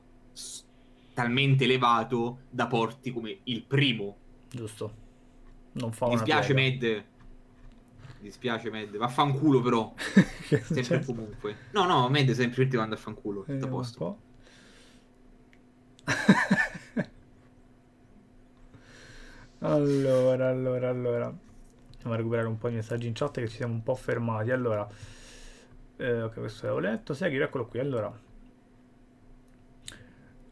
talmente 1.14 1.64
elevato 1.64 2.40
da 2.50 2.66
porti 2.66 3.12
come 3.12 3.38
il 3.44 3.62
primo. 3.62 4.16
Giusto. 4.50 5.00
Non 5.72 5.92
fa 5.92 6.06
Mi 6.06 6.14
dispiace 6.14 6.52
Med. 6.52 6.82
Mi 6.82 7.04
dispiace 8.18 8.70
Med. 8.70 8.96
Vaffanculo 8.96 9.60
però. 9.62 9.94
sempre 10.70 11.04
comunque. 11.04 11.56
No, 11.72 11.84
no, 11.86 12.08
Med 12.08 12.30
sempre 12.32 12.66
ti 12.68 12.76
manda 12.76 12.94
a 12.96 12.98
fanculo. 12.98 13.44
Tutto 13.44 13.64
a 13.64 13.68
posto. 13.68 14.18
allora, 19.60 20.48
allora, 20.48 20.88
allora. 20.90 21.34
Andiamo 22.02 22.14
a 22.14 22.16
recuperare 22.16 22.48
un 22.48 22.58
po' 22.58 22.68
di 22.68 22.74
messaggi 22.74 23.06
in 23.06 23.12
chat 23.14 23.38
che 23.38 23.48
ci 23.48 23.56
siamo 23.56 23.74
un 23.74 23.82
po' 23.84 23.94
fermati. 23.94 24.50
Allora, 24.50 24.88
eh, 25.96 26.22
ok, 26.22 26.34
questo 26.34 26.66
l'avevo 26.66 26.80
letto. 26.80 27.14
Segui, 27.14 27.38
eccolo 27.38 27.66
qui. 27.66 27.78
Allora, 27.78 28.12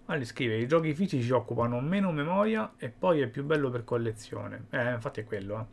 Ali 0.06 0.24
scrive: 0.24 0.58
I 0.58 0.68
giochi 0.68 0.94
fisici 0.94 1.28
occupano 1.32 1.80
meno 1.80 2.12
memoria 2.12 2.74
e 2.76 2.88
poi 2.88 3.20
è 3.20 3.26
più 3.26 3.42
bello 3.42 3.68
per 3.70 3.82
collezione. 3.82 4.66
Eh, 4.70 4.92
infatti 4.92 5.20
è 5.20 5.24
quello, 5.24 5.58
eh. 5.58 5.64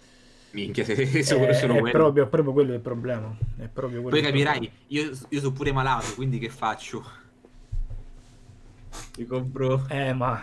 Minchia, 0.52 0.84
se, 0.84 0.94
eh, 0.94 1.24
sono 1.24 1.46
è, 1.46 1.92
proprio, 1.92 2.24
è 2.24 2.28
proprio 2.28 2.54
quello 2.54 2.74
il 2.74 2.80
problema. 2.80 3.36
È 3.58 3.68
proprio 3.68 4.02
Poi 4.02 4.22
capirai, 4.22 4.72
io, 4.88 5.12
io 5.30 5.40
sono 5.40 5.52
pure 5.52 5.72
malato, 5.72 6.16
quindi 6.16 6.40
che 6.40 6.50
faccio? 6.50 7.06
Mi 9.18 9.26
compro. 9.26 9.86
Eh, 9.90 10.14
ma. 10.14 10.42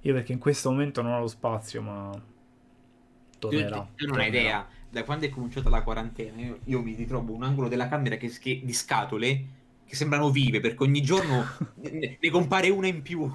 Io 0.00 0.14
perché 0.14 0.32
in 0.32 0.38
questo 0.38 0.70
momento 0.70 1.02
non 1.02 1.12
ho 1.12 1.20
lo 1.20 1.28
spazio, 1.28 1.82
ma 1.82 2.30
tornerà. 3.48 3.88
Tu 3.96 4.06
non 4.06 4.20
hai 4.20 4.28
idea, 4.28 4.66
da 4.88 5.04
quando 5.04 5.26
è 5.26 5.30
cominciata 5.30 5.68
la 5.68 5.82
quarantena, 5.82 6.40
io, 6.40 6.58
io 6.64 6.82
mi 6.82 6.94
ritrovo 6.94 7.32
un 7.32 7.42
angolo 7.42 7.68
della 7.68 7.88
camera 7.88 8.16
che, 8.16 8.28
che, 8.28 8.60
di 8.62 8.72
scatole 8.72 9.44
che 9.84 9.96
sembrano 9.96 10.30
vive, 10.30 10.60
perché 10.60 10.82
ogni 10.84 11.02
giorno 11.02 11.44
ne, 11.82 12.18
ne 12.20 12.30
compare 12.30 12.68
una 12.68 12.86
in 12.86 13.02
più. 13.02 13.30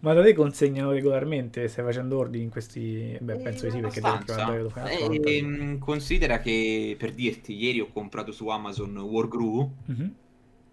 Ma 0.00 0.14
da 0.14 0.22
te 0.22 0.34
consegnano 0.34 0.90
regolarmente? 0.90 1.68
Stai 1.68 1.84
facendo 1.84 2.18
ordini 2.18 2.42
in 2.42 2.50
questi... 2.50 3.16
Beh, 3.20 3.36
penso 3.36 3.66
di 3.66 3.70
sì, 3.70 3.80
perché 3.80 4.00
devi 4.00 5.20
eh, 5.20 5.36
ehm, 5.36 5.78
Considera 5.78 6.40
che, 6.40 6.96
per 6.98 7.12
dirti, 7.12 7.54
ieri 7.54 7.78
ho 7.78 7.86
comprato 7.86 8.32
su 8.32 8.48
Amazon 8.48 8.96
Wargrew 8.96 9.70
mm-hmm. 9.92 10.08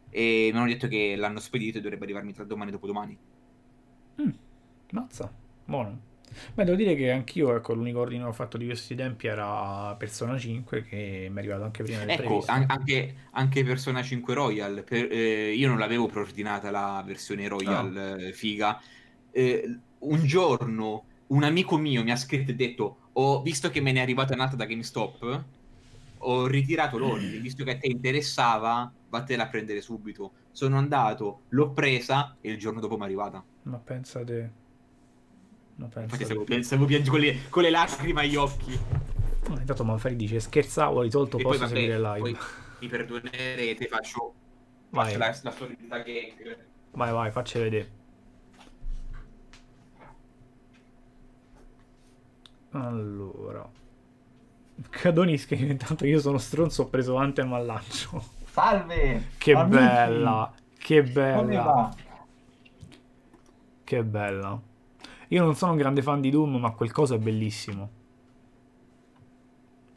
e 0.09 0.49
mi 0.51 0.57
hanno 0.57 0.67
detto 0.67 0.87
che 0.87 1.15
l'hanno 1.15 1.39
spedito 1.39 1.77
e 1.77 1.81
dovrebbe 1.81 2.05
arrivarmi 2.05 2.33
tra 2.33 2.43
domani 2.43 2.69
e 2.69 2.73
dopodomani. 2.73 3.17
Mm, 4.23 4.29
mazza, 4.93 5.31
buono. 5.63 6.08
Beh, 6.53 6.63
devo 6.63 6.75
dire 6.75 6.95
che 6.95 7.11
anch'io, 7.11 7.55
ecco, 7.55 7.73
l'unico 7.73 7.99
ordine 7.99 8.23
che 8.23 8.29
ho 8.29 8.33
fatto 8.33 8.57
di 8.57 8.65
questi 8.65 8.95
tempi 8.95 9.27
era 9.27 9.95
Persona 9.95 10.37
5, 10.37 10.83
che 10.83 11.27
mi 11.29 11.35
è 11.35 11.39
arrivato 11.39 11.63
anche 11.63 11.83
prima 11.83 12.05
del 12.05 12.11
ecco, 12.11 12.43
an- 12.47 12.65
anche, 12.67 13.15
anche, 13.31 13.63
Persona 13.63 14.01
5 14.01 14.33
Royal, 14.33 14.83
per, 14.83 15.11
eh, 15.11 15.53
io 15.53 15.67
non 15.67 15.77
l'avevo 15.77 16.07
preordinata 16.07 16.71
la 16.71 17.03
versione 17.05 17.47
Royal 17.47 17.91
no. 17.91 18.15
eh, 18.15 18.33
figa. 18.33 18.81
Eh, 19.31 19.79
un 19.99 20.25
giorno 20.25 21.05
un 21.29 21.43
amico 21.43 21.77
mio 21.77 22.03
mi 22.03 22.11
ha 22.11 22.15
scritto 22.15 22.51
e 22.51 22.55
detto, 22.55 22.97
ho 23.13 23.41
visto 23.41 23.69
che 23.69 23.81
me 23.81 23.91
ne 23.91 23.99
è 23.99 24.01
arrivata 24.01 24.33
un'altra 24.33 24.57
da 24.57 24.65
GameStop, 24.65 25.43
ho 26.19 26.47
ritirato 26.47 26.97
l'ordine, 26.97 27.37
visto 27.41 27.63
che 27.63 27.71
a 27.71 27.77
te 27.77 27.87
interessava, 27.87 28.91
vattela 29.09 29.43
a 29.43 29.47
prendere 29.47 29.81
subito. 29.81 30.33
Sono 30.51 30.77
andato, 30.77 31.41
l'ho 31.49 31.71
presa 31.71 32.35
e 32.41 32.51
il 32.51 32.57
giorno 32.57 32.79
dopo 32.79 32.95
mi 32.95 33.03
è 33.03 33.05
arrivata. 33.05 33.43
Ma 33.63 33.77
pensate 33.77 34.67
No, 35.79 35.89
Infatti 35.95 36.25
stavo, 36.25 36.45
stavo 36.61 36.85
piangendo 36.85 37.11
con 37.11 37.19
le, 37.21 37.49
con 37.49 37.63
le 37.63 37.69
lacrime 37.69 38.21
agli 38.21 38.35
occhi. 38.35 38.77
Intanto 39.47 39.85
Manfredi 39.85 40.17
dice 40.17 40.41
scherzavo, 40.41 40.99
ho 40.99 41.01
risolto, 41.01 41.37
e 41.37 41.41
posso 41.41 41.57
poi, 41.57 41.67
vabbè, 41.67 41.79
seguire 41.79 41.99
live. 41.99 42.19
Poi 42.19 42.37
mi 42.79 42.87
perdonerete, 42.87 43.87
faccio 43.87 44.33
Vai. 44.89 45.13
Faccio 45.15 45.19
la, 45.19 45.39
la 45.43 45.51
solita 45.51 45.97
gang. 45.99 46.57
Vai, 46.91 47.11
vai, 47.13 47.31
facci 47.31 47.59
vedere. 47.59 47.91
Allora. 52.71 53.69
Cadonis 54.89 55.45
che 55.45 55.55
intanto 55.55 56.05
io 56.05 56.19
sono 56.19 56.37
stronzo, 56.37 56.83
ho 56.83 56.87
preso 56.87 57.15
ante 57.15 57.43
mallancio. 57.43 58.21
Salve! 58.51 59.29
Che 59.37 59.53
amici! 59.53 59.77
bella, 59.77 60.53
che 60.77 61.03
bella, 61.03 61.95
che 63.83 64.03
bella. 64.03 64.61
Io 65.31 65.43
non 65.43 65.55
sono 65.55 65.71
un 65.73 65.77
grande 65.77 66.01
fan 66.01 66.21
di 66.21 66.29
Doom, 66.29 66.55
ma 66.57 66.71
quel 66.71 66.91
coso 66.91 67.15
è 67.15 67.19
bellissimo. 67.19 67.89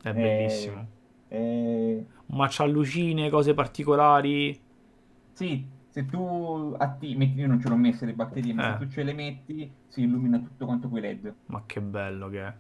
È 0.03 0.13
bellissimo. 0.13 0.87
Eh, 1.29 2.07
Ma 2.27 2.47
c'ha 2.51 2.67
lucine, 2.67 3.31
cose 3.31 3.55
particolari. 3.55 4.61
sì, 5.33 5.67
se 5.89 6.05
tu 6.07 6.75
atti- 6.79 7.15
metti, 7.17 7.39
io 7.41 7.47
non 7.47 7.61
ce 7.61 7.69
l'ho 7.69 7.77
messe 7.77 8.05
le 8.07 8.13
batterie, 8.15 8.53
ma 8.53 8.69
Eh. 8.69 8.79
se 8.79 8.85
tu 8.87 8.91
ce 8.93 9.03
le 9.03 9.13
metti 9.15 9.71
si 9.89 10.03
illumina 10.03 10.39
tutto 10.39 10.67
quanto 10.67 10.89
quei 10.89 11.03
LED. 11.03 11.35
Ma 11.47 11.63
che 11.67 11.81
bello 11.81 12.29
che 12.29 12.47
è. 12.47 12.55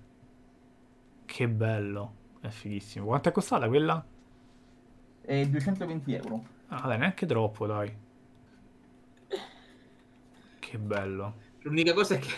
Che 1.27 1.49
bello. 1.49 2.15
È 2.41 2.49
fighissimo. 2.49 3.07
Quanto 3.07 3.29
è 3.29 3.33
costata 3.33 3.69
quella? 3.69 4.05
E 5.25 5.49
220 5.49 6.15
euro. 6.15 6.45
Ah, 6.69 6.87
dai, 6.87 6.99
neanche 6.99 7.27
troppo, 7.27 7.67
dai. 7.67 7.95
Che 10.59 10.79
bello. 10.79 11.35
L'unica 11.63 11.93
cosa 11.93 12.15
è 12.15 12.19
che... 12.19 12.29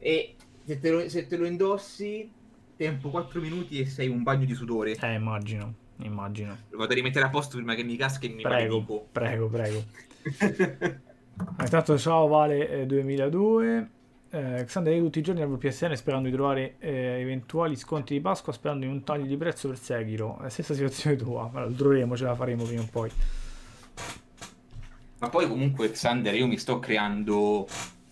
E 0.00 0.34
se 0.64 0.78
te, 0.80 0.90
lo, 0.90 1.08
se 1.08 1.26
te 1.26 1.36
lo 1.36 1.46
indossi, 1.46 2.28
tempo 2.76 3.10
4 3.10 3.40
minuti 3.40 3.80
e 3.80 3.86
sei 3.86 4.08
un 4.08 4.22
bagno 4.22 4.46
di 4.46 4.54
sudore. 4.54 4.96
Eh, 4.98 5.12
immagino, 5.14 5.74
immagino. 5.98 6.56
Lo 6.70 6.78
vado 6.78 6.92
a 6.92 6.94
rimettere 6.94 7.26
a 7.26 7.28
posto 7.28 7.56
prima 7.56 7.74
che 7.74 7.82
mi 7.84 7.96
casca 7.96 8.26
e 8.26 8.30
mi 8.30 8.42
Prego, 8.42 8.80
maledico. 8.80 9.06
prego, 9.12 9.48
prego. 9.48 9.84
Ah, 11.56 11.62
Intanto 11.64 11.96
ciao 11.96 12.26
Vale 12.26 12.68
eh, 12.82 12.86
2002. 12.86 13.90
Eh, 14.32 14.64
Xander 14.66 14.94
io 14.94 15.02
tutti 15.04 15.20
i 15.20 15.22
giorni 15.22 15.40
il 15.40 15.56
PSN 15.58 15.94
sperando 15.94 16.28
di 16.28 16.34
trovare 16.34 16.74
eh, 16.78 17.18
eventuali 17.20 17.76
sconti 17.76 18.12
di 18.12 18.20
Pasqua 18.20 18.52
sperando 18.52 18.84
in 18.84 18.90
un 18.90 19.04
taglio 19.04 19.24
di 19.24 19.36
prezzo 19.38 19.68
per 19.68 19.78
Sekiro. 19.78 20.38
È 20.38 20.42
la 20.42 20.48
stessa 20.50 20.74
situazione 20.74 21.16
tua, 21.16 21.48
ma 21.50 21.64
lo 21.64 21.72
troveremo, 21.72 22.14
ce 22.14 22.24
la 22.24 22.34
faremo 22.34 22.64
prima 22.64 22.82
o 22.82 22.88
poi. 22.90 23.10
Ma 25.18 25.28
poi 25.30 25.48
comunque, 25.48 25.90
Xander, 25.90 26.34
io 26.34 26.46
mi 26.46 26.58
sto 26.58 26.78
creando 26.78 27.66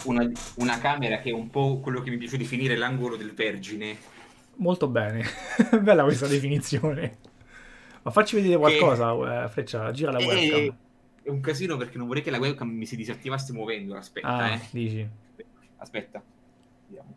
una, 0.04 0.28
una 0.56 0.78
camera 0.78 1.18
che 1.18 1.30
è 1.30 1.32
un 1.32 1.50
po' 1.50 1.80
quello 1.80 2.00
che 2.00 2.10
mi 2.10 2.16
piace 2.18 2.36
definire 2.38 2.76
l'angolo 2.76 3.16
del 3.16 3.32
vergine. 3.34 3.96
Molto 4.56 4.88
bene, 4.88 5.24
bella 5.82 6.02
questa 6.04 6.26
definizione. 6.28 7.18
Ma 8.02 8.10
facci 8.10 8.36
vedere 8.36 8.56
qualcosa, 8.58 9.44
eh, 9.44 9.48
Freccia, 9.48 9.90
gira 9.92 10.10
la 10.12 10.18
È, 10.18 10.24
webcam. 10.24 10.76
è 11.22 11.28
un 11.28 11.40
casino 11.40 11.76
perché 11.76 11.98
non 11.98 12.06
vorrei 12.06 12.22
che 12.22 12.30
la 12.30 12.38
webcam 12.38 12.68
mi 12.70 12.86
si 12.86 12.96
disattivasse 12.96 13.52
muovendo. 13.52 13.96
Aspetta, 13.96 14.28
Ah, 14.28 14.52
eh. 14.54 14.60
dici. 14.70 15.08
Aspetta. 15.76 16.22
Vediamo. 16.86 17.14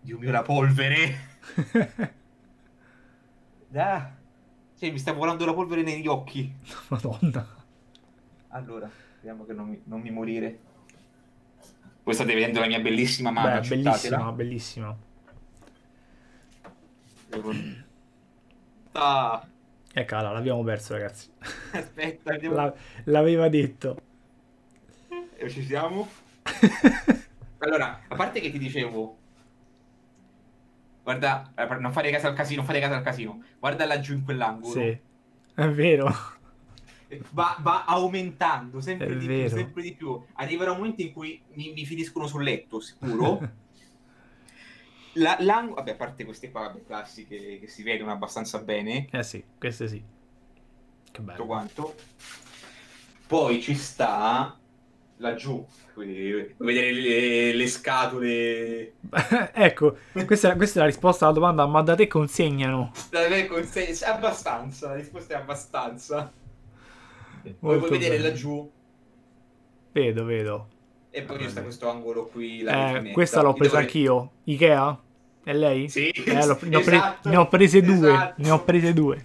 Dio 0.00 0.18
mio, 0.18 0.30
la 0.30 0.42
polvere. 0.42 1.34
Ah. 3.74 4.10
Sì, 4.74 4.90
mi 4.90 4.98
sta 4.98 5.12
volando 5.12 5.44
la 5.44 5.54
polvere 5.54 5.82
negli 5.82 6.06
occhi. 6.06 6.54
Madonna. 6.88 7.46
Allora, 8.48 8.88
speriamo 9.16 9.44
che 9.44 9.52
non 9.52 9.68
mi, 9.68 9.80
non 9.84 10.00
mi 10.00 10.10
morire. 10.10 10.58
Voi 12.06 12.14
state 12.14 12.34
vedendo 12.34 12.60
la 12.60 12.68
mia 12.68 12.78
bellissima 12.78 13.32
mano, 13.32 13.58
Beh, 13.60 13.66
bellissima, 13.66 14.30
bellissima. 14.30 14.96
Ah, 18.92 19.44
E 19.92 20.04
cala, 20.04 20.30
l'abbiamo 20.30 20.62
perso, 20.62 20.92
ragazzi. 20.92 21.28
aspetta, 21.72 22.30
vediamo. 22.38 22.54
La- 22.54 22.74
l'aveva 23.06 23.48
detto. 23.48 23.96
Eh, 25.36 25.50
Ci 25.50 25.64
siamo? 25.64 26.08
Allora, 27.58 28.02
a 28.06 28.14
parte 28.14 28.38
che 28.40 28.50
ti 28.52 28.58
dicevo, 28.58 29.16
guarda, 31.02 31.50
eh, 31.56 31.66
non 31.80 31.90
fare 31.90 32.10
caso 32.12 32.28
al 32.28 32.34
casino, 32.34 32.58
non 32.58 32.66
fare 32.66 32.78
caso 32.78 32.94
al 32.94 33.02
casino, 33.02 33.42
guarda 33.58 33.84
laggiù 33.84 34.12
in 34.12 34.22
quell'angolo. 34.22 34.72
Sì, 34.72 34.96
è 35.54 35.68
vero. 35.70 36.14
Va, 37.30 37.56
va 37.60 37.84
aumentando 37.84 38.80
sempre 38.80 39.06
È 39.06 39.16
di 39.16 39.26
vero. 39.26 39.48
più, 39.48 39.56
sempre 39.56 39.82
di 39.82 39.94
più. 39.94 40.20
Arriverà 40.34 40.72
un 40.72 40.78
momento 40.78 41.02
in 41.02 41.12
cui 41.12 41.40
mi, 41.54 41.72
mi 41.72 41.84
finiscono 41.84 42.26
sul 42.26 42.42
letto, 42.42 42.80
sicuro. 42.80 43.38
La- 45.18 45.38
vabbè, 45.40 45.92
a 45.92 45.94
parte 45.94 46.24
queste 46.24 46.50
qua, 46.50 46.62
vabbè, 46.62 46.84
classiche 46.84 47.58
che 47.58 47.68
si 47.68 47.82
vedono 47.82 48.12
abbastanza 48.12 48.58
bene, 48.58 49.08
Eh 49.10 49.22
sì, 49.22 49.42
queste 49.58 49.88
sì. 49.88 49.98
Che 49.98 51.12
tutto 51.12 51.22
bello. 51.22 51.46
quanto. 51.46 51.94
Poi 53.26 53.60
ci 53.62 53.74
sta 53.74 54.56
laggiù, 55.18 55.66
quindi 55.94 56.54
vedere 56.58 56.92
le, 56.92 57.52
le 57.54 57.66
scatole. 57.66 58.92
ecco, 59.54 59.96
questa, 60.26 60.54
questa 60.54 60.78
è 60.78 60.82
la 60.82 60.88
risposta 60.88 61.24
alla 61.24 61.34
domanda, 61.34 61.66
ma 61.66 61.82
da 61.82 61.94
te 61.94 62.06
consegnano? 62.06 62.92
Dai, 63.10 63.46
con 63.46 63.64
se- 63.64 64.04
Abbastanza, 64.04 64.88
la 64.88 64.94
risposta 64.96 65.34
è 65.34 65.36
abbastanza. 65.38 66.32
Molto 67.60 67.86
puoi 67.86 67.90
vedere 67.98 68.16
bene. 68.16 68.28
laggiù 68.28 68.70
Vedo, 69.92 70.24
vedo. 70.24 70.68
e 71.10 71.22
poi 71.22 71.38
Vabbè. 71.46 71.62
questo 71.62 71.88
angolo 71.88 72.26
qui. 72.26 72.62
Eh, 72.62 73.10
questa 73.12 73.40
l'ho 73.42 73.52
presa 73.54 73.78
dovrei- 73.80 73.86
anch'io. 73.86 74.30
Ikea? 74.44 75.00
È 75.44 75.52
lei? 75.54 75.88
Sì, 75.88 76.08
Eh, 76.10 76.44
l'ho- 76.46 76.58
ne, 76.62 76.76
ho 76.76 76.80
pre- 76.80 76.96
esatto, 76.96 77.28
ne 77.28 77.36
ho 77.36 77.48
prese 77.48 77.80
due. 77.80 77.94
esatto. 78.12 78.42
Ne 78.42 78.50
ho 78.50 78.62
prese 78.64 78.92
due. 78.92 79.20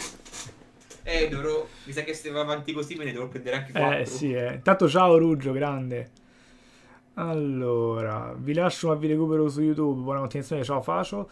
Eh, 1.04 1.28
dovrò... 1.30 1.68
Mi 1.86 1.92
sa 1.94 2.04
che 2.04 2.14
se 2.14 2.30
va 2.30 2.42
avanti 2.42 2.72
così 2.74 2.96
me 2.96 3.04
ne 3.06 3.12
devo 3.12 3.28
prendere 3.28 3.56
anche 3.58 3.72
quattro. 3.72 3.98
Eh 3.98 4.06
sì, 4.06 4.32
eh. 4.32 4.54
Intanto 4.54 4.88
ciao 4.88 5.18
Ruggio, 5.18 5.52
grande. 5.52 6.12
Allora, 7.16 8.34
vi 8.38 8.54
lascio 8.54 8.88
ma 8.88 8.96
vi 8.96 9.08
recupero 9.08 9.50
su 9.50 9.62
YouTube. 9.62 10.02
Buona 10.02 10.20
continuazione, 10.22 10.64
ciao 10.64 10.82
Facio. 10.82 11.30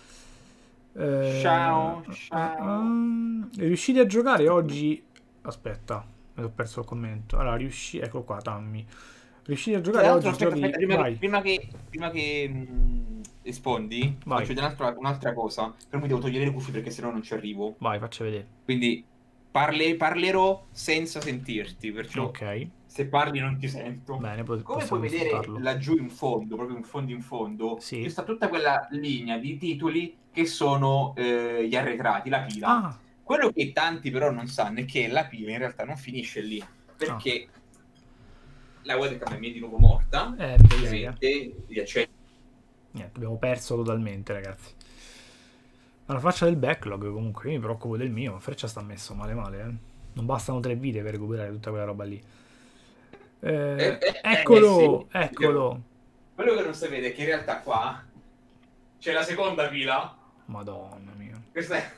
Eh, 0.97 1.39
Ciao, 1.41 2.03
ciao. 2.11 2.57
ah, 2.59 3.47
riuscite 3.57 3.99
a 4.01 4.05
giocare 4.05 4.49
oggi? 4.49 5.01
Aspetta, 5.43 6.05
mi 6.39 6.45
ho 6.45 6.49
perso 6.49 6.79
il 6.81 6.85
commento. 6.85 7.37
Allora, 7.37 7.55
riuscite... 7.55 8.05
Eccolo 8.05 8.23
qua, 8.23 8.41
Tammy. 8.41 8.85
Riuscite 9.45 9.77
a 9.77 9.81
giocare 9.81 10.09
oggi? 10.09 10.27
aspetta, 10.27 10.49
giochi... 10.51 10.63
aspetta, 10.63 10.77
prima, 10.77 11.03
che, 11.03 11.15
prima 11.17 11.41
che, 11.41 11.67
prima 11.89 12.09
che 12.11 12.47
mh, 12.47 13.21
rispondi, 13.43 14.17
Vai. 14.25 14.45
faccio 14.45 14.59
un'altra, 14.59 14.95
un'altra 14.97 15.33
cosa. 15.33 15.73
Però 15.89 16.01
mi 16.01 16.07
devo 16.07 16.19
togliere 16.19 16.45
le 16.45 16.51
cuffie 16.51 16.73
perché 16.73 16.91
sennò 16.91 17.11
non 17.11 17.23
ci 17.23 17.33
arrivo. 17.33 17.75
Vai, 17.79 17.97
faccia 17.99 18.23
vedere. 18.23 18.45
Quindi 18.63 19.03
parle- 19.49 19.95
parlerò 19.95 20.65
senza 20.71 21.19
sentirti. 21.19 21.91
Perciò 21.91 22.25
Ok, 22.25 22.67
se 22.85 23.07
parli 23.07 23.39
non 23.39 23.57
ti 23.57 23.67
sento. 23.67 24.17
bene, 24.17 24.43
po- 24.43 24.61
Come 24.61 24.85
puoi 24.85 24.99
vedere 24.99 25.41
laggiù 25.59 25.97
in 25.97 26.09
fondo, 26.09 26.55
proprio 26.55 26.77
in 26.77 26.83
fondo 26.83 27.11
in 27.11 27.21
fondo, 27.21 27.77
Sì. 27.79 28.07
sta 28.09 28.23
tutta 28.23 28.49
quella 28.49 28.87
linea 28.91 29.37
di 29.39 29.57
titoli 29.57 30.15
che 30.31 30.45
sono 30.45 31.13
eh, 31.15 31.67
gli 31.67 31.75
arretrati, 31.75 32.29
la 32.29 32.41
pila. 32.41 32.67
Ah, 32.67 32.99
Quello 33.29 33.51
che 33.51 33.71
tanti 33.73 34.09
però 34.09 34.31
non 34.31 34.47
sanno 34.47 34.79
è 34.79 34.85
che 34.85 35.07
la 35.07 35.25
pila 35.25 35.51
in 35.51 35.59
realtà 35.59 35.85
non 35.85 35.95
finisce 35.97 36.41
lì, 36.41 36.65
perché 36.97 37.47
la 38.81 38.97
webcam 38.97 39.35
è 39.35 39.51
di 39.51 39.59
nuovo 39.59 39.77
morta, 39.77 40.33
eh, 40.35 40.55
ovviamente, 40.55 41.55
gli 41.67 41.79
accessi 41.79 42.09
Niente, 42.89 43.15
abbiamo 43.17 43.37
perso 43.37 43.75
totalmente, 43.75 44.33
ragazzi. 44.33 44.73
Alla 46.07 46.19
faccia 46.19 46.45
del 46.45 46.55
backlog, 46.55 47.11
comunque, 47.11 47.51
io 47.51 47.57
mi 47.57 47.63
preoccupo 47.63 47.97
del 47.97 48.09
mio. 48.09 48.31
ma 48.33 48.39
Freccia 48.39 48.65
sta 48.67 48.81
messo 48.81 49.13
male, 49.13 49.35
male. 49.35 49.59
Eh. 49.61 49.73
Non 50.13 50.25
bastano 50.25 50.59
tre 50.59 50.73
video 50.73 51.03
per 51.03 51.11
recuperare 51.11 51.51
tutta 51.51 51.69
quella 51.69 51.85
roba 51.85 52.05
lì. 52.05 52.19
Eh, 53.41 53.47
Eh, 53.51 53.99
eh, 54.01 54.19
eccolo, 54.23 55.03
eh, 55.03 55.05
sì. 55.11 55.17
eccolo. 55.25 55.81
Quello 56.33 56.55
che 56.55 56.63
non 56.63 56.73
sapete 56.73 57.09
è 57.09 57.13
che 57.13 57.21
in 57.21 57.27
realtà 57.27 57.59
qua 57.59 58.03
c'è 58.97 59.13
la 59.13 59.21
seconda 59.21 59.67
pila, 59.67 60.17
Madonna 60.45 61.11
mia. 61.15 61.39
questa 61.51 61.75
è, 61.75 61.91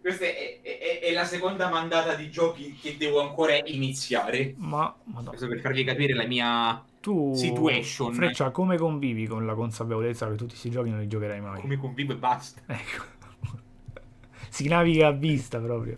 questa 0.00 0.24
è, 0.24 0.60
è- 0.62 1.00
è 1.02 1.12
la 1.12 1.24
seconda 1.24 1.68
mandata 1.68 2.14
di 2.14 2.30
giochi 2.30 2.74
che 2.80 2.96
devo 2.96 3.20
ancora 3.20 3.54
iniziare. 3.64 4.54
Ma, 4.56 4.94
madonna. 5.04 5.28
Questo 5.30 5.48
per 5.48 5.60
farvi 5.60 5.84
capire 5.84 6.14
la 6.14 6.26
mia... 6.26 6.84
Tu, 7.00 7.32
Situation. 7.34 8.12
Freccia, 8.12 8.50
come 8.50 8.76
convivi 8.76 9.26
con 9.26 9.46
la 9.46 9.54
consapevolezza 9.54 10.26
che 10.28 10.32
tutti 10.36 10.50
questi 10.50 10.70
giochi 10.70 10.90
non 10.90 11.00
li 11.00 11.06
giocherai 11.08 11.40
mai? 11.40 11.60
come 11.60 11.76
convivo 11.78 12.12
e 12.12 12.16
basta. 12.16 12.60
Ecco. 12.66 13.04
si 14.50 14.68
naviga 14.68 15.08
a 15.08 15.12
vista 15.12 15.58
proprio. 15.58 15.96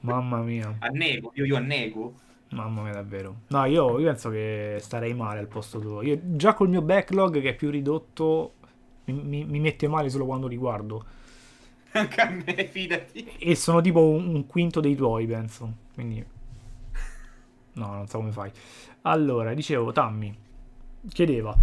Mamma 0.00 0.42
mia. 0.42 0.74
Annego, 0.80 1.32
io, 1.34 1.44
io 1.46 1.56
annego. 1.56 2.14
Mamma 2.50 2.82
mia, 2.82 2.92
davvero. 2.92 3.40
No, 3.48 3.64
io, 3.64 3.98
io 3.98 4.06
penso 4.06 4.28
che 4.30 4.76
starei 4.80 5.14
male 5.14 5.38
al 5.40 5.48
posto 5.48 5.78
tuo. 5.80 6.02
Io 6.02 6.18
già 6.22 6.52
col 6.54 6.68
mio 6.68 6.82
backlog, 6.82 7.40
che 7.40 7.50
è 7.50 7.54
più 7.54 7.70
ridotto, 7.70 8.52
mi, 9.06 9.14
mi- 9.14 9.44
mi 9.44 9.58
mette 9.60 9.88
male 9.88 10.10
solo 10.10 10.26
quando 10.26 10.46
li 10.46 10.56
guardo. 10.56 11.04
Anche 11.94 12.20
a 12.20 12.28
me, 12.30 12.68
fidati. 12.70 13.24
E 13.38 13.54
sono 13.54 13.80
tipo 13.80 14.00
un, 14.00 14.34
un 14.34 14.46
quinto 14.46 14.80
dei 14.80 14.94
tuoi, 14.96 15.26
penso. 15.26 15.72
Quindi. 15.94 16.24
No, 17.74 17.86
non 17.94 18.06
so 18.06 18.18
come 18.18 18.30
fai. 18.32 18.50
Allora, 19.02 19.52
dicevo, 19.54 19.92
Tammy 19.92 20.34
chiedeva. 21.08 21.54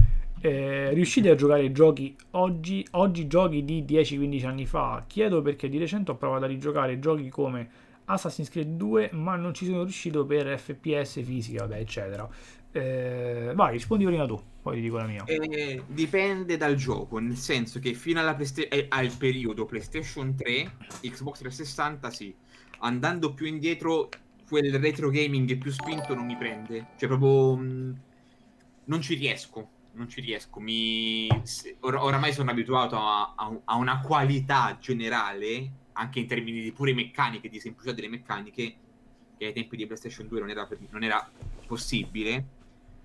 eh, 0.41 0.91
riuscite 0.93 1.29
a 1.29 1.35
giocare 1.35 1.71
giochi 1.71 2.15
oggi, 2.31 2.85
oggi 2.91 3.27
giochi 3.27 3.63
di 3.65 3.83
10-15 3.83 4.45
anni 4.45 4.65
fa? 4.65 5.03
Chiedo 5.07 5.41
perché 5.41 5.69
di 5.69 5.77
recente 5.77 6.11
ho 6.11 6.15
provato 6.17 6.45
a 6.45 6.47
rigiocare 6.47 6.99
giochi 6.99 7.29
come 7.29 7.69
Assassin's 8.05 8.49
Creed 8.49 8.75
2, 8.77 9.11
ma 9.13 9.35
non 9.35 9.53
ci 9.53 9.65
sono 9.65 9.83
riuscito 9.83 10.25
per 10.25 10.59
FPS 10.59 11.23
fisica, 11.23 11.61
vabbè, 11.67 11.79
eccetera. 11.79 12.27
Eh, 12.71 13.53
vai, 13.55 13.73
rispondi 13.73 14.05
prima 14.05 14.25
tu, 14.25 14.41
poi 14.61 14.79
dico 14.79 14.97
la 14.97 15.07
mia. 15.07 15.23
Eh, 15.25 15.83
dipende 15.87 16.55
dal 16.55 16.75
gioco, 16.75 17.17
nel 17.17 17.35
senso 17.35 17.79
che 17.79 17.93
fino 17.93 18.19
alla 18.19 18.35
Playsta- 18.35 18.67
eh, 18.67 18.85
al 18.89 19.11
periodo 19.17 19.65
PlayStation 19.65 20.35
3, 20.35 20.77
Xbox 21.01 21.39
360 21.39 22.09
sì. 22.11 22.33
Andando 22.79 23.33
più 23.33 23.47
indietro, 23.47 24.09
quel 24.47 24.73
retro 24.79 25.09
gaming 25.09 25.57
più 25.57 25.71
spinto 25.71 26.13
non 26.13 26.25
mi 26.25 26.37
prende. 26.37 26.89
Cioè 26.97 27.09
proprio... 27.09 27.55
mh, 27.55 28.01
non 28.85 29.01
ci 29.01 29.15
riesco, 29.15 29.69
non 29.93 30.07
ci 30.07 30.21
riesco. 30.21 30.59
Mi... 30.59 31.27
or- 31.79 31.95
oramai 31.95 32.31
sono 32.33 32.51
abituato 32.51 32.97
a, 32.97 33.33
a 33.35 33.59
a 33.65 33.75
una 33.77 33.99
qualità 34.01 34.77
generale, 34.79 35.71
anche 35.93 36.19
in 36.19 36.27
termini 36.27 36.61
di 36.61 36.71
pure 36.71 36.93
meccaniche, 36.93 37.49
di 37.49 37.59
semplicità 37.59 37.95
delle 37.95 38.09
meccaniche, 38.09 38.75
che 39.37 39.45
ai 39.45 39.53
tempi 39.53 39.75
di 39.75 39.85
PlayStation 39.87 40.27
2 40.27 40.39
non 40.39 40.49
era, 40.51 40.67
per- 40.67 40.79
non 40.91 41.03
era 41.03 41.27
possibile 41.65 42.59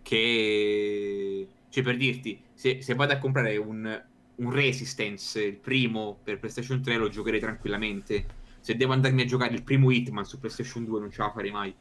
che 0.06 1.48
cioè 1.68 1.82
per 1.82 1.96
dirti 1.96 2.40
se, 2.54 2.80
se 2.80 2.94
vado 2.94 3.12
a 3.12 3.18
comprare 3.18 3.56
un, 3.56 4.04
un 4.36 4.50
Resistance 4.52 5.42
il 5.42 5.56
primo 5.56 6.16
per 6.22 6.38
PlayStation 6.38 6.80
3 6.80 6.96
lo 6.96 7.08
giocherei 7.08 7.40
tranquillamente 7.40 8.24
se 8.60 8.76
devo 8.76 8.92
andarmi 8.92 9.22
a 9.22 9.24
giocare 9.24 9.54
il 9.54 9.64
primo 9.64 9.90
Hitman 9.90 10.24
su 10.24 10.38
PlayStation 10.38 10.84
2 10.84 11.00
non 11.00 11.10
ce 11.10 11.22
la 11.22 11.32
farei 11.32 11.50
mai 11.50 11.74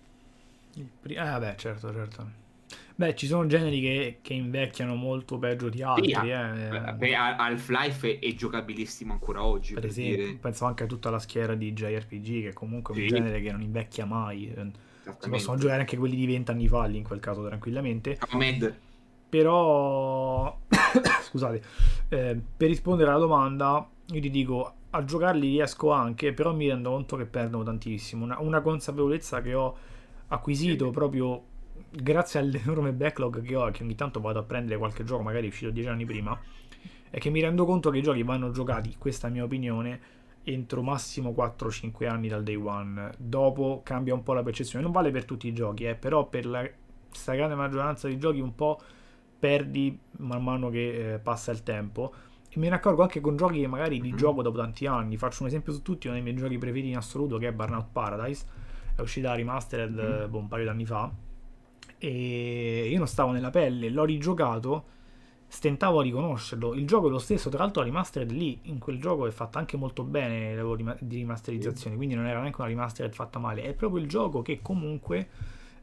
pri- 0.99 1.13
eh, 1.13 1.23
vabbè, 1.23 1.55
certo, 1.55 1.93
certo. 1.93 2.43
Beh, 2.95 3.15
ci 3.15 3.27
sono 3.27 3.45
generi 3.45 3.79
che, 3.81 4.19
che 4.21 4.33
invecchiano 4.33 4.95
molto 4.95 5.37
peggio 5.37 5.69
di 5.69 5.81
altri, 5.83 6.13
Sì, 6.13 6.29
eh. 6.29 6.93
Beh, 6.97 7.15
Al- 7.15 7.35
Half-Life 7.39 8.19
è, 8.19 8.25
è 8.25 8.33
giocabilissimo 8.33 9.13
ancora 9.13 9.43
oggi 9.43 9.73
per 9.73 9.83
per, 9.83 9.91
esempio, 9.91 10.25
dire 10.25 10.37
penso 10.37 10.65
anche 10.65 10.83
a 10.83 10.87
tutta 10.87 11.09
la 11.09 11.19
schiera 11.19 11.55
di 11.55 11.73
JRPG, 11.73 12.41
che 12.43 12.53
comunque 12.53 12.95
è 12.95 12.97
un 12.97 13.03
Sì. 13.03 13.13
genere 13.13 13.41
che 13.41 13.51
non 13.51 13.61
invecchia 13.61 14.05
mai. 14.05 14.51
Si 15.19 15.29
possono 15.29 15.57
giocare 15.57 15.81
anche 15.81 15.97
quelli 15.97 16.15
di 16.15 16.25
vent'anni 16.25 16.67
fa 16.67 16.85
lì 16.85 16.97
in 16.97 17.03
quel 17.03 17.19
caso 17.19 17.45
tranquillamente. 17.45 18.17
Mad. 18.31 18.75
Però, 19.29 20.59
scusate, 21.23 21.61
eh, 22.09 22.39
per 22.57 22.67
rispondere 22.67 23.09
alla 23.09 23.19
domanda, 23.19 23.87
io 24.07 24.21
ti 24.21 24.29
dico, 24.29 24.73
a 24.91 25.03
giocarli 25.03 25.49
riesco 25.49 25.91
anche, 25.91 26.33
però 26.33 26.53
mi 26.53 26.67
rendo 26.67 26.91
conto 26.91 27.17
che 27.17 27.25
perdono 27.25 27.63
tantissimo. 27.63 28.23
Una, 28.23 28.39
una 28.39 28.61
consapevolezza 28.61 29.41
che 29.41 29.53
ho 29.53 29.75
acquisito 30.27 30.89
proprio 30.89 31.43
grazie 31.91 32.39
all'enorme 32.39 32.93
backlog 32.93 33.41
che 33.41 33.55
ho, 33.55 33.69
che 33.71 33.83
ogni 33.83 33.95
tanto 33.95 34.19
vado 34.21 34.39
a 34.39 34.43
prendere 34.43 34.77
qualche 34.77 35.03
gioco, 35.03 35.23
magari 35.23 35.47
uscito 35.47 35.71
dieci 35.71 35.89
anni 35.89 36.05
prima, 36.05 36.39
è 37.09 37.17
che 37.19 37.29
mi 37.29 37.41
rendo 37.41 37.65
conto 37.65 37.89
che 37.89 37.99
i 37.99 38.01
giochi 38.01 38.23
vanno 38.23 38.51
giocati, 38.51 38.95
questa 38.97 39.27
è 39.27 39.29
la 39.29 39.35
mia 39.35 39.43
opinione, 39.45 39.99
entro 40.45 40.81
massimo 40.81 41.31
4-5 41.31 42.07
anni 42.07 42.27
dal 42.27 42.43
day 42.43 42.55
one. 42.55 43.11
Dopo 43.17 43.81
cambia 43.83 44.13
un 44.13 44.23
po' 44.23 44.33
la 44.33 44.43
percezione. 44.43 44.83
Non 44.83 44.93
vale 44.93 45.11
per 45.11 45.25
tutti 45.25 45.47
i 45.47 45.53
giochi, 45.53 45.85
eh, 45.85 45.95
però 45.95 46.27
per 46.27 46.45
la 46.45 46.65
stragrande 47.09 47.55
maggioranza 47.55 48.07
dei 48.07 48.17
giochi 48.17 48.39
un 48.39 48.55
po' 48.55 48.79
perdi 49.37 49.97
man 50.17 50.43
mano 50.43 50.69
che 50.69 51.13
eh, 51.15 51.19
passa 51.19 51.51
il 51.51 51.63
tempo. 51.63 52.13
E 52.49 52.59
me 52.59 52.69
ne 52.69 52.75
accorgo 52.75 53.01
anche 53.01 53.19
con 53.19 53.35
giochi 53.35 53.59
che 53.59 53.67
magari 53.67 53.99
li 54.01 54.11
Mhm. 54.11 54.17
gioco 54.17 54.41
dopo 54.41 54.57
tanti 54.57 54.85
anni. 54.85 55.17
Faccio 55.17 55.41
un 55.41 55.47
esempio 55.49 55.73
su 55.73 55.81
tutti, 55.81 56.07
uno 56.07 56.15
dei 56.15 56.23
miei 56.23 56.35
giochi 56.37 56.57
preferiti 56.57 56.89
in 56.89 56.97
assoluto 56.97 57.37
che 57.37 57.47
è 57.47 57.51
Burnout 57.51 57.87
Paradise. 57.91 58.45
È 58.95 59.01
uscita 59.01 59.33
remastered 59.35 60.27
boh, 60.27 60.37
un 60.37 60.47
paio 60.47 60.63
d'anni 60.65 60.85
fa. 60.85 61.11
E 61.97 62.87
io 62.89 62.97
non 62.97 63.07
stavo 63.07 63.31
nella 63.31 63.49
pelle, 63.49 63.89
l'ho 63.89 64.05
rigiocato. 64.05 64.85
Stentavo 65.55 65.99
a 65.99 66.03
riconoscerlo. 66.03 66.73
Il 66.73 66.85
gioco 66.85 67.07
è 67.07 67.09
lo 67.09 67.17
stesso, 67.17 67.47
tra 67.47 67.59
l'altro 67.59 67.79
la 67.79 67.87
remastered 67.87 68.29
lì, 68.29 68.59
in 68.63 68.77
quel 68.77 68.99
gioco 68.99 69.25
è 69.25 69.31
fatta 69.31 69.57
anche 69.57 69.77
molto 69.77 70.03
bene 70.03 70.49
il 70.51 70.57
lavoro 70.57 70.75
rima- 70.75 70.97
di 70.99 71.15
rimasterizzazione, 71.15 71.95
quindi 71.95 72.13
non 72.13 72.27
era 72.27 72.41
neanche 72.41 72.59
una 72.59 72.67
remastered 72.67 73.13
fatta 73.13 73.39
male. 73.39 73.61
È 73.63 73.71
proprio 73.71 74.01
il 74.01 74.09
gioco 74.09 74.41
che 74.41 74.59
comunque 74.61 75.29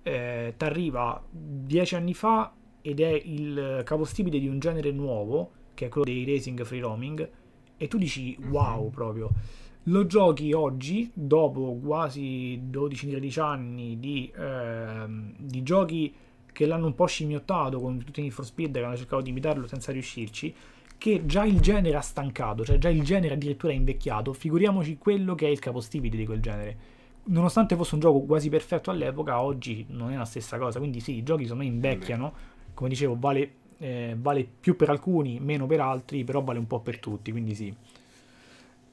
eh, 0.02 0.52
ti 0.58 0.64
arriva 0.66 1.22
dieci 1.30 1.94
anni 1.94 2.12
fa 2.12 2.52
ed 2.82 3.00
è 3.00 3.18
il 3.24 3.80
capostipite 3.82 4.38
di 4.38 4.46
un 4.46 4.58
genere 4.58 4.90
nuovo, 4.90 5.52
che 5.72 5.86
è 5.86 5.88
quello 5.88 6.04
dei 6.04 6.26
racing 6.26 6.62
free 6.64 6.80
roaming, 6.80 7.30
e 7.78 7.88
tu 7.88 7.96
dici 7.96 8.36
wow 8.50 8.90
proprio. 8.90 9.30
Lo 9.84 10.04
giochi 10.04 10.52
oggi, 10.52 11.10
dopo 11.14 11.78
quasi 11.82 12.60
12-13 12.70 13.40
anni 13.40 13.98
di, 13.98 14.30
ehm, 14.36 15.32
di 15.38 15.62
giochi 15.62 16.14
che 16.52 16.66
l'hanno 16.66 16.86
un 16.86 16.94
po' 16.94 17.06
scimmiottato 17.06 17.80
con 17.80 18.02
tutti 18.04 18.24
i 18.24 18.30
for 18.30 18.44
Speed 18.44 18.74
che 18.74 18.84
hanno 18.84 18.96
cercato 18.96 19.22
di 19.22 19.30
imitarlo 19.30 19.66
senza 19.66 19.90
riuscirci, 19.90 20.54
che 20.98 21.26
già 21.26 21.44
il 21.44 21.60
genere 21.60 21.96
ha 21.96 22.00
stancato, 22.00 22.64
cioè 22.64 22.78
già 22.78 22.88
il 22.88 23.02
genere 23.02 23.34
addirittura 23.34 23.72
è 23.72 23.76
invecchiato, 23.76 24.32
figuriamoci 24.32 24.98
quello 24.98 25.34
che 25.34 25.46
è 25.46 25.50
il 25.50 25.58
capostipite 25.58 26.16
di 26.16 26.24
quel 26.24 26.40
genere. 26.40 26.76
Nonostante 27.24 27.76
fosse 27.76 27.94
un 27.94 28.00
gioco 28.00 28.20
quasi 28.20 28.48
perfetto 28.48 28.90
all'epoca, 28.90 29.40
oggi 29.40 29.86
non 29.88 30.12
è 30.12 30.16
la 30.16 30.24
stessa 30.24 30.58
cosa, 30.58 30.78
quindi 30.78 31.00
sì, 31.00 31.16
i 31.16 31.22
giochi 31.22 31.44
secondo 31.44 31.64
me 31.64 31.70
invecchiano, 31.70 32.32
come 32.74 32.88
dicevo, 32.88 33.16
vale, 33.18 33.52
eh, 33.78 34.14
vale 34.18 34.46
più 34.60 34.76
per 34.76 34.90
alcuni, 34.90 35.40
meno 35.40 35.66
per 35.66 35.80
altri, 35.80 36.22
però 36.24 36.42
vale 36.42 36.58
un 36.58 36.66
po' 36.66 36.80
per 36.80 36.98
tutti, 36.98 37.30
quindi 37.30 37.54
sì. 37.54 37.74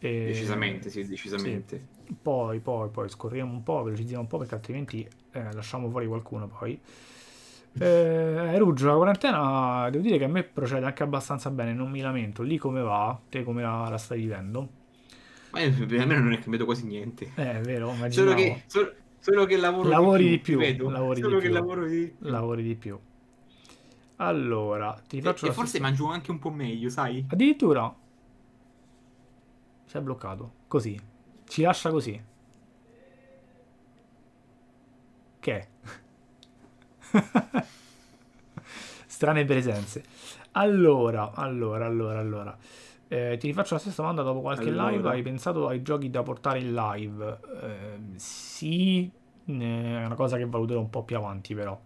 E- 0.02 0.26
decisamente 0.26 0.90
sì 0.90 1.06
decisamente 1.06 1.88
poi, 2.22 2.60
poi, 2.60 2.90
poi 2.90 3.10
scorriamo 3.10 3.52
un 3.52 3.64
po', 3.64 3.84
velocizziamo 3.84 4.22
un 4.22 4.28
po' 4.28 4.38
perché 4.38 4.56
altrimenti 4.56 5.08
eh, 5.32 5.54
lasciamo 5.54 5.90
fuori 5.90 6.08
qualcuno 6.08 6.48
poi. 6.48 6.80
Eh, 7.78 8.58
Ruggio, 8.58 8.88
la 8.88 8.96
quarantena 8.96 9.90
devo 9.90 10.04
dire 10.04 10.18
che 10.18 10.26
a 10.26 10.28
me 10.28 10.44
procede 10.44 10.86
anche 10.86 11.04
abbastanza 11.04 11.50
bene, 11.52 11.74
non 11.74 11.90
mi 11.90 12.02
lamento. 12.02 12.42
Lì 12.44 12.58
come 12.58 12.82
va? 12.82 13.20
Te 13.30 13.44
come 13.44 13.62
la, 13.62 13.88
la 13.90 13.98
stai 13.98 14.20
vivendo? 14.20 14.70
ma 15.52 15.62
io, 15.62 15.86
per 15.86 16.06
me 16.06 16.18
non 16.20 16.32
è 16.34 16.40
cambiato 16.40 16.66
quasi 16.66 16.86
niente 16.86 17.32
Eh, 17.36 17.60
è 17.60 17.62
vero, 17.62 17.88
solo 18.08 18.34
immaginavo. 18.34 18.36
che, 18.36 18.64
solo, 18.68 18.94
solo 19.20 19.46
che 19.46 19.58
lavoro 19.58 19.90
Lavori 19.90 20.28
di 20.28 20.30
di 20.30 20.40
più, 20.40 20.58
più, 20.60 20.60
ripeto. 20.60 20.90
lavori 20.90 21.22
solo 21.22 21.36
di 21.36 21.38
che 21.40 21.50
più. 21.50 21.52
lavoro 21.52 21.86
di 21.88 22.16
più 22.22 22.30
Lavori 22.30 22.64
di 22.64 22.76
più. 22.76 23.00
Allora, 24.18 25.02
ti 25.08 25.22
E, 25.22 25.22
faccio 25.22 25.46
e 25.46 25.52
forse 25.52 25.80
mangio 25.80 26.08
anche 26.08 26.32
un 26.32 26.40
po' 26.40 26.52
meglio, 26.52 26.90
sai? 26.90 27.26
Addirittura 27.30 27.94
si 29.86 29.98
è 29.98 30.02
bloccato. 30.02 30.52
Così. 30.68 31.00
Ci 31.48 31.62
lascia 31.64 31.90
così. 31.92 32.22
Che? 35.40 35.68
Strane 39.08 39.46
presenze. 39.46 40.04
Allora, 40.54 41.32
allora, 41.34 41.86
allora, 41.86 42.20
allora. 42.20 42.58
Eh, 43.08 43.38
ti 43.40 43.48
rifaccio 43.48 43.74
la 43.74 43.80
stessa 43.80 44.02
domanda 44.02 44.22
dopo 44.22 44.42
qualche 44.42 44.70
Allora. 44.70 44.90
live. 44.92 45.10
Hai 45.10 45.22
pensato 45.24 45.68
ai 45.68 45.82
giochi 45.82 46.10
da 46.10 46.22
portare 46.24 46.60
in 46.60 46.74
live? 46.74 47.40
Eh, 47.62 48.00
sì, 48.20 49.10
è 49.46 49.52
una 49.52 50.16
cosa 50.16 50.38
che 50.38 50.46
valuterò 50.46 50.80
un 50.80 50.90
po' 50.90 51.04
più 51.04 51.18
avanti, 51.18 51.56
però. 51.56 51.80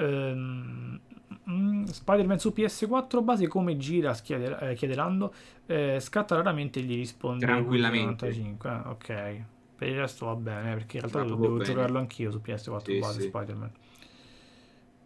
Mm, 0.00 1.84
Spider-Man 1.84 2.38
su 2.38 2.52
PS4 2.54 3.22
base 3.22 3.46
come 3.48 3.76
gira? 3.76 4.12
Chiede, 4.14 4.58
eh, 4.70 4.74
chiede 4.74 4.94
Lando. 4.94 5.32
Eh, 5.66 5.98
scatta 6.00 6.34
raramente 6.34 6.80
e 6.80 6.82
gli 6.82 6.96
risponde 6.96 7.46
Tranquillamente. 7.46 8.26
95. 8.26 8.70
Eh, 8.70 8.88
ok. 8.88 9.44
Per 9.76 9.88
il 9.88 9.96
resto 9.98 10.26
va 10.26 10.34
bene, 10.36 10.74
perché 10.74 10.96
in 10.98 11.02
realtà 11.02 11.18
Va 11.20 11.24
proprio 11.26 11.46
devo 11.46 11.58
bene. 11.58 11.72
giocarlo 11.72 11.98
anch'io 11.98 12.30
su 12.30 12.40
PS4 12.44 12.92
Sì, 12.92 12.98
base 12.98 13.20
sì. 13.20 13.26
Spider-Man. 13.28 13.70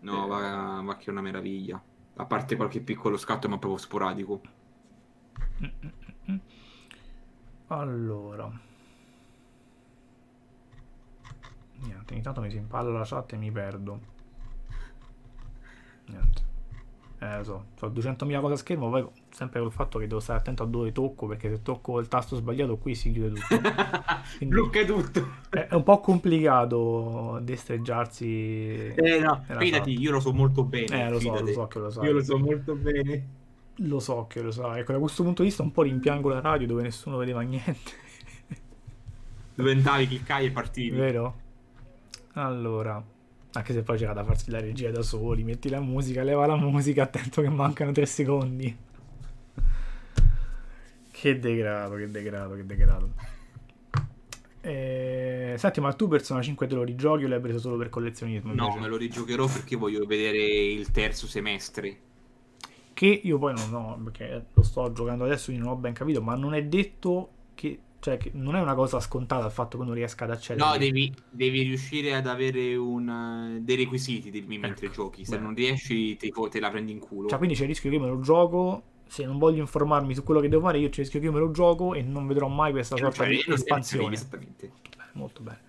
No, 0.07 0.29
va, 0.29 0.81
va 0.85 0.97
che 0.97 1.07
è 1.07 1.11
una 1.11 1.21
meraviglia. 1.21 1.83
A 2.19 2.25
parte 2.27 2.55
qualche 2.55 2.81
piccolo 2.81 3.17
scatto, 3.17 3.49
ma 3.49 3.59
proprio 3.59 3.81
sporadico. 3.81 4.41
Mm, 5.61 5.67
mm, 5.85 6.33
mm. 6.33 6.39
Allora. 7.67 8.61
Niente, 11.79 12.13
ogni 12.13 12.23
tanto 12.23 12.41
mi 12.41 12.51
si 12.51 12.57
impalla 12.57 12.99
la 12.99 13.05
chat 13.05 13.33
e 13.33 13.37
mi 13.37 13.51
perdo. 13.51 14.01
Niente. 16.07 16.43
Eh, 17.19 17.39
lo 17.39 17.43
so, 17.43 17.67
ho 17.81 17.89
200.000 17.89 18.41
cose 18.41 18.53
a 18.53 18.57
schermo, 18.59 18.89
poi 18.91 19.09
sempre 19.37 19.61
col 19.61 19.71
fatto 19.71 19.99
che 19.99 20.07
devo 20.07 20.19
stare 20.19 20.39
attento 20.39 20.63
a 20.63 20.67
dove 20.67 20.93
tocco, 20.93 21.27
perché 21.27 21.51
se 21.51 21.61
tocco 21.61 22.01
il 22.01 22.09
tasto 22.09 22.37
sbagliato 22.37 22.79
qui 22.79 22.95
si 22.95 23.13
chiude 23.13 23.39
tutto. 23.39 23.61
Quindi- 24.39 24.55
Blocca 24.55 24.83
tutto. 24.83 25.29
È, 25.51 25.69
un 25.73 25.83
po' 25.83 26.01
complicato 26.01 27.39
destreggiarsi. 27.43 28.95
Eh 28.95 29.21
no, 29.21 29.45
fidati, 29.59 29.91
io 30.01 30.13
lo 30.13 30.21
so 30.21 30.33
molto 30.33 30.65
bene. 30.65 31.05
Eh, 31.05 31.11
lo 31.11 31.21
so, 31.21 31.39
lo 31.39 31.53
so 31.53 31.67
che 31.67 31.79
lo 31.79 31.91
sai. 31.91 32.07
Io 32.07 32.13
lo 32.13 32.23
so 32.23 32.39
molto 32.39 32.75
bene. 32.77 33.27
Lo 33.81 34.01
so 34.01 34.25
che 34.27 34.41
lo 34.41 34.51
sai. 34.51 34.81
Ecco, 34.81 34.93
da 34.93 34.99
questo 34.99 35.23
punto 35.23 35.43
di 35.43 35.49
vista 35.49 35.63
un 35.63 35.71
po' 35.71 35.83
rimpiango 35.83 36.31
la 36.31 36.41
radio 36.41 36.67
dove 36.67 36.81
nessuno 36.81 37.19
vedeva 37.19 37.43
niente. 37.43 37.93
Dove 39.55 39.71
entravi, 39.71 40.07
cliccai 40.07 40.47
e 40.47 40.51
partivi. 40.51 40.97
Vero? 40.97 41.35
Allora, 42.33 43.03
anche 43.53 43.73
se 43.73 43.83
poi 43.83 43.99
c'era 43.99 44.13
da 44.15 44.25
farsi 44.25 44.51
la 44.51 44.61
regia 44.61 44.91
da 44.91 45.03
soli, 45.03 45.45
metti 45.45 45.69
la 45.69 45.81
musica, 45.81 46.23
leva 46.23 46.47
la 46.47 46.57
musica, 46.57 47.03
attento 47.03 47.43
che 47.43 47.49
mancano 47.49 47.93
tre 47.93 48.05
secondi. 48.07 48.85
Che 51.19 51.39
degrado, 51.39 51.97
che 51.97 52.11
degrado, 52.11 52.55
che 52.55 52.65
degrado. 52.67 53.15
Eh, 54.61 55.55
senti, 55.59 55.81
ma 55.81 55.93
tu 55.93 56.09
Persona 56.09 56.43
5 56.43 56.67
te 56.67 56.75
lo 56.75 56.83
rigiochi 56.83 57.25
o 57.25 57.29
l'hai 57.29 57.41
preso 57.41 57.59
solo 57.59 57.77
per 57.77 57.89
collezionismo? 57.89 58.53
No, 58.53 58.65
invece? 58.65 58.79
me 58.81 58.89
lo 58.89 58.97
rigiocherò 58.97 59.47
perché 59.47 59.77
voglio 59.77 60.05
vedere 60.05 60.39
il 60.45 60.91
terzo 60.91 61.27
semestre. 61.27 62.01
Che 62.93 63.07
io 63.07 63.39
poi 63.39 63.53
non 63.55 63.75
ho, 63.75 64.01
perché 64.05 64.47
lo 64.55 64.63
sto 64.63 64.91
giocando 64.93 65.25
adesso, 65.25 65.47
quindi 65.47 65.63
non 65.63 65.73
ho 65.73 65.77
ben 65.77 65.93
capito, 65.93 66.23
ma 66.23 66.35
non 66.35 66.55
è 66.55 66.65
detto 66.65 67.31
che 67.55 67.81
Cioè, 67.99 68.17
che 68.19 68.31
non 68.35 68.55
è 68.57 68.61
una 68.61 68.75
cosa 68.75 69.01
scontata 69.01 69.47
il 69.47 69.53
fatto 69.53 69.79
che 69.79 69.85
non 69.85 69.95
riesca 69.95 70.25
ad 70.25 70.31
accedere. 70.31 70.65
No, 70.65 70.77
devi, 70.79 71.13
devi 71.29 71.63
riuscire 71.63 72.15
ad 72.15 72.27
avere 72.27 72.75
un, 72.77 73.59
dei 73.63 73.77
requisiti 73.77 74.31
di- 74.31 74.43
mentre 74.47 74.87
Ecco, 74.87 74.95
giochi. 74.95 75.25
Se 75.25 75.31
bene. 75.37 75.43
non 75.47 75.55
riesci, 75.55 76.17
te, 76.17 76.31
te 76.51 76.61
la 76.61 76.71
prendi 76.71 76.93
in 76.93 76.99
culo. 77.01 77.29
Cioè, 77.29 77.39
quindi 77.39 77.55
c'è 77.57 77.63
il 77.63 77.69
rischio 77.69 77.91
che 77.91 77.97
io 77.97 78.03
me 78.03 78.09
lo 78.09 78.21
gioco. 78.21 78.83
Se 79.09 79.25
non 79.25 79.39
voglio 79.39 79.61
informarmi 79.61 80.15
su 80.15 80.23
quello 80.25 80.41
che 80.41 80.49
devo 80.49 80.63
fare, 80.63 80.79
io 80.79 80.89
c'è 80.89 80.95
il 80.95 81.01
rischio 81.03 81.21
che 81.21 81.27
io 81.27 81.33
me 81.33 81.39
lo 81.39 81.51
gioco 81.51 81.95
e 81.95 82.03
non 82.03 82.27
vedrò 82.27 82.49
mai 82.49 82.73
questa 82.73 82.97
sorta 82.97 83.25
di 83.25 83.43
espansione. 83.47 84.15
Esattamente. 84.15 84.71
Molto 85.13 85.43
bene. 85.43 85.61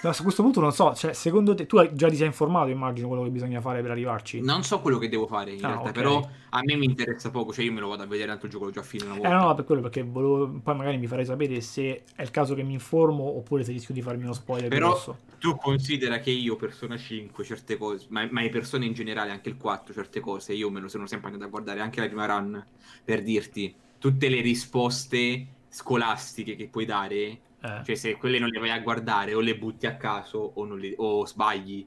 No, 0.00 0.12
su 0.12 0.22
questo 0.22 0.42
punto 0.44 0.60
non 0.60 0.72
so, 0.72 0.94
cioè, 0.94 1.12
secondo 1.12 1.54
te, 1.56 1.66
tu 1.66 1.76
hai- 1.76 1.92
già 1.92 2.08
ti 2.08 2.14
sei 2.14 2.26
informato, 2.28 2.70
immagino, 2.70 3.08
quello 3.08 3.24
che 3.24 3.30
bisogna 3.30 3.60
fare 3.60 3.82
per 3.82 3.90
arrivarci? 3.90 4.40
Non 4.40 4.62
so 4.62 4.78
quello 4.80 4.96
che 4.96 5.08
devo 5.08 5.26
fare 5.26 5.50
in 5.52 5.64
Ah, 5.64 5.68
realtà, 5.68 5.88
ok. 5.88 5.92
però 5.92 6.28
a 6.50 6.60
me 6.62 6.76
mi 6.76 6.84
interessa 6.84 7.30
poco. 7.30 7.52
Cioè, 7.52 7.64
io 7.64 7.72
me 7.72 7.80
lo 7.80 7.88
vado 7.88 8.04
a 8.04 8.06
vedere 8.06 8.28
tanto 8.28 8.46
il 8.46 8.52
gioco 8.52 8.66
l'ho 8.66 8.70
già 8.70 8.82
finito 8.82 9.08
una 9.10 9.16
Eh 9.16 9.22
volta. 9.22 9.36
no, 9.36 9.54
per 9.56 9.64
quello, 9.64 9.80
perché 9.80 10.04
volevo, 10.04 10.48
poi 10.62 10.76
magari 10.76 10.98
mi 10.98 11.08
farei 11.08 11.24
sapere 11.24 11.60
se 11.60 12.04
è 12.14 12.22
il 12.22 12.30
caso 12.30 12.54
che 12.54 12.62
mi 12.62 12.74
informo 12.74 13.24
oppure 13.24 13.64
se 13.64 13.72
rischio 13.72 13.92
di 13.92 14.00
farmi 14.00 14.22
uno 14.22 14.34
spoiler 14.34 14.68
Però 14.68 14.90
grosso. 14.90 15.18
Tu 15.38 15.56
considera 15.56 16.18
che 16.18 16.30
io, 16.30 16.56
Persona 16.56 16.96
5, 16.96 17.44
certe 17.44 17.76
cose, 17.76 18.06
ma, 18.10 18.26
ma 18.30 18.40
le 18.42 18.48
persone 18.48 18.84
in 18.84 18.92
generale, 18.92 19.30
anche 19.30 19.48
il 19.48 19.56
4, 19.56 19.92
certe 19.94 20.20
cose, 20.20 20.52
io 20.52 20.70
me 20.70 20.80
lo 20.80 20.88
sono 20.88 21.06
sempre 21.06 21.28
andato 21.28 21.46
a 21.46 21.50
guardare, 21.50 21.80
anche 21.80 22.00
la 22.00 22.06
prima 22.06 22.26
run, 22.26 22.64
per 23.04 23.22
dirti, 23.22 23.74
tutte 23.98 24.28
le 24.28 24.40
risposte 24.40 25.46
scolastiche 25.68 26.56
che 26.56 26.68
puoi 26.68 26.84
dare, 26.84 27.16
Eh. 27.60 27.82
cioè 27.84 27.94
se 27.94 28.16
quelle 28.16 28.38
non 28.38 28.48
le 28.50 28.58
vai 28.60 28.70
a 28.70 28.78
guardare 28.80 29.34
o 29.34 29.40
le 29.40 29.56
butti 29.56 29.86
a 29.86 29.96
caso 29.96 30.38
o, 30.54 30.64
non 30.64 30.78
le- 30.78 30.94
o 30.96 31.24
sbagli, 31.26 31.86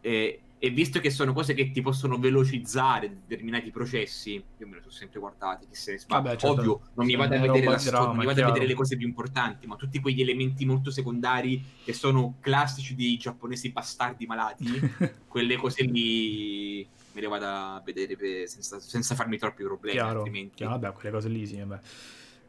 e, 0.00 0.40
e 0.62 0.68
visto 0.68 1.00
che 1.00 1.08
sono 1.08 1.32
cose 1.32 1.54
che 1.54 1.70
ti 1.70 1.80
possono 1.80 2.18
velocizzare 2.18 3.22
determinati 3.26 3.70
processi, 3.70 4.34
io 4.34 4.66
me 4.66 4.74
le 4.74 4.80
sono 4.82 4.92
sempre 4.92 5.18
guardati, 5.18 5.66
che 5.66 5.74
se 5.74 5.92
ne 5.92 5.98
sbagli. 5.98 6.22
Vabbè, 6.22 6.36
certo. 6.36 6.60
Ovvio, 6.60 6.80
non 6.96 7.06
mi 7.06 7.16
vado 7.16 7.34
a 7.34 7.38
vedere 7.38 7.64
la 7.64 7.78
storia, 7.78 8.06
non 8.08 8.16
mi 8.18 8.26
vado 8.26 8.42
a 8.42 8.46
vedere 8.48 8.66
le 8.66 8.74
cose 8.74 8.98
più 8.98 9.06
importanti, 9.06 9.66
ma 9.66 9.76
tutti 9.76 10.00
quegli 10.00 10.20
elementi 10.20 10.66
molto 10.66 10.90
secondari 10.90 11.64
che 11.82 11.94
sono 11.94 12.34
classici 12.40 12.94
dei 12.94 13.16
giapponesi 13.16 13.70
bastardi 13.70 14.26
malati, 14.26 14.66
quelle 15.26 15.56
cose 15.56 15.82
lì 15.82 16.86
me 17.12 17.20
le 17.22 17.26
vado 17.26 17.46
a 17.46 17.82
vedere 17.82 18.14
per- 18.16 18.46
senza, 18.46 18.78
senza 18.80 19.14
farmi 19.14 19.38
troppi 19.38 19.62
problemi, 19.62 19.96
chiaro, 19.96 20.18
altrimenti. 20.18 20.56
chiaro, 20.56 20.78
vabbè, 20.78 20.92
quelle 20.92 21.10
cose 21.10 21.28
lì 21.30 21.46
sì, 21.46 21.56
vabbè. 21.56 21.80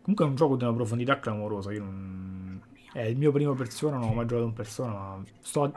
Comunque 0.01 0.25
è 0.25 0.27
un 0.27 0.35
gioco 0.35 0.57
di 0.57 0.65
una 0.65 0.73
profondità 0.73 1.17
clamorosa, 1.17 1.71
io 1.71 1.83
non... 1.83 2.61
È 2.91 3.03
il 3.03 3.15
mio 3.15 3.31
primo 3.31 3.53
persona, 3.53 3.95
non 3.95 4.09
ho 4.09 4.13
mai 4.13 4.25
giocato 4.25 4.47
in 4.47 4.53
persona, 4.53 4.91
ma 4.91 5.23
sto, 5.39 5.73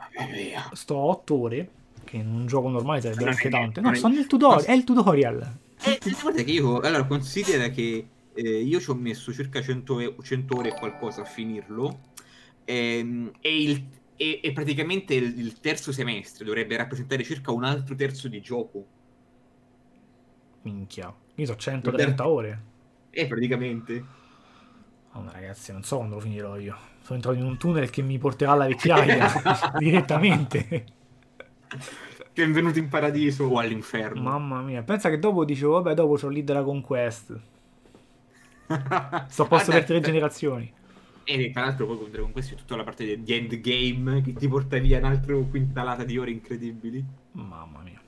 sto 0.73 0.97
a 0.97 1.01
8 1.01 1.35
ore, 1.41 1.71
che 2.05 2.17
in 2.19 2.29
un 2.29 2.47
gioco 2.47 2.69
normale 2.69 3.01
è 3.01 3.25
anche 3.25 3.49
non 3.49 3.73
No, 3.75 3.95
sto 3.95 4.09
nel 4.09 4.27
tutorial, 4.27 4.65
è 4.65 4.73
il 4.73 4.85
tutorial. 4.85 5.59
Eh, 5.83 5.99
eh, 6.03 6.11
guarda 6.21 6.43
che 6.43 6.51
io, 6.51 6.81
allora, 6.81 7.05
considera 7.07 7.69
che 7.69 8.09
eh, 8.33 8.63
io 8.63 8.81
ci 8.81 8.91
ho 8.91 8.95
messo 8.95 9.33
circa 9.33 9.61
100, 9.63 10.01
e- 10.01 10.17
100 10.23 10.57
ore 10.59 10.69
e 10.71 10.75
qualcosa 10.75 11.23
a 11.23 11.25
finirlo, 11.25 12.01
ehm, 12.65 13.31
e, 13.41 13.63
il- 13.63 13.89
e- 14.17 14.41
e 14.43 14.53
praticamente 14.53 15.15
il, 15.15 15.39
il 15.39 15.61
terzo 15.61 15.93
semestre 15.93 16.45
dovrebbe 16.45 16.77
rappresentare 16.77 17.23
circa 17.25 17.53
un 17.53 17.65
altro 17.65 17.95
terzo 17.95 18.29
di 18.29 18.41
gioco. 18.41 18.87
Minchia, 20.63 21.15
io 21.35 21.47
so 21.47 21.57
130 21.57 22.27
ore. 22.29 22.63
Eh, 23.11 23.27
praticamente. 23.27 24.05
Oh, 25.13 25.25
ragazzi, 25.31 25.71
non 25.73 25.83
so 25.85 25.97
quando 25.99 26.17
lo 26.17 26.21
finirò 26.21 26.59
io. 26.59 26.77
Sono 27.03 27.17
entrato 27.17 27.39
in 27.39 27.45
un 27.45 27.57
tunnel 27.57 27.91
che 27.91 28.03
mi 28.03 28.19
porterà 28.19 28.53
alla 28.53 28.67
vecchiaia 28.67 29.29
direttamente. 29.79 30.85
Benvenuto 32.35 32.79
in 32.79 32.89
paradiso 32.89 33.45
o 33.45 33.59
all'inferno. 33.59 34.21
Mamma 34.23 34.61
mia, 34.63 34.83
pensa 34.83 35.09
che 35.11 35.19
dopo 35.19 35.45
dicevo, 35.45 35.73
vabbè, 35.81 35.95
dopo 35.95 36.15
c'ho 36.17 36.29
lì 36.29 36.43
Dragon 36.45 36.81
Quest. 36.81 37.41
Sto 39.29 39.43
a 39.43 39.47
posto 39.47 39.71
Ah, 39.71 39.75
per 39.75 39.85
tre 39.85 40.01
generazioni. 40.01 40.73
E 41.27 41.51
tra 41.53 41.63
l'altro 41.65 41.87
poi 41.87 41.99
con 41.99 42.11
Dragon 42.11 42.33
Quest 42.33 42.51
c'è 42.51 42.57
tutta 42.57 42.77
la 42.77 42.85
parte 42.85 43.19
di- 43.23 43.35
endgame 43.35 44.21
che 44.23 44.35
ti 44.35 44.47
porta 44.49 44.79
via 44.79 44.99
un'altra 44.99 45.35
quintalata 45.37 46.05
di 46.05 46.19
ore 46.19 46.31
incredibili. 46.31 47.05
Mamma 47.33 47.81
mia. 47.83 48.01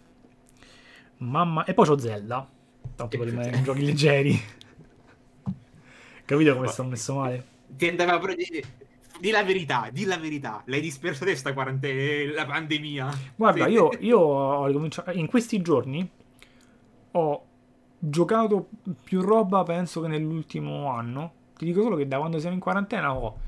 Mamma... 1.18 1.64
E 1.64 1.74
poi 1.74 1.86
c'ho 1.86 1.98
Zelda. 1.98 2.46
Tanto 2.94 3.18
per 3.18 3.26
rimanere 3.28 3.56
in 3.56 3.64
giochi 3.64 3.84
leggeri. 3.84 4.38
Capito 6.24 6.54
come 6.54 6.68
sono 6.68 6.88
messo 6.88 7.14
male? 7.14 7.44
Ti 7.68 7.88
andava 7.88 8.18
proprio 8.18 8.46
di, 9.20 9.30
la 9.30 9.42
verità, 9.42 9.88
di 9.92 10.04
la 10.04 10.16
verità. 10.18 10.62
L'hai 10.66 10.80
disperso 10.80 11.24
te 11.24 11.34
sta 11.36 11.52
quarantena, 11.52 12.32
la 12.32 12.44
pandemia. 12.44 13.18
Guarda, 13.36 13.66
io, 13.66 13.90
io 14.00 14.18
ho 14.18 14.66
ricominciato... 14.66 15.10
In 15.12 15.26
questi 15.26 15.60
giorni 15.62 16.08
ho 17.12 17.46
giocato 17.98 18.68
più 19.02 19.20
roba, 19.22 19.62
penso 19.62 20.00
che 20.00 20.08
nell'ultimo 20.08 20.90
anno. 20.90 21.32
Ti 21.56 21.64
dico 21.64 21.82
solo 21.82 21.96
che 21.96 22.06
da 22.06 22.18
quando 22.18 22.38
siamo 22.38 22.54
in 22.54 22.60
quarantena 22.60 23.14
ho 23.14 23.38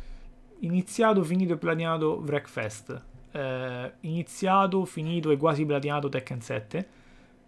iniziato, 0.61 1.23
finito 1.23 1.53
e 1.55 1.57
platinato 1.57 2.23
Wreckfest. 2.25 3.03
Eh, 3.33 3.93
iniziato, 4.01 4.85
finito 4.85 5.31
e 5.31 5.37
quasi 5.37 5.66
platinato 5.66 6.09
Tekken 6.09 6.41
7. 6.41 6.89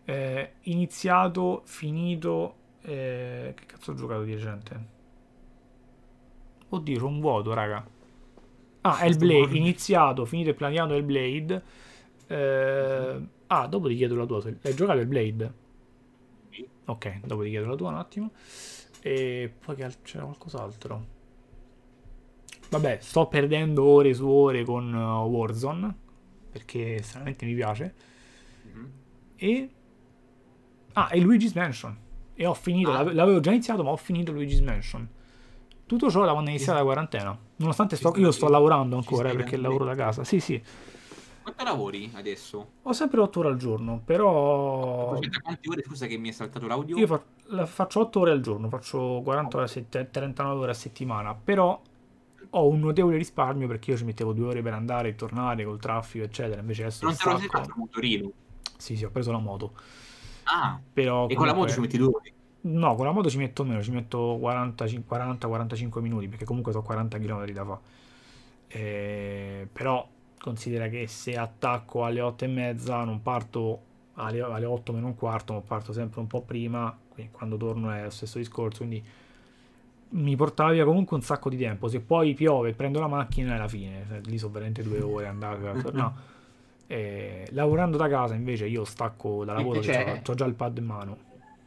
Eh, 0.05 0.53
iniziato, 0.63 1.63
finito... 1.65 2.57
eh, 2.83 3.53
che 3.57 3.67
cazzo 3.67 3.93
ho 3.93 3.95
giocato 3.95 4.23
di 4.23 4.35
recente? 4.35 4.99
Oddio, 6.69 7.01
c'ho 7.01 7.07
un 7.07 7.21
vuoto, 7.21 7.53
raga. 7.53 7.85
Ah, 8.83 9.05
Hellblade, 9.05 9.57
iniziato, 9.57 10.25
finito 10.25 10.51
e 10.51 10.55
platinato 10.55 10.95
Hellblade. 10.95 11.63
Eh, 12.27 13.21
ah, 13.49 13.67
dopo 13.67 13.89
ti 13.89 13.97
chiedo 13.97 14.15
la 14.15 14.25
tua. 14.27 14.43
Hai 14.63 14.75
giocato 14.75 14.99
Hellblade? 15.01 15.53
Sì. 16.51 16.67
Ok, 16.87 17.21
dopo 17.27 17.43
ti 17.43 17.51
chiedo 17.51 17.67
la 17.67 17.77
tua 17.77 17.89
un 17.91 17.97
attimo. 17.97 18.31
E 19.03 19.53
poi 19.65 19.77
che 19.77 19.89
c'era 20.03 20.25
qualcos'altro. 20.25 21.07
Vabbè, 22.71 22.99
sto 23.01 23.27
perdendo 23.27 23.85
ore 23.85 24.15
su 24.15 24.27
ore 24.29 24.65
con 24.65 24.93
uh, 24.93 25.27
Warzone. 25.27 25.95
Perché 26.51 26.97
estremamente 26.97 27.45
mi 27.47 27.55
piace. 27.55 27.95
Mhm. 28.73 28.91
E. 29.37 29.71
Ah, 30.95 31.09
e 31.13 31.21
Luigi's 31.21 31.53
Mansion. 31.53 31.97
E 32.35 32.47
ho 32.47 32.55
finito, 32.55 32.91
Ah. 32.91 32.95
l'ave- 32.95 33.13
l'avevo 33.13 33.41
già 33.41 33.51
iniziato, 33.51 33.83
ma 33.83 33.91
ho 33.91 33.97
finito 33.97 34.33
Luigi's 34.33 34.61
Mansion. 34.61 35.07
Tutto 35.91 36.09
ciò 36.09 36.25
da 36.25 36.31
quando 36.31 36.51
è 36.51 36.53
iniziata 36.53 36.79
la 36.79 36.85
quarantena. 36.85 37.37
Nonostante 37.57 37.97
sto- 37.97 38.13
io 38.15 38.31
sto 38.31 38.47
lavorando 38.49 38.95
ancora 38.95 39.31
eh, 39.31 39.35
perché 39.35 39.57
lavoro 39.57 39.85
da 39.85 39.97
casa. 39.97 40.23
Sì, 40.23 40.39
sì. 40.39 40.63
Quanto 41.43 41.65
lavori 41.65 42.09
adesso? 42.15 42.71
Ho 42.83 42.93
sempre 42.93 43.19
8 43.21 43.41
ore 43.41 43.49
al 43.49 43.57
giorno, 43.57 44.01
però. 44.05 45.19
Da 45.19 45.41
quante 45.41 45.69
ore, 45.69 45.83
scusa 45.85 46.07
che 46.07 46.17
mi 46.17 46.29
è 46.29 46.33
saltato 46.33 46.69
l'audio? 46.69 46.97
Io 46.97 47.09
fa- 47.09 47.21
la- 47.47 47.67
faccio 47.67 47.99
8 47.99 48.21
ore 48.21 48.31
al 48.31 48.41
giorno, 48.41 48.69
faccio 48.69 49.21
40 49.25 49.57
ore 49.57 49.65
a 49.65 49.69
sett- 49.69 50.11
39 50.13 50.61
ore 50.61 50.71
a 50.71 50.75
settimana, 50.75 51.35
però 51.35 51.83
ho 52.51 52.69
un 52.69 52.79
notevole 52.79 53.17
risparmio 53.17 53.67
perché 53.67 53.91
io 53.91 53.97
ci 53.97 54.05
mettevo 54.05 54.33
2 54.33 54.47
ore 54.47 54.63
per 54.63 54.75
andare 54.75 55.09
e 55.09 55.15
tornare 55.17 55.65
col 55.65 55.81
traffico, 55.81 56.23
eccetera. 56.25 56.61
Invece 56.61 56.83
adesso 56.83 57.05
non 57.05 57.17
te 57.17 57.29
lo 57.29 57.37
sei 57.37 57.49
fatto 57.49 57.73
motorino. 57.75 58.31
Sì, 58.77 58.95
sì, 58.95 59.05
ho 59.05 59.11
preso 59.11 59.33
la 59.33 59.39
moto. 59.39 59.73
Ah, 60.45 60.79
Però 60.93 61.27
e 61.27 61.35
con 61.35 61.47
la 61.47 61.53
moto 61.53 61.67
comunque- 61.67 61.73
ci 61.75 61.81
metti 61.81 61.97
due 61.99 62.07
ore. 62.15 62.33
No, 62.63 62.95
con 62.95 63.07
la 63.07 63.13
moto 63.13 63.31
ci 63.31 63.39
metto 63.39 63.65
meno, 63.65 63.83
ci 63.83 63.91
metto 63.91 64.37
40-45 64.37 66.01
minuti 66.01 66.29
perché 66.29 66.45
comunque 66.45 66.73
sono 66.73 66.85
40 66.85 67.19
km 67.19 67.51
da 67.53 67.65
fare. 67.65 67.81
Eh, 68.69 69.69
però 69.73 70.07
considera 70.39 70.89
che 70.89 71.07
se 71.07 71.37
attacco 71.37 72.05
alle 72.05 72.21
8 72.21 72.45
e 72.45 72.49
mezza 72.49 73.03
non 73.05 73.23
parto 73.23 73.81
alle, 74.15 74.41
alle 74.43 74.67
8 74.67 74.93
meno 74.93 75.07
un 75.07 75.15
quarto, 75.15 75.55
ma 75.55 75.61
parto 75.61 75.93
sempre 75.93 76.21
un 76.21 76.27
po' 76.27 76.43
prima, 76.43 76.97
quindi 77.09 77.33
quando 77.33 77.57
torno 77.57 77.91
è 77.91 78.05
lo 78.05 78.11
stesso 78.11 78.39
discorso, 78.39 78.79
quindi 78.79 79.03
mi 80.11 80.37
portava 80.37 80.73
via 80.73 80.85
comunque 80.85 81.17
un 81.17 81.23
sacco 81.23 81.49
di 81.49 81.57
tempo. 81.57 81.89
Se 81.89 82.01
poi 82.01 82.35
piove 82.35 82.71
e 82.71 82.73
prendo 82.75 83.01
la 83.01 83.07
macchina 83.07 83.55
è 83.55 83.59
la 83.59 83.69
fine, 83.69 84.05
cioè, 84.09 84.21
lì 84.25 84.39
sono 84.39 84.53
veramente 84.53 84.83
due 84.83 85.01
ore 85.01 85.27
andare. 85.27 85.73
No. 85.93 86.15
Eh, 86.87 87.49
lavorando 87.53 87.97
da 87.97 88.09
casa 88.09 88.35
invece 88.35 88.67
io 88.67 88.85
stacco 88.85 89.45
da 89.45 89.53
lavoro 89.53 89.79
ho 89.79 90.35
già 90.35 90.45
il 90.45 90.55
pad 90.55 90.77
in 90.79 90.85
mano, 90.85 91.19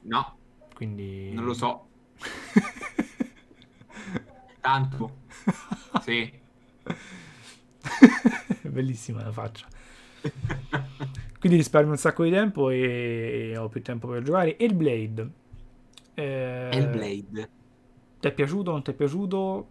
No, 0.01 0.35
quindi... 0.83 1.31
non 1.33 1.45
lo 1.45 1.53
so. 1.53 1.87
Tanto. 4.59 5.21
Sì. 6.01 6.41
Bellissima 8.63 9.23
la 9.23 9.31
faccia. 9.31 9.67
Quindi 11.39 11.57
risparmio 11.57 11.91
un 11.91 11.97
sacco 11.97 12.23
di 12.23 12.31
tempo 12.31 12.69
e 12.69 13.55
ho 13.57 13.67
più 13.67 13.81
tempo 13.81 14.07
per 14.07 14.23
giocare. 14.23 14.57
E 14.57 14.65
il 14.65 14.73
Blade. 14.73 15.31
Eh, 16.13 16.69
Hellblade. 16.71 17.49
Ti 18.19 18.27
è 18.27 18.33
piaciuto? 18.33 18.71
Non 18.71 18.83
ti 18.83 18.91
è 18.91 18.93
piaciuto? 18.93 19.67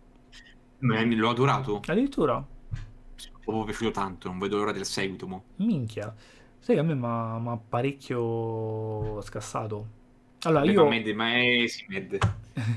L'ho 0.79 1.31
adorato. 1.31 1.81
Addirittura? 1.87 2.39
Mi 2.39 2.79
è 3.17 3.45
proprio 3.45 3.65
piaciuto 3.65 3.91
tanto. 3.91 4.29
Non 4.29 4.39
vedo 4.39 4.59
l'ora 4.59 4.73
del 4.73 4.85
seguito. 4.85 5.27
Mo. 5.27 5.45
Minchia. 5.57 6.15
Sai 6.59 6.75
che 6.75 6.81
a 6.81 6.85
me 6.85 6.95
mi 6.95 7.07
ha 7.07 7.57
parecchio 7.57 9.21
scassato. 9.23 10.01
Allora, 10.45 10.65
io... 10.65 10.83
ma 10.85 10.89
Med- 10.91 11.09
ma 11.15 11.35
è 11.35 11.65
sì, 11.69 11.85
Med. 11.89 12.19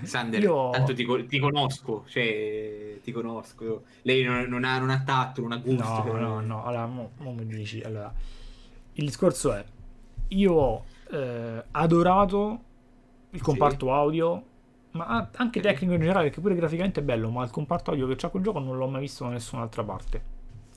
Sander, 0.03 0.41
Io- 0.41 0.69
tanto 0.71 0.93
ti, 0.93 1.05
ti 1.27 1.39
conosco. 1.39 2.05
Cioè, 2.07 2.99
ti 3.03 3.11
conosco. 3.11 3.83
Lei 4.03 4.23
non, 4.23 4.43
non 4.43 4.63
ha, 4.63 4.77
non 4.79 4.89
ha 4.89 5.01
tatto, 5.03 5.41
non 5.41 5.51
ha 5.53 5.57
gusto. 5.57 5.83
No, 5.83 6.17
no, 6.17 6.39
no. 6.41 6.63
Allora, 6.63 6.85
mo, 6.85 7.11
mo 7.17 7.31
mi 7.33 7.45
dici. 7.45 7.81
Allora, 7.81 8.13
il 8.93 9.05
discorso 9.05 9.53
è: 9.53 9.63
io 10.29 10.53
ho 10.53 10.83
eh, 11.11 11.63
adorato 11.71 12.59
il 13.31 13.39
Sì. 13.39 13.43
comparto 13.43 13.91
audio, 13.93 14.43
ma 14.91 15.29
anche 15.35 15.59
tecnico 15.59 15.93
in 15.93 15.99
generale, 15.99 16.29
che 16.29 16.39
pure 16.39 16.55
graficamente 16.55 17.01
è 17.01 17.03
bello, 17.03 17.29
ma 17.29 17.43
il 17.43 17.49
comparto 17.51 17.91
audio 17.91 18.07
che 18.07 18.15
c'ha 18.15 18.29
quel 18.29 18.43
gioco 18.43 18.59
non 18.59 18.77
l'ho 18.77 18.87
mai 18.87 19.01
visto 19.01 19.23
da 19.25 19.31
nessun'altra 19.31 19.83
parte. 19.83 20.23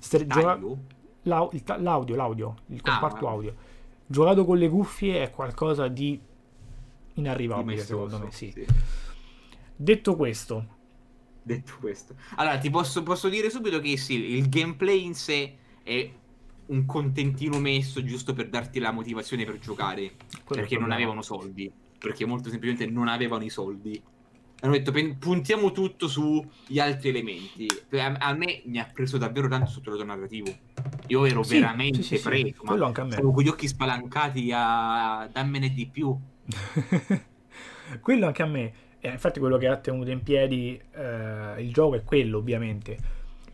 Stre- 0.00 0.26
gioca- 0.26 0.58
l'au- 1.22 1.50
l'audio, 1.78 2.16
l'audio, 2.16 2.54
il 2.68 2.80
Ah, 2.82 2.90
comparto 2.98 3.26
ma- 3.26 3.30
audio. 3.32 3.54
Giocato 4.06 4.44
con 4.44 4.56
le 4.58 4.68
cuffie 4.68 5.22
è 5.22 5.30
qualcosa 5.30 5.86
di 5.86 6.18
inarrivabile, 7.18 7.84
secondo 7.84 8.18
me, 8.18 8.30
sì. 8.30 8.50
sì. 8.52 8.64
Detto 9.76 10.16
questo, 10.16 10.76
Detto 11.42 11.76
questo, 11.80 12.14
allora 12.36 12.58
ti 12.58 12.68
posso, 12.68 13.02
posso 13.02 13.28
dire 13.28 13.48
subito 13.48 13.80
che 13.80 13.96
sì, 13.96 14.36
il 14.36 14.48
gameplay 14.48 15.04
in 15.04 15.14
sé 15.14 15.56
è 15.82 16.10
un 16.66 16.84
contentino 16.84 17.58
messo 17.58 18.04
giusto 18.04 18.34
per 18.34 18.48
darti 18.50 18.78
la 18.78 18.90
motivazione 18.92 19.44
per 19.44 19.58
giocare. 19.58 20.12
quello 20.44 20.62
perché 20.62 20.78
non 20.78 20.90
avevano 20.90 21.22
soldi. 21.22 21.70
Perché 21.98 22.26
molto 22.26 22.50
semplicemente 22.50 22.92
non 22.92 23.08
avevano 23.08 23.44
i 23.44 23.48
soldi. 23.48 24.00
Hanno 24.60 24.72
detto 24.72 24.90
"Pen- 24.92 25.16
puntiamo 25.18 25.72
tutto 25.72 26.06
sugli 26.08 26.78
altri 26.78 27.08
elementi. 27.08 27.66
A, 27.92 28.06
a 28.18 28.34
me 28.34 28.62
mi 28.66 28.78
ha 28.78 28.90
preso 28.92 29.16
davvero 29.16 29.48
tanto 29.48 29.70
sotto 29.70 29.90
lato 29.90 30.04
narrativo. 30.04 30.54
Io 31.06 31.24
ero 31.24 31.42
Sì, 31.42 31.54
veramente 31.54 32.02
sì, 32.02 32.16
sì, 32.18 32.22
preso, 32.22 32.62
ma 32.64 32.92
stavo 32.92 33.32
con 33.32 33.42
gli 33.42 33.48
occhi 33.48 33.66
spalancati 33.68 34.50
a 34.52 35.28
dammene 35.32 35.70
di 35.70 35.86
più. 35.86 36.14
quello 38.00 38.26
anche 38.26 38.42
a 38.42 38.46
me. 38.46 38.72
Eh, 39.00 39.10
infatti 39.10 39.38
quello 39.38 39.58
che 39.58 39.68
ha 39.68 39.76
tenuto 39.76 40.10
in 40.10 40.22
piedi 40.22 40.80
eh, 40.92 41.62
il 41.62 41.72
gioco 41.72 41.94
è 41.94 42.02
quello, 42.02 42.38
ovviamente. 42.38 42.96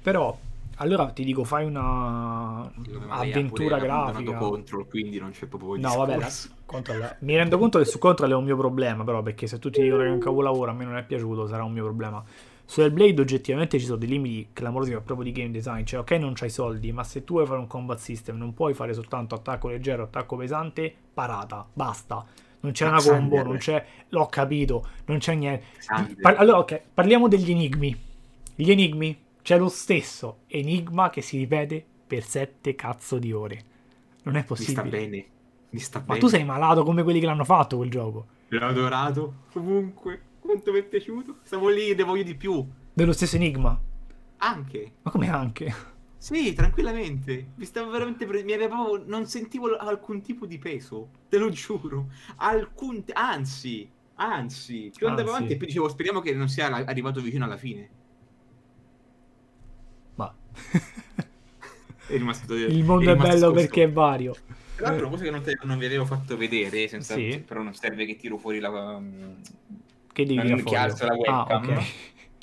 Però, 0.01 0.37
allora 0.77 1.11
ti 1.11 1.25
dico, 1.25 1.45
fai 1.45 1.67
una 1.67 2.71
avventura 3.09 3.79
grafica. 3.79 4.37
Control, 4.37 4.89
quindi 4.89 5.19
non 5.19 5.31
c'è 5.31 5.47
proprio 5.47 5.77
No, 5.77 5.97
vabbè, 5.97 6.19
la-. 6.19 6.31
Control- 6.65 7.17
mi 7.21 7.37
rendo 7.37 7.59
conto 7.59 7.79
che 7.79 7.85
su 7.85 7.99
Control 7.99 8.31
è 8.31 8.35
un 8.35 8.45
mio 8.45 8.57
problema, 8.57 9.05
però, 9.05 9.23
perché 9.23 9.47
se 9.47 9.59
tutti 9.59 9.83
dicono 9.83 10.03
che 10.03 10.09
è 10.09 10.13
un 10.13 10.19
capolavoro, 10.19 10.71
a 10.71 10.75
me 10.75 10.85
non 10.85 10.97
è 10.97 11.05
piaciuto, 11.05 11.47
sarà 11.47 11.63
un 11.63 11.73
mio 11.73 11.85
problema. 11.85 12.25
Su 12.67 12.81
Hellblade 12.81 13.21
oggettivamente 13.21 13.79
ci 13.79 13.85
sono 13.85 13.99
dei 13.99 14.09
limiti 14.09 14.49
clamorosi 14.55 14.93
proprio 14.93 15.23
di 15.23 15.33
game 15.33 15.51
design, 15.51 15.85
cioè 15.85 16.01
ok 16.01 16.13
non 16.13 16.33
c'hai 16.33 16.49
soldi, 16.49 16.93
ma 16.93 17.05
se 17.05 17.23
tu 17.23 17.35
vuoi 17.35 17.47
fare 17.47 17.59
un 17.59 17.67
combat 17.67 17.99
system 17.99 18.39
non 18.39 18.55
puoi 18.55 18.73
fare 18.73 18.95
soltanto 18.95 19.35
attacco 19.35 19.69
leggero, 19.69 20.05
attacco 20.05 20.37
pesante, 20.37 20.95
parata, 21.13 21.67
basta. 21.71 22.25
Non 22.65 22.73
c'è 22.73 22.87
una 22.89 23.03
combo, 23.03 23.43
non 23.43 23.59
c'è... 23.59 23.85
L'ho 24.09 24.27
capito, 24.27 24.89
non 25.05 25.19
c'è 25.19 25.35
niente. 25.35 25.65
Par- 26.19 26.37
allora, 26.39 26.59
ok, 26.61 26.81
parliamo 26.95 27.29
degli 27.29 27.51
enigmi. 27.51 27.95
Gli 28.55 28.71
enigmi, 28.71 29.19
c'è 29.43 29.59
lo 29.59 29.69
stesso 29.69 30.39
enigma 30.47 31.11
che 31.11 31.21
si 31.21 31.37
ripete 31.37 31.85
per 32.07 32.23
sette 32.25 32.75
cazzo 32.75 33.19
di 33.19 33.33
ore. 33.33 33.65
Non 34.23 34.37
è 34.37 34.39
Mi 34.39 34.45
sta 34.45 34.55
possibile. 34.55 34.89
bene. 34.89 35.25
Mi 35.69 35.79
sta 35.79 35.99
Ma 35.99 36.05
bene. 36.07 36.19
tu 36.21 36.27
sei 36.29 36.45
malato 36.45 36.85
come 36.85 37.03
quelli 37.03 37.21
che 37.21 37.27
l'hanno 37.27 37.45
fatto 37.45 37.77
quel 37.77 37.91
gioco. 37.91 38.27
L'ho 38.49 38.67
adorato. 38.67 39.35
Comunque, 39.53 40.21
quanto 40.41 40.73
mi 40.73 40.79
è 40.79 40.85
piaciuto. 40.85 41.41
Stavo 41.43 41.69
lì 41.69 41.91
e 41.91 41.95
ne 41.95 42.03
voglio 42.03 42.23
di 42.23 42.35
più. 42.35 42.67
Dello 42.95 43.13
stesso 43.13 43.37
enigma. 43.37 43.79
Anche. 44.39 44.93
Ma 45.03 45.11
come 45.11 45.29
anche? 45.29 45.75
Sì, 46.25 46.55
tranquillamente. 46.55 47.49
Mi 47.57 47.67
stavo 47.67 47.91
veramente 47.91 48.25
pre- 48.25 48.43
mi 48.45 48.57
proprio 48.57 49.05
non 49.05 49.27
sentivo 49.27 49.77
alcun 49.77 50.23
tipo 50.23 50.47
di 50.47 50.57
peso, 50.59 51.11
te 51.29 51.37
lo 51.37 51.51
giuro. 51.51 52.09
Alcun 52.37 53.05
anzi, 53.13 53.87
anzi, 54.15 54.91
più 54.95 55.07
andavo 55.07 55.29
Anzi. 55.29 55.37
avanti 55.37 55.53
e 55.53 55.57
più 55.59 55.67
dicevo 55.67 55.87
speriamo 55.91 56.21
che 56.21 56.33
non 56.33 56.49
sia 56.49 56.69
arrivato 56.69 57.21
vicino 57.21 57.45
alla 57.45 57.59
fine. 57.59 57.91
Ma 60.15 60.35
È 62.07 62.17
rimasto 62.17 62.55
il 62.57 62.85
mondo 62.85 63.13
è, 63.13 63.17
bello 63.17 63.51
perché 63.53 63.83
è 63.85 63.91
vario. 63.93 64.35
Tra 64.77 64.87
l'altro, 64.89 65.07
una 65.07 65.15
cosa 65.17 65.25
che 65.25 65.31
non, 65.31 65.43
te- 65.43 65.59
non 65.63 65.79
vi 65.79 65.85
avevo 65.85 66.07
fatto 66.07 66.37
vedere, 66.39 66.89
senza, 66.89 67.15
Sì. 67.15 67.43
però 67.47 67.63
non 67.63 67.75
serve 67.75 68.07
che 68.07 68.17
tiro 68.17 68.39
fuori 68.39 68.61
la. 68.61 68.71
um, 68.71 69.41
Che 70.13 70.25
devi 70.25 70.49
Non 70.49 70.63
che 70.65 70.77
alzo 70.77 71.05
la 71.07 71.13
Ah, 71.13 71.59
webcam. 71.59 71.77
ok. 71.77 71.85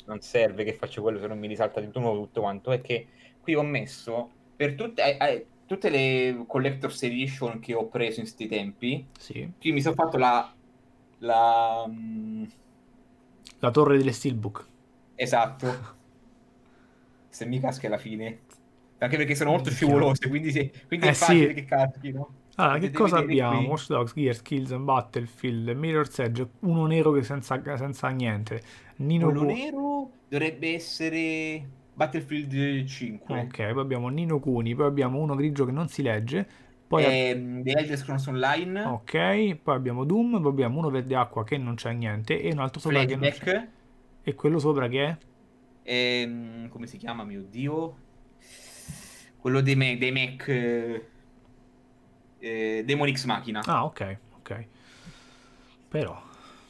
non 0.06 0.20
serve 0.20 0.64
che 0.64 0.72
faccio 0.74 1.02
quello 1.02 1.18
se 1.18 1.26
non 1.26 1.38
mi 1.38 1.46
risalta 1.48 1.80
di 1.80 1.90
nuovo 1.94 2.22
tutto 2.22 2.40
quanto. 2.42 2.70
È 2.70 2.80
che 2.80 3.08
qui 3.42 3.54
ho 3.54 3.62
messo 3.62 4.30
per 4.56 4.74
tutte, 4.74 5.18
eh, 5.18 5.26
eh, 5.32 5.46
tutte 5.66 5.90
le 5.90 6.44
Collector's 6.46 7.02
Edition 7.02 7.58
che 7.60 7.74
ho 7.74 7.86
preso 7.88 8.20
in 8.20 8.26
sti 8.26 8.46
tempi. 8.48 9.06
Sì. 9.18 9.50
Qui 9.60 9.72
mi 9.72 9.80
sono 9.82 9.94
fatto 9.94 10.16
la. 10.16 10.52
la 11.18 11.84
mm, 11.88 12.44
La 13.60 13.70
torre 13.70 13.96
delle 13.98 14.12
steelbook. 14.12 14.66
esatto. 15.14 16.00
Se 17.28 17.46
mi 17.46 17.60
casca 17.60 17.86
alla 17.86 17.98
fine. 17.98 18.40
Anche 18.98 19.16
perché 19.16 19.34
sono 19.34 19.50
molto 19.50 19.70
scivolose, 19.70 20.28
quindi, 20.28 20.52
se- 20.52 20.70
quindi 20.86 21.06
Eh, 21.06 21.10
è 21.10 21.14
facile 21.14 21.48
sì. 21.48 21.54
che 21.54 21.64
caschino. 21.64 22.34
Allora, 22.56 22.78
che 22.78 22.90
cosa 22.92 23.18
abbiamo? 23.18 23.56
qui. 23.58 23.66
Watch 23.66 23.86
Dogs, 23.88 24.12
Gears, 24.14 24.42
Kills 24.42 24.70
and 24.72 24.84
Battlefield, 24.84 25.68
Mirror's 25.70 26.18
Edge, 26.20 26.46
uno 26.60 26.86
nero 26.86 27.10
che 27.12 27.22
senza, 27.24 27.60
senza 27.76 28.08
niente. 28.10 28.62
Nino 28.96 29.30
Quello 29.30 29.40
Ku- 29.40 29.46
nero 29.46 30.10
dovrebbe 30.28 30.74
essere 30.74 31.68
Battlefield 31.94 32.84
5. 32.86 33.40
Ok, 33.40 33.72
poi 33.72 33.80
abbiamo 33.82 34.08
Nino 34.08 34.38
Kuni, 34.40 34.74
poi 34.74 34.86
abbiamo 34.86 35.18
uno 35.20 35.34
grigio 35.34 35.64
che 35.64 35.72
non 35.72 35.88
si 35.88 36.02
legge. 36.02 36.48
Poi 36.86 37.04
Ehm, 37.04 37.62
The 37.62 37.70
Elder 37.72 37.96
Scrolls 37.96 38.26
Online. 38.26 38.82
Ok, 38.84 39.54
poi 39.56 39.74
abbiamo 39.74 40.04
Doom, 40.04 40.40
poi 40.40 40.50
abbiamo 40.50 40.78
uno 40.78 40.90
verde 40.90 41.14
acqua 41.14 41.44
che 41.44 41.56
non 41.58 41.74
c'è 41.74 41.92
niente 41.92 42.40
e 42.40 42.52
un 42.52 42.58
altro 42.58 42.80
sopra 42.80 43.04
che 43.04 43.16
non 43.16 43.28
c'è. 43.28 43.34
Flashback. 43.38 43.68
E 44.24 44.34
quello 44.34 44.58
sopra 44.58 44.88
che 44.88 45.04
è? 45.06 45.16
Ehm, 45.84 46.68
come 46.68 46.86
si 46.86 46.96
chiama, 46.96 47.24
mio 47.24 47.42
dio? 47.42 47.96
Quello 49.38 49.60
dei, 49.60 49.74
Me- 49.74 49.98
dei 49.98 50.12
Mac. 50.12 50.48
eh, 50.48 51.06
eh, 52.38 52.82
Demon 52.84 53.12
X 53.12 53.24
Machina. 53.24 53.60
Ah, 53.66 53.84
ok, 53.84 54.18
ok. 54.38 54.66
Però, 55.88 56.20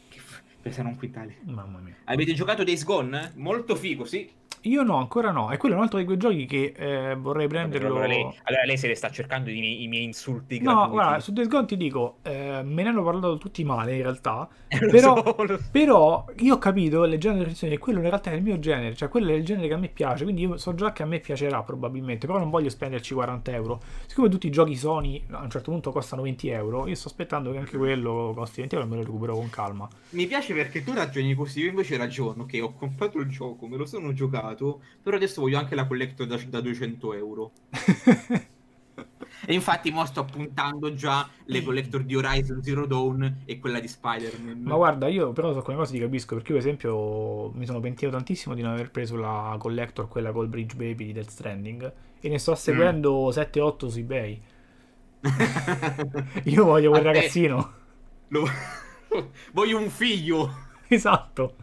Che 0.08 0.18
f- 0.18 0.42
pesano 0.60 0.88
un 0.88 0.96
quintale. 0.96 1.36
mamma 1.44 1.78
mia. 1.78 1.94
Avete 2.04 2.32
giocato 2.34 2.64
Days 2.64 2.84
Gone? 2.84 3.32
Molto 3.36 3.76
figo, 3.76 4.04
sì. 4.04 4.30
Io 4.62 4.82
no, 4.82 4.96
ancora 4.96 5.30
no. 5.32 5.50
E 5.50 5.56
quello 5.56 5.74
è 5.74 5.78
un 5.78 5.82
altro 5.84 5.98
di 5.98 6.04
quei 6.04 6.16
giochi 6.16 6.46
che 6.46 6.72
eh, 6.76 7.14
vorrei 7.16 7.48
prenderlo. 7.48 7.88
Allora 7.88 8.06
lei, 8.06 8.22
allora 8.44 8.64
lei 8.64 8.76
se 8.78 8.86
le 8.86 8.94
sta 8.94 9.10
cercando 9.10 9.50
i 9.50 9.58
miei, 9.58 9.82
i 9.82 9.88
miei 9.88 10.04
insulti 10.04 10.60
No, 10.60 10.88
gratuiti. 10.88 10.90
guarda, 10.90 11.20
su 11.20 11.32
Days 11.32 11.48
Gone 11.48 11.66
ti 11.66 11.76
dico, 11.76 12.18
eh, 12.22 12.62
me 12.62 12.82
ne 12.84 12.88
hanno 12.88 13.02
parlato 13.02 13.38
tutti 13.38 13.64
male 13.64 13.96
in 13.96 14.02
realtà. 14.02 14.48
Però, 14.88 15.22
so, 15.36 15.42
lo 15.44 15.58
so. 15.58 15.64
però 15.70 16.24
io 16.38 16.54
ho 16.54 16.58
capito, 16.58 17.04
leggendo 17.04 17.38
le 17.38 17.42
recensioni, 17.44 17.74
che 17.74 17.78
quello 17.80 17.98
in 18.00 18.06
realtà 18.08 18.30
è 18.30 18.34
il 18.34 18.42
mio 18.42 18.58
genere, 18.58 18.94
cioè 18.94 19.08
quello 19.08 19.30
è 19.30 19.34
il 19.34 19.44
genere 19.44 19.68
che 19.68 19.74
a 19.74 19.76
me 19.76 19.88
piace, 19.88 20.22
quindi 20.24 20.42
io 20.42 20.56
so 20.56 20.74
già 20.74 20.92
che 20.92 21.02
a 21.02 21.06
me 21.06 21.20
piacerà 21.20 21.62
probabilmente, 21.62 22.26
però 22.26 22.38
non 22.38 22.48
voglio 22.50 22.68
spenderci 22.70 23.12
40 23.14 23.52
euro. 23.52 23.80
Siccome 24.06 24.28
tutti 24.30 24.46
i 24.46 24.50
giochi 24.50 24.74
Sony 24.76 25.22
a 25.30 25.42
un 25.42 25.50
certo 25.50 25.70
punto 25.70 25.92
costano 25.92 26.22
20 26.22 26.48
euro, 26.48 26.86
io 26.86 26.94
sto 26.94 27.08
aspettando 27.08 27.50
che 27.52 27.58
anche 27.58 27.76
quello 27.76 28.32
costi 28.34 28.60
20 28.60 28.74
euro 28.76 28.86
e 28.86 28.90
me 28.90 28.96
lo 28.96 29.02
recupero 29.04 29.34
con 29.34 29.48
calma. 29.50 29.88
Mi 30.10 30.26
piace 30.26 30.52
perché 30.54 30.82
tu 30.82 30.92
ragioni 30.92 31.34
così, 31.34 31.60
io 31.60 31.68
invece 31.70 31.96
ragiono 31.96 32.44
che 32.44 32.60
ho 32.60 32.72
comprato 32.74 33.18
il 33.18 33.28
gioco, 33.28 33.66
me 33.66 33.76
lo 33.78 33.86
sono 33.86 34.12
giocato, 34.12 34.51
però 35.02 35.16
adesso 35.16 35.40
voglio 35.40 35.58
anche 35.58 35.74
la 35.74 35.86
collector 35.86 36.26
da, 36.26 36.36
da 36.48 36.60
200 36.60 37.14
euro. 37.14 37.52
E 39.44 39.54
infatti 39.54 39.90
mo 39.90 40.04
sto 40.06 40.24
puntando 40.24 40.94
già 40.94 41.28
le 41.46 41.62
collector 41.62 42.04
di 42.04 42.14
Horizon 42.14 42.62
Zero 42.62 42.86
Dawn 42.86 43.38
e 43.44 43.58
quella 43.58 43.80
di 43.80 43.88
Spider-Man. 43.88 44.60
Ma 44.62 44.76
guarda, 44.76 45.08
io 45.08 45.32
però 45.32 45.50
su 45.50 45.58
alcune 45.58 45.76
cose 45.76 45.92
ti 45.92 45.98
capisco, 45.98 46.36
perché 46.36 46.52
io 46.52 46.58
per 46.58 46.66
esempio 46.66 47.50
mi 47.54 47.66
sono 47.66 47.80
pentito 47.80 48.10
tantissimo 48.10 48.54
di 48.54 48.62
non 48.62 48.72
aver 48.72 48.90
preso 48.90 49.16
la 49.16 49.56
collector, 49.58 50.06
quella 50.06 50.30
col 50.30 50.46
Bridge 50.48 50.76
Baby 50.76 51.06
di 51.06 51.12
Death 51.12 51.30
Stranding, 51.30 51.92
e 52.20 52.28
ne 52.28 52.38
sto 52.38 52.54
seguendo 52.54 53.32
7-8 53.32 53.88
su 53.88 53.98
eBay. 53.98 54.40
Io 56.44 56.64
voglio 56.64 56.90
quel 56.90 57.02
Vabbè. 57.02 57.14
ragazzino. 57.16 57.72
Lo- 58.28 58.48
Voglio 59.52 59.78
un 59.78 59.90
figlio. 59.90 60.50
Esatto. 60.88 61.56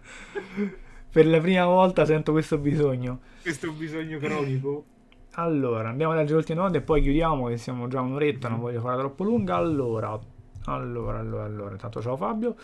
Per 1.11 1.25
la 1.25 1.39
prima 1.39 1.65
volta 1.65 2.05
sento 2.05 2.31
questo 2.31 2.59
bisogno. 2.59 3.21
Questo 3.41 3.71
bisogno 3.71 4.19
cronico. 4.19 4.85
Allora, 5.33 5.89
andiamo 5.89 6.13
alle 6.13 6.31
ultime 6.33 6.55
domande 6.55 6.79
e 6.79 6.81
poi 6.81 7.01
chiudiamo 7.01 7.47
che 7.47 7.57
siamo 7.57 7.87
già 7.87 7.99
a 7.99 8.01
un'oretta, 8.01 8.47
non 8.47 8.59
voglio 8.59 8.79
farla 8.79 8.99
troppo 8.99 9.23
lunga. 9.23 9.55
Allora, 9.55 10.19
allora, 10.65 11.17
allora, 11.17 11.45
allora, 11.45 11.71
intanto 11.71 11.99
ciao 12.01 12.15
Fabio. 12.15 12.55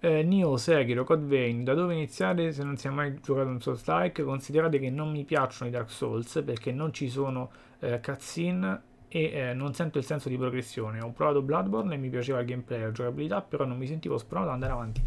Eh, 0.00 0.22
Nio, 0.22 0.56
Sekiro, 0.56 1.04
Code 1.04 1.26
Vein, 1.26 1.64
da 1.64 1.74
dove 1.74 1.92
iniziare 1.92 2.52
se 2.52 2.64
non 2.64 2.78
si 2.78 2.86
è 2.86 2.90
mai 2.90 3.20
giocato 3.20 3.48
un 3.48 3.60
Souls-like? 3.60 4.22
Considerate 4.22 4.78
che 4.78 4.88
non 4.88 5.10
mi 5.10 5.24
piacciono 5.24 5.68
i 5.68 5.72
Dark 5.72 5.90
Souls 5.90 6.42
perché 6.44 6.72
non 6.72 6.94
ci 6.94 7.10
sono 7.10 7.50
eh, 7.80 8.00
cutscene 8.00 8.82
e 9.08 9.24
eh, 9.24 9.52
non 9.52 9.74
sento 9.74 9.98
il 9.98 10.04
senso 10.04 10.30
di 10.30 10.38
progressione. 10.38 11.00
Ho 11.02 11.10
provato 11.10 11.42
Bloodborne 11.42 11.94
e 11.94 11.98
mi 11.98 12.08
piaceva 12.08 12.40
il 12.40 12.46
gameplay 12.46 12.80
e 12.80 12.84
la 12.84 12.92
giocabilità, 12.92 13.42
però 13.42 13.66
non 13.66 13.76
mi 13.76 13.86
sentivo 13.86 14.16
spronato 14.16 14.48
ad 14.48 14.54
andare 14.54 14.72
avanti. 14.72 15.02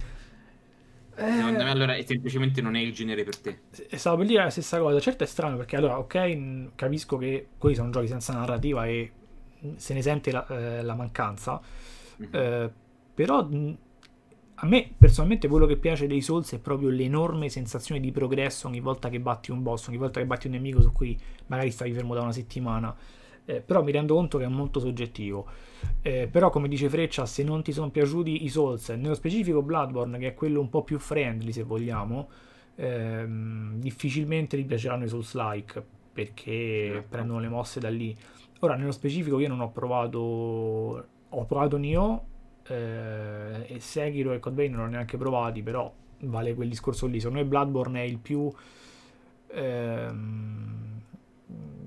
Secondo 1.16 1.62
Eh, 1.62 1.64
me 1.64 1.70
allora 1.72 1.96
semplicemente 2.04 2.62
non 2.62 2.76
è 2.76 2.80
il 2.80 2.94
genere 2.94 3.24
per 3.24 3.38
te. 3.40 3.60
Stavo 3.98 4.18
per 4.18 4.26
dire 4.26 4.44
la 4.44 4.50
stessa 4.50 4.80
cosa, 4.80 5.00
certo 5.00 5.24
è 5.24 5.28
strano 5.28 5.58
perché 5.58 5.76
allora, 5.76 6.00
ok, 6.00 6.70
capisco 6.76 7.18
che 7.18 7.50
quelli 7.58 7.76
sono 7.76 7.90
giochi 7.90 8.08
senza 8.08 8.34
narrativa 8.34 8.86
e 8.86 9.12
se 9.76 9.94
ne 9.94 10.02
sente 10.02 10.32
la, 10.32 10.48
eh, 10.48 10.82
la 10.84 10.96
mancanza, 10.96 11.60
Mhm. 12.18 12.28
eh, 12.32 12.72
però 13.14 13.48
a 14.58 14.66
me 14.68 14.90
personalmente 14.98 15.48
quello 15.50 15.66
che 15.66 15.76
piace 15.78 16.08
dei 16.08 16.22
Souls 16.22 16.54
è 16.54 16.60
proprio 16.60 16.90
l'enorme 16.90 17.50
sensazione 17.50 18.00
di 18.00 18.12
progresso 18.12 18.68
ogni 18.68 18.80
volta 18.80 19.10
che 19.10 19.20
batti 19.20 19.52
un 19.52 19.62
boss, 19.62 19.88
ogni 19.88 19.98
volta 19.98 20.20
che 20.22 20.26
batti 20.26 20.48
un 20.48 20.54
nemico 20.54 20.82
su 20.82 20.92
cui 20.94 21.18
magari 21.48 21.72
stavi 21.72 21.92
fermo 21.92 22.14
da 22.14 22.22
una 22.22 22.32
settimana. 22.32 22.96
Eh, 23.48 23.62
però 23.62 23.84
mi 23.84 23.92
rendo 23.92 24.16
conto 24.16 24.40
che 24.40 24.46
è 24.46 24.48
molto 24.48 24.80
soggettivo. 24.80 25.46
Eh, 26.02 26.28
però, 26.32 26.50
come 26.50 26.68
dice 26.68 26.90
Freccia, 26.90 27.26
se 27.26 27.44
non 27.44 27.62
ti 27.62 27.72
sono 27.72 27.92
piaciuti 27.92 28.44
i 28.44 28.50
Souls, 28.50 28.90
nello 28.90 29.14
specifico 29.14 29.62
Bloodborne, 29.62 30.18
che 30.18 30.30
è 30.30 30.34
quello 30.34 30.60
un 30.60 30.70
po' 30.70 30.84
più 30.84 30.98
friendly, 30.98 31.52
se 31.52 31.64
vogliamo, 31.64 32.28
ehm, 32.76 33.80
difficilmente 33.80 34.58
ti 34.58 34.64
piaceranno 34.66 35.04
i 35.06 35.08
Souls-like 35.08 35.84
perché 36.12 37.06
prendono 37.08 37.40
le 37.40 37.50
mosse 37.50 37.80
da 37.80 37.90
lì. 37.90 38.16
Ora, 38.60 38.76
nello 38.76 38.92
specifico, 38.92 39.40
io 39.40 39.48
non 39.48 39.60
ho 39.60 39.70
provato. 39.70 41.08
Ho 41.30 41.46
provato 41.46 41.78
Nioh 41.78 42.24
eh, 42.68 43.66
e 43.68 43.80
Sekiro 43.80 44.32
e 44.32 44.40
Vein 44.52 44.72
non 44.72 44.86
ho 44.86 44.88
neanche 44.88 45.18
provati, 45.18 45.62
però 45.62 45.92
vale 46.22 46.54
quel 46.56 46.70
discorso 46.70 47.06
lì. 47.06 47.20
Secondo 47.20 47.42
me 47.44 47.48
Bloodborne 47.48 48.02
è 48.02 48.06
il 48.06 48.18
più. 48.18 48.52
ehm, 49.48 51.02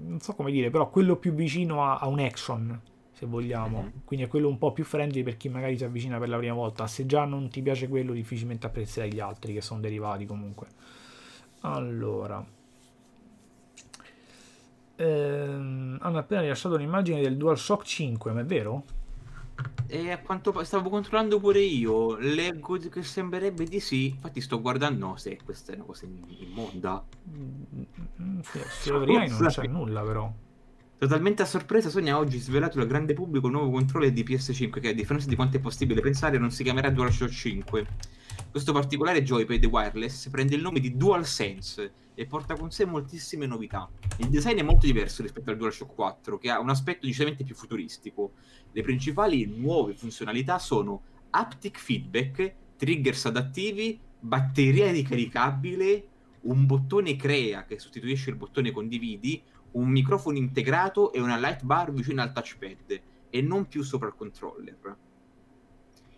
non 0.08 0.20
so 0.20 0.34
come 0.34 0.50
dire, 0.50 0.70
però 0.70 0.90
quello 0.90 1.16
più 1.16 1.32
vicino 1.32 1.84
a, 1.84 1.98
a 1.98 2.08
un 2.08 2.18
action, 2.18 2.80
se 3.12 3.26
vogliamo. 3.26 3.82
Mhm. 3.82 3.92
Quindi 4.04 4.26
è 4.26 4.28
quello 4.28 4.48
un 4.48 4.58
po' 4.58 4.72
più 4.72 4.84
friendly 4.84 5.22
per 5.22 5.36
chi 5.36 5.48
magari 5.48 5.76
si 5.76 5.84
avvicina 5.84 6.18
per 6.18 6.28
la 6.28 6.38
prima 6.38 6.54
volta. 6.54 6.86
Se 6.86 7.06
già 7.06 7.24
non 7.24 7.48
ti 7.48 7.62
piace 7.62 7.88
quello, 7.88 8.12
difficilmente 8.12 8.66
apprezzerai 8.66 9.12
gli 9.12 9.20
altri 9.20 9.52
che 9.52 9.60
sono 9.60 9.80
derivati 9.80 10.26
comunque. 10.26 10.66
Allora. 11.60 12.44
Ehm, 14.96 15.98
hanno 16.00 16.18
appena 16.18 16.40
rilasciato 16.40 16.74
un'immagine 16.74 17.20
del 17.20 17.36
DualShock 17.36 17.84
5, 17.84 18.32
ma 18.32 18.40
è 18.40 18.44
vero? 18.44 18.84
E 19.90 20.10
a 20.12 20.18
quanto 20.18 20.62
stavo 20.64 20.90
controllando 20.90 21.40
pure 21.40 21.60
io, 21.60 22.16
leggo 22.18 22.76
che 22.76 23.02
sembrerebbe 23.02 23.64
di 23.64 23.80
sì. 23.80 24.08
Infatti 24.08 24.42
sto 24.42 24.60
guardando, 24.60 25.06
no, 25.06 25.16
se 25.16 25.38
questa 25.42 25.72
è 25.72 25.76
una 25.76 25.84
cosa 25.84 26.04
im- 26.04 26.26
immonda. 26.40 27.02
Mm, 27.30 28.40
sì, 28.40 28.60
su 28.80 28.94
Everai 28.94 29.30
non 29.30 29.46
c'è 29.46 29.66
nulla 29.66 30.02
però. 30.02 30.30
Totalmente 30.98 31.42
a 31.42 31.46
sorpresa, 31.46 31.88
Sony 31.88 32.10
ha 32.10 32.18
oggi 32.18 32.38
svelato 32.38 32.80
al 32.80 32.86
grande 32.86 33.14
pubblico 33.14 33.46
il 33.46 33.52
nuovo 33.52 33.70
controller 33.70 34.10
di 34.12 34.24
PS5 34.24 34.80
che 34.80 34.88
a 34.88 34.92
differenza 34.92 35.28
di 35.28 35.36
quanto 35.36 35.56
è 35.56 35.60
possibile 35.60 36.00
pensare 36.02 36.38
non 36.38 36.50
si 36.50 36.64
chiamerà 36.64 36.90
DualShock 36.90 37.30
5. 37.30 37.86
Questo 38.50 38.72
particolare 38.72 39.22
joypad 39.22 39.64
wireless 39.66 40.28
prende 40.30 40.54
il 40.54 40.62
nome 40.62 40.80
di 40.80 40.96
DualSense 40.96 41.92
e 42.14 42.26
porta 42.26 42.56
con 42.56 42.70
sé 42.70 42.84
moltissime 42.84 43.46
novità. 43.46 43.88
Il 44.16 44.28
design 44.28 44.58
è 44.58 44.62
molto 44.62 44.86
diverso 44.86 45.22
rispetto 45.22 45.50
al 45.50 45.56
DualShock 45.56 45.94
4 45.94 46.38
che 46.38 46.50
ha 46.50 46.58
un 46.58 46.70
aspetto 46.70 47.06
decisamente 47.06 47.44
più 47.44 47.54
futuristico. 47.54 48.32
Le 48.72 48.82
principali 48.82 49.46
nuove 49.46 49.94
funzionalità 49.94 50.58
sono 50.58 51.02
haptic 51.30 51.78
feedback, 51.78 52.54
triggers 52.76 53.26
adattivi, 53.26 54.00
batteria 54.18 54.90
ricaricabile, 54.90 56.08
un 56.42 56.66
bottone 56.66 57.16
crea 57.16 57.64
che 57.64 57.78
sostituisce 57.78 58.30
il 58.30 58.36
bottone 58.36 58.70
condividi, 58.70 59.42
un 59.72 59.88
microfono 59.88 60.38
integrato 60.38 61.12
e 61.12 61.20
una 61.20 61.38
light 61.38 61.62
bar 61.62 61.92
vicino 61.92 62.22
al 62.22 62.32
touchpad 62.32 63.00
e 63.30 63.42
non 63.42 63.66
più 63.66 63.82
sopra 63.82 64.08
il 64.08 64.14
controller. 64.16 64.96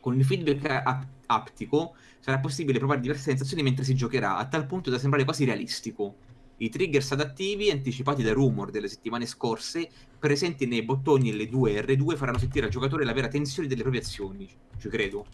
Con 0.01 0.17
il 0.17 0.25
feedback 0.25 0.83
ap- 0.85 1.07
aptico 1.27 1.95
sarà 2.19 2.39
possibile 2.39 2.79
provare 2.79 3.01
diverse 3.01 3.23
sensazioni 3.23 3.63
mentre 3.63 3.85
si 3.85 3.95
giocherà, 3.95 4.37
a 4.37 4.47
tal 4.47 4.67
punto 4.67 4.91
da 4.91 4.99
sembrare 4.99 5.25
quasi 5.25 5.45
realistico. 5.45 6.17
I 6.59 6.69
triggers 6.69 7.13
adattivi, 7.13 7.71
anticipati 7.71 8.23
da 8.23 8.33
rumor 8.33 8.71
delle 8.71 8.89
settimane 8.89 9.25
scorse, 9.25 9.89
presenti 10.19 10.67
nei 10.67 10.83
bottoni 10.83 11.33
L2 11.33 11.69
e 11.69 11.83
R2, 11.83 12.17
faranno 12.17 12.39
sentire 12.39 12.67
al 12.67 12.71
giocatore 12.71 13.05
la 13.05 13.15
vera 13.15 13.29
tensione 13.29 13.67
delle 13.67 13.81
proprie 13.81 14.03
azioni. 14.03 14.49
Ci 14.79 14.89
credo. 14.89 15.25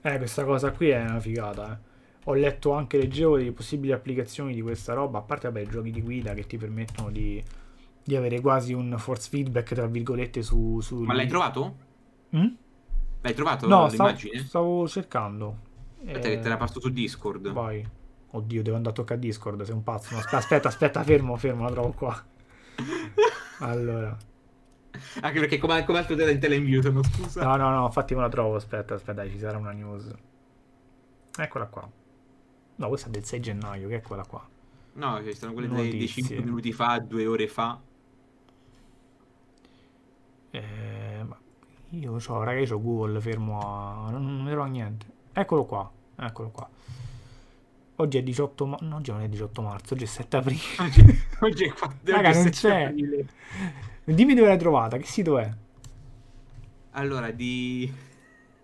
Eh, 0.00 0.16
questa 0.16 0.44
cosa 0.44 0.70
qui 0.72 0.88
è 0.88 1.02
una 1.02 1.20
figata, 1.20 1.72
eh. 1.74 1.88
Ho 2.24 2.34
letto 2.34 2.72
anche, 2.72 2.98
leggevo 2.98 3.36
delle 3.38 3.52
possibili 3.52 3.92
applicazioni 3.92 4.54
di 4.54 4.62
questa 4.62 4.92
roba, 4.94 5.18
a 5.18 5.22
parte 5.22 5.48
vabbè, 5.48 5.60
i 5.60 5.68
giochi 5.68 5.90
di 5.90 6.02
guida 6.02 6.32
che 6.34 6.46
ti 6.46 6.56
permettono 6.58 7.10
di, 7.10 7.42
di 8.02 8.16
avere 8.16 8.40
quasi 8.40 8.72
un 8.72 8.94
force 8.98 9.28
feedback, 9.28 9.74
tra 9.74 9.86
virgolette, 9.86 10.42
su... 10.42 10.80
su 10.80 11.00
Ma 11.00 11.14
l'hai 11.14 11.28
trovato? 11.28 11.76
Mm? 12.36 12.46
L'hai 13.22 13.34
trovato 13.34 13.66
No, 13.66 13.88
stavo, 13.88 14.08
l'immagine? 14.08 14.38
stavo 14.44 14.88
cercando. 14.88 15.58
Aspetta 15.98 16.28
Eh, 16.28 16.36
che 16.36 16.40
te 16.40 16.48
la 16.48 16.56
passo 16.56 16.80
su 16.80 16.88
Discord. 16.90 17.50
Vai. 17.52 17.86
Oddio, 18.32 18.62
devo 18.62 18.76
andare 18.76 18.94
a 18.94 18.96
toccare 18.98 19.20
Discord, 19.20 19.60
sei 19.62 19.74
un 19.74 19.82
pazzo. 19.82 20.14
No, 20.14 20.20
aspetta, 20.20 20.68
aspetta, 20.68 21.02
fermo, 21.02 21.36
fermo, 21.36 21.64
la 21.64 21.70
trovo 21.70 21.92
qua. 21.92 22.24
Allora. 23.62 24.16
Anche 25.20 25.38
perché 25.40 25.58
come, 25.58 25.84
come 25.84 25.98
altro 25.98 26.16
te 26.16 26.24
la 26.24 26.38
telemutono, 26.38 27.02
scusa. 27.02 27.44
No, 27.44 27.56
no, 27.56 27.70
no, 27.70 27.84
infatti 27.86 28.14
me 28.14 28.22
la 28.22 28.28
trovo, 28.28 28.56
aspetta, 28.56 28.94
aspetta, 28.94 29.28
ci 29.28 29.38
sarà 29.38 29.58
una 29.58 29.72
news. 29.72 30.10
Eccola 31.36 31.66
qua. 31.66 31.88
No, 32.76 32.88
questa 32.88 33.08
è 33.08 33.10
del 33.10 33.24
6 33.24 33.40
gennaio, 33.40 33.88
che 33.88 33.96
è 33.96 34.00
quella 34.02 34.24
qua. 34.24 34.46
No, 34.94 35.22
ci 35.22 35.34
stanno 35.34 35.52
quelle 35.52 35.68
dei, 35.68 35.90
dei 35.90 36.00
Notizie. 36.00 36.22
5 36.22 36.44
minuti 36.44 36.72
fa, 36.72 36.98
2 36.98 37.26
ore 37.26 37.48
fa. 37.48 37.78
Eh, 40.52 40.60
io 41.90 42.16
c'ho, 42.16 42.42
raga, 42.42 42.60
io 42.60 42.66
c'ho 42.66 42.80
Google 42.80 43.20
fermo 43.20 43.60
a... 43.60 44.10
Non, 44.10 44.24
non 44.24 44.44
vedo 44.44 44.64
niente. 44.64 45.06
Eccolo 45.32 45.64
qua, 45.64 45.90
eccolo 46.16 46.50
qua. 46.50 46.68
Oggi 47.96 48.18
è 48.18 48.22
18 48.22 48.66
marzo, 48.66 48.84
no, 48.84 48.96
oggi 48.96 49.10
non 49.10 49.20
è 49.20 49.28
18 49.28 49.62
marzo, 49.62 49.94
oggi 49.94 50.04
è 50.04 50.06
7 50.06 50.36
aprile. 50.36 50.60
Oggi, 50.78 51.22
oggi 51.40 51.64
è 51.64 51.72
4 51.72 51.96
Raga, 52.12 52.32
non 52.32 52.50
c'è. 52.50 52.94
Dimmi 54.04 54.34
dove 54.34 54.48
l'hai 54.48 54.58
trovata, 54.58 54.96
che 54.96 55.04
sito 55.04 55.38
è? 55.38 55.50
Allora, 56.92 57.30
di 57.30 57.92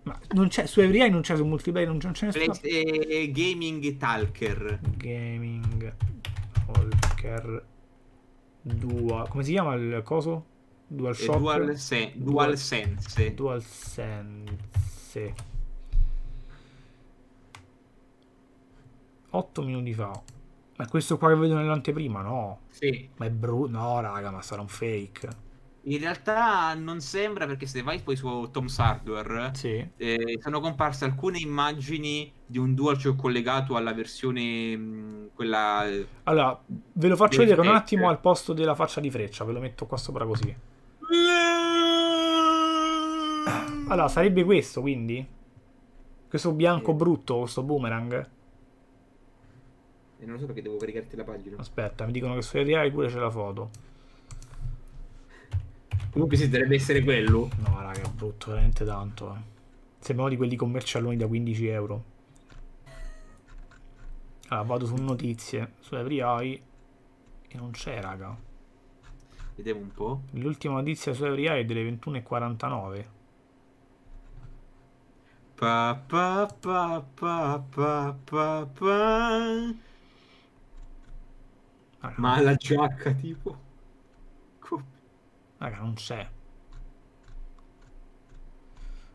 Ma 0.03 0.19
non 0.31 0.49
c'è, 0.49 0.67
su 0.67 0.81
Every 0.81 1.09
non 1.11 1.21
c'è, 1.21 1.37
su 1.37 1.45
Multiplayer 1.45 1.89
non 1.89 1.99
c'è, 1.99 2.05
non 2.05 2.15
c'è 2.15 2.29
nessuno. 2.29 2.59
Eh, 2.63 3.31
Gaming 3.33 3.97
Talker. 3.97 4.81
Gaming 4.97 5.95
Walker 6.67 7.65
Dual. 8.63 9.29
Come 9.29 9.45
si 9.45 9.53
chiama 9.53 9.75
il 9.75 10.01
coso? 10.03 10.55
DualShock? 10.89 11.39
Dual, 11.39 11.77
se- 11.77 12.13
Dual 12.15 12.57
Sense. 12.57 13.35
DualSense. 13.35 15.35
8 19.31 19.63
minuti 19.63 19.95
fa. 19.95 20.23
Ma 20.77 20.89
questo 20.89 21.19
qua 21.19 21.29
che 21.29 21.37
vedo 21.37 21.57
nell'anteprima? 21.57 22.23
No. 22.23 22.61
Sì. 22.71 23.09
Ma 23.17 23.27
è 23.27 23.31
brutto. 23.31 23.71
No, 23.71 24.01
raga, 24.01 24.31
ma 24.31 24.43
sarà 24.43 24.61
un 24.61 24.69
fake. 24.69 25.45
In 25.87 26.01
realtà 26.01 26.75
non 26.75 27.01
sembra 27.01 27.47
perché 27.47 27.67
se 27.67 27.81
vai 27.83 28.01
poi 28.01 28.17
su 28.17 28.49
Tom's 28.51 28.77
Hardware 28.81 29.53
Sì. 29.55 29.89
eh, 29.97 30.39
sono 30.43 30.59
comparse 30.59 31.05
alcune 31.05 31.39
immagini 31.39 32.33
di 32.45 32.59
un 32.59 32.75
DualShock 32.75 33.17
collegato 33.17 33.77
alla 33.77 33.93
versione 33.93 34.77
mh, 34.77 35.29
quella 35.33 35.87
eh, 35.89 36.05
Allora, 36.25 36.61
ve 36.67 37.07
lo 37.09 37.15
faccio 37.15 37.39
vedere 37.39 37.61
un 37.61 37.69
attimo 37.69 38.09
al 38.09 38.19
posto 38.19 38.53
della 38.53 38.75
faccia 38.75 39.01
di 39.01 39.11
freccia. 39.13 39.45
Ve 39.45 39.53
lo 39.53 39.61
metto 39.61 39.87
qua 39.87 39.97
sopra 39.97 40.27
così. 40.27 40.55
Allora, 43.89 44.09
sarebbe 44.09 44.45
questo 44.45 44.81
quindi? 44.81 45.25
Questo 46.29 46.53
bianco 46.53 46.93
brutto, 46.93 47.39
questo 47.39 47.63
boomerang? 47.63 48.29
E 50.19 50.25
non 50.25 50.35
lo 50.35 50.41
so 50.41 50.47
perché 50.47 50.63
devo 50.63 50.77
caricarti 50.77 51.15
la 51.17 51.25
pagina. 51.25 51.57
Aspetta, 51.59 52.05
mi 52.05 52.13
dicono 52.13 52.35
che 52.35 52.43
su 52.43 52.57
RI 52.57 52.91
pure 52.91 53.09
c'è 53.09 53.19
la 53.19 53.31
foto. 53.31 53.71
Comunque 56.11 56.37
sì, 56.37 56.49
dovrebbe 56.49 56.75
essere 56.75 57.03
quello. 57.03 57.51
No, 57.59 57.81
raga, 57.81 58.03
è 58.03 58.11
brutto 58.11 58.51
veramente 58.51 58.85
tanto. 58.85 59.35
Eh. 59.35 59.39
Sembrano 59.99 60.31
di 60.31 60.37
quelli 60.37 60.57
commercialoni 60.57 61.17
da 61.17 61.27
15 61.27 61.67
euro. 61.67 62.05
Allora, 64.49 64.67
vado 64.67 64.87
su 64.87 64.95
notizie, 64.97 65.75
su 65.81 65.95
EveryEye 65.95 66.63
e 67.49 67.57
non 67.57 67.71
c'è, 67.71 68.01
raga. 68.01 68.37
Vediamo 69.55 69.81
un 69.81 69.93
po'. 69.93 70.23
L'ultima 70.33 70.75
notizia 70.75 71.13
su 71.13 71.25
EveryEye 71.25 71.61
è 71.61 71.65
delle 71.65 71.89
21.49. 71.89 73.05
Pa, 75.59 75.75
pa, 76.09 76.47
pa, 76.63 77.03
pa, 77.17 77.37
pa, 77.73 78.15
pa, 78.27 78.47
pa. 78.77 78.97
Raga, 82.01 82.15
Ma 82.17 82.41
la 82.41 82.55
giacca 82.57 83.13
tipo. 83.15 83.57
Raga, 85.59 85.79
non 85.81 85.95
c'è. 85.95 86.27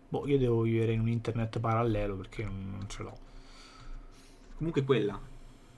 Boh, 0.10 0.28
io 0.28 0.38
devo 0.38 0.62
vivere 0.62 0.92
in 0.94 1.00
un 1.00 1.08
internet 1.08 1.60
parallelo 1.60 2.16
perché 2.16 2.44
non, 2.44 2.84
ce 2.88 3.04
l'ho. 3.04 3.18
Comunque 4.58 4.84
quella. 4.84 5.20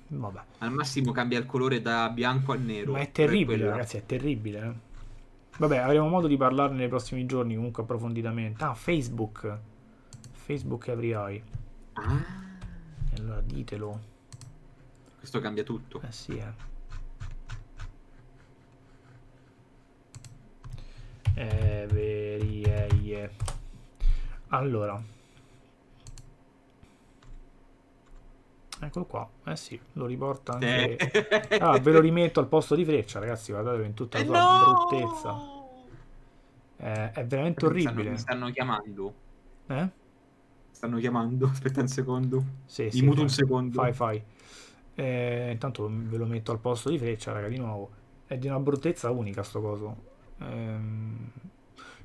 Vabbè. 0.07 0.41
Al 0.59 0.72
massimo 0.72 1.11
cambia 1.11 1.39
il 1.39 1.45
colore 1.45 1.82
da 1.82 2.09
bianco 2.09 2.51
a 2.53 2.55
nero. 2.55 2.91
Ma 2.93 2.99
è 2.99 3.11
Però 3.11 3.28
terribile, 3.28 3.66
ragazzi, 3.70 3.97
è 3.97 4.05
terribile. 4.05 4.59
eh. 4.66 4.74
Vabbè, 5.57 5.78
avremo 5.78 6.07
modo 6.09 6.28
di 6.28 6.38
parlarne 6.38 6.78
nei 6.78 6.88
prossimi 6.88 7.26
giorni 7.26 7.55
comunque 7.55 7.84
approfonditamente. 7.84 8.64
Ah, 8.64 8.74
Facebook. 8.76 9.59
Facebook 10.46 10.88
EveryEye. 10.88 11.44
Ah, 11.94 12.26
E 13.12 13.16
allora 13.20 13.41
ditelo. 13.41 14.00
questo 15.18 15.39
cambia 15.39 15.64
tutto. 15.64 16.02
Eh 16.02 16.12
sì, 16.12 16.38
eh. 16.38 16.72
Everyeye. 21.94 23.30
Allora. 24.50 25.02
Ecco 28.76 28.86
Eccolo 28.86 29.06
qua. 29.06 29.30
Eh 29.46 29.56
sì, 29.56 29.80
lo 29.94 30.06
riporta 30.06 30.54
anche... 30.54 30.98
Eh. 30.98 31.58
Ah, 31.58 31.80
ve 31.80 31.91
lo 31.91 32.00
rimetto 32.02 32.39
al 32.41 32.48
posto 32.48 32.76
di 32.76 32.84
freccia, 32.84 33.20
ragazzi, 33.20 33.52
guardate 33.52 33.84
in 33.84 33.94
tutta 33.94 34.18
la 34.18 34.24
Eh, 34.24 34.28
sua 34.28 34.38
no! 34.39 34.74
bruttezza. 34.88 35.52
Eh, 36.78 37.12
è 37.12 37.26
veramente 37.26 37.66
Mi 37.66 37.72
stanno, 37.80 37.89
orribile. 37.91 38.10
mi 38.10 38.18
stanno 38.18 38.50
chiamando. 38.52 39.14
Eh? 39.68 39.89
Stanno 40.74 40.97
chiamando. 40.99 41.47
Aspetta 41.51 41.82
un 41.82 41.88
secondo. 41.88 42.43
Sì, 42.65 42.89
Mi 42.91 43.01
sì, 43.01 43.05
muto 43.05 43.21
fai- 43.21 43.24
un 43.24 43.30
secondo. 43.30 43.80
Fai, 43.82 43.93
fai. 43.93 44.24
Eh, 44.95 45.49
intanto 45.51 45.89
ve 45.91 46.17
lo 46.17 46.26
metto 46.26 46.51
al 46.51 46.59
posto 46.59 46.89
di 46.89 46.97
freccia, 46.97 47.32
raga, 47.32 47.47
di 47.47 47.57
nuovo. 47.57 47.91
È 48.26 48.38
di 48.38 48.47
una 48.47 48.59
bruttezza 48.59 49.09
unica 49.11 49.43
sto 49.43 49.61
coso. 49.61 49.95
Ehm, 50.39 51.32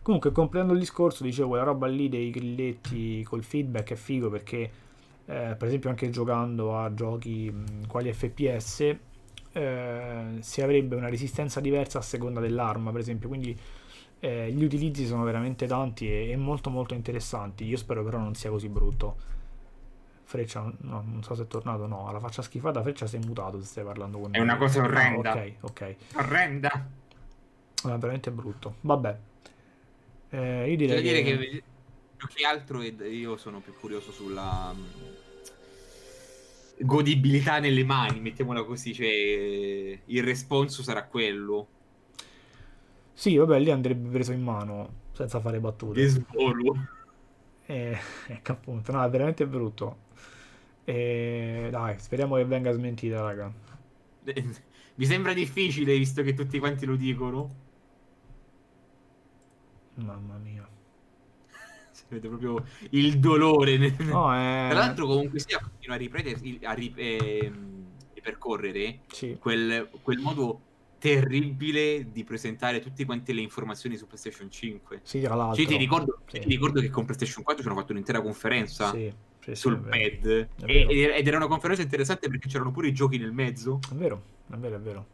Comunque, 0.02 0.32
comprendo 0.32 0.72
il 0.72 0.78
discorso, 0.78 1.22
dicevo, 1.22 1.48
quella 1.48 1.64
roba 1.64 1.86
lì 1.86 2.08
dei 2.08 2.30
grilletti 2.30 3.22
col 3.24 3.42
feedback 3.44 3.92
è 3.92 3.94
figo 3.96 4.30
perché, 4.30 4.58
eh, 5.26 5.54
per 5.58 5.64
esempio, 5.66 5.90
anche 5.90 6.08
giocando 6.10 6.78
a 6.78 6.94
giochi 6.94 7.50
mh, 7.50 7.86
quali 7.88 8.12
FPS, 8.12 8.96
eh, 9.52 10.36
si 10.40 10.62
avrebbe 10.62 10.96
una 10.96 11.08
resistenza 11.10 11.60
diversa 11.60 11.98
a 11.98 12.02
seconda 12.02 12.40
dell'arma, 12.40 12.90
per 12.90 13.00
esempio. 13.00 13.28
Quindi 13.28 13.58
eh, 14.20 14.50
gli 14.52 14.64
utilizzi 14.64 15.06
sono 15.06 15.24
veramente 15.24 15.66
tanti 15.66 16.08
e, 16.10 16.30
e 16.30 16.36
molto 16.36 16.70
molto 16.70 16.94
interessanti. 16.94 17.64
Io 17.64 17.76
spero 17.76 18.04
però 18.04 18.18
non 18.18 18.34
sia 18.34 18.50
così 18.50 18.68
brutto. 18.68 19.16
Freccia, 20.24 20.60
no, 20.62 21.02
non 21.06 21.22
so 21.22 21.34
se 21.34 21.44
è 21.44 21.46
tornato, 21.46 21.86
no, 21.86 22.06
alla 22.06 22.20
faccia 22.20 22.42
schifata 22.42 22.82
Freccia 22.82 23.06
sei 23.06 23.20
mutato 23.20 23.58
se 23.60 23.66
stai 23.66 23.84
parlando 23.84 24.18
con 24.18 24.30
È 24.30 24.38
me. 24.38 24.40
una 24.40 24.56
cosa 24.56 24.80
Ah, 24.80 24.84
orrenda. 24.84 25.32
ok, 25.32 25.54
ok. 25.60 25.96
Orrenda. 26.14 26.90
È 27.82 27.88
veramente 27.96 28.30
brutto. 28.30 28.76
Vabbè. 28.82 29.18
Eh, 30.30 30.70
io 30.70 30.76
direi 30.76 31.02
dire 31.02 31.22
che... 31.22 31.36
che 31.38 31.62
più 32.16 32.28
che 32.28 32.44
altro 32.44 32.82
io 32.82 33.36
sono 33.36 33.60
più 33.60 33.74
curioso 33.78 34.10
sulla 34.12 34.72
mm, 34.74 34.84
godibilità 36.80 37.58
nelle 37.58 37.84
mani, 37.84 38.20
mettiamola 38.20 38.64
così, 38.64 38.94
cioè 38.94 39.06
il 39.06 40.22
responso 40.22 40.82
sarà 40.82 41.04
quello. 41.06 41.68
Sì, 43.18 43.36
vabbè, 43.36 43.58
lì 43.58 43.72
andrebbe 43.72 44.08
preso 44.10 44.30
in 44.30 44.42
mano, 44.42 44.88
senza 45.12 45.40
fare 45.40 45.58
battute. 45.58 46.00
Che 46.00 46.06
svolo. 46.06 46.76
Eh, 47.66 47.98
ecco 48.28 48.52
appunto, 48.52 48.92
no, 48.92 49.02
è 49.02 49.10
veramente 49.10 49.44
brutto. 49.44 50.06
E 50.84 51.66
dai, 51.68 51.98
speriamo 51.98 52.36
che 52.36 52.44
venga 52.44 52.70
smentita, 52.70 53.20
raga. 53.20 53.52
Mi 54.94 55.04
sembra 55.04 55.32
difficile 55.32 55.96
visto 55.98 56.22
che 56.22 56.32
tutti 56.34 56.60
quanti 56.60 56.86
lo 56.86 56.94
dicono. 56.94 57.50
Mamma 59.96 60.38
mia. 60.38 60.64
Si 61.92 62.04
vede 62.08 62.28
proprio 62.28 62.64
il 62.90 63.18
dolore. 63.18 63.76
nel- 63.76 63.96
No, 63.98 64.32
è... 64.32 64.68
Tra 64.70 64.78
l'altro 64.78 65.06
comunque 65.06 65.40
sia 65.40 65.58
continua 65.58 65.96
a 65.96 65.98
ripetere, 65.98 66.38
a 66.66 66.72
ri- 66.72 66.94
ehm, 66.96 67.96
ripercorrere 68.14 69.00
Sì, 69.12 69.36
quel, 69.40 69.88
quel 70.02 70.18
modo 70.18 70.67
terribile 70.98 72.10
di 72.10 72.24
presentare 72.24 72.80
tutte 72.80 73.04
quante 73.04 73.32
le 73.32 73.40
informazioni 73.40 73.96
su 73.96 74.06
PlayStation 74.06 74.50
5. 74.50 75.00
sì, 75.02 75.20
tra 75.20 75.34
l'altro. 75.34 75.56
Cioè, 75.56 75.66
ti, 75.66 75.76
ricordo, 75.76 76.18
Sì. 76.26 76.40
ti 76.40 76.48
ricordo 76.48 76.80
che 76.80 76.90
con 76.90 77.04
PlayStation 77.04 77.42
4 77.44 77.62
ci 77.62 77.68
hanno 77.68 77.78
fatto 77.78 77.92
un'intera 77.92 78.20
conferenza 78.20 78.90
Sì, 78.90 79.12
sì, 79.40 79.54
sul 79.54 79.78
pad 79.78 80.48
e- 80.66 81.12
ed 81.16 81.26
era 81.26 81.36
una 81.36 81.46
conferenza 81.46 81.82
interessante 81.82 82.28
perché 82.28 82.48
c'erano 82.48 82.70
pure 82.72 82.88
i 82.88 82.92
giochi 82.92 83.18
nel 83.18 83.32
mezzo. 83.32 83.78
È 83.90 83.94
vero, 83.94 84.22
è 84.50 84.56
vero, 84.56 84.76
è 84.76 84.80
vero. 84.80 85.06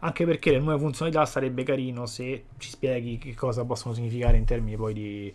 Anche 0.00 0.26
perché 0.26 0.50
le 0.50 0.58
nuove 0.58 0.78
funzionalità 0.78 1.24
sarebbe 1.24 1.62
carino 1.62 2.04
se 2.04 2.44
ci 2.58 2.68
spieghi 2.68 3.16
che 3.16 3.34
cosa 3.34 3.64
possono 3.64 3.94
significare 3.94 4.36
in 4.36 4.44
termini 4.44 4.76
poi 4.76 4.92
di, 4.92 5.34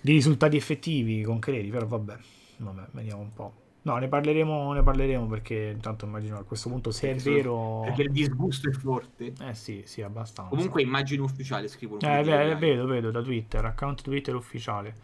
di 0.00 0.12
risultati 0.12 0.56
effettivi, 0.56 1.22
concreti, 1.22 1.68
però 1.70 1.86
vabbè, 1.86 2.16
vabbè, 2.58 2.86
vediamo 2.92 3.22
un 3.22 3.32
po'. 3.32 3.54
No, 3.82 3.96
ne 3.96 4.08
parleremo, 4.08 4.72
ne 4.74 4.82
parleremo 4.82 5.26
perché 5.26 5.72
intanto 5.74 6.04
immagino 6.04 6.36
a 6.36 6.42
questo 6.44 6.68
punto 6.68 6.90
se 6.90 7.10
è 7.10 7.14
Perché 7.14 7.30
vero... 7.30 7.80
Perché 7.84 8.02
il 8.02 8.10
disgusto 8.12 8.68
è 8.68 8.72
forte. 8.72 9.32
Eh 9.40 9.54
sì, 9.54 9.82
sì, 9.86 10.02
abbastanza. 10.02 10.50
Comunque 10.50 10.82
immagine 10.82 11.22
ufficiale 11.22 11.66
scrivono. 11.66 12.00
Eh, 12.02 12.22
beh, 12.22 12.56
vedo, 12.56 12.86
vedo 12.86 13.10
da 13.10 13.22
Twitter, 13.22 13.64
account 13.64 14.02
Twitter 14.02 14.34
ufficiale. 14.34 14.94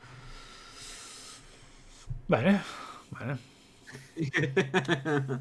Bene, 2.27 2.63
bene. 3.09 3.39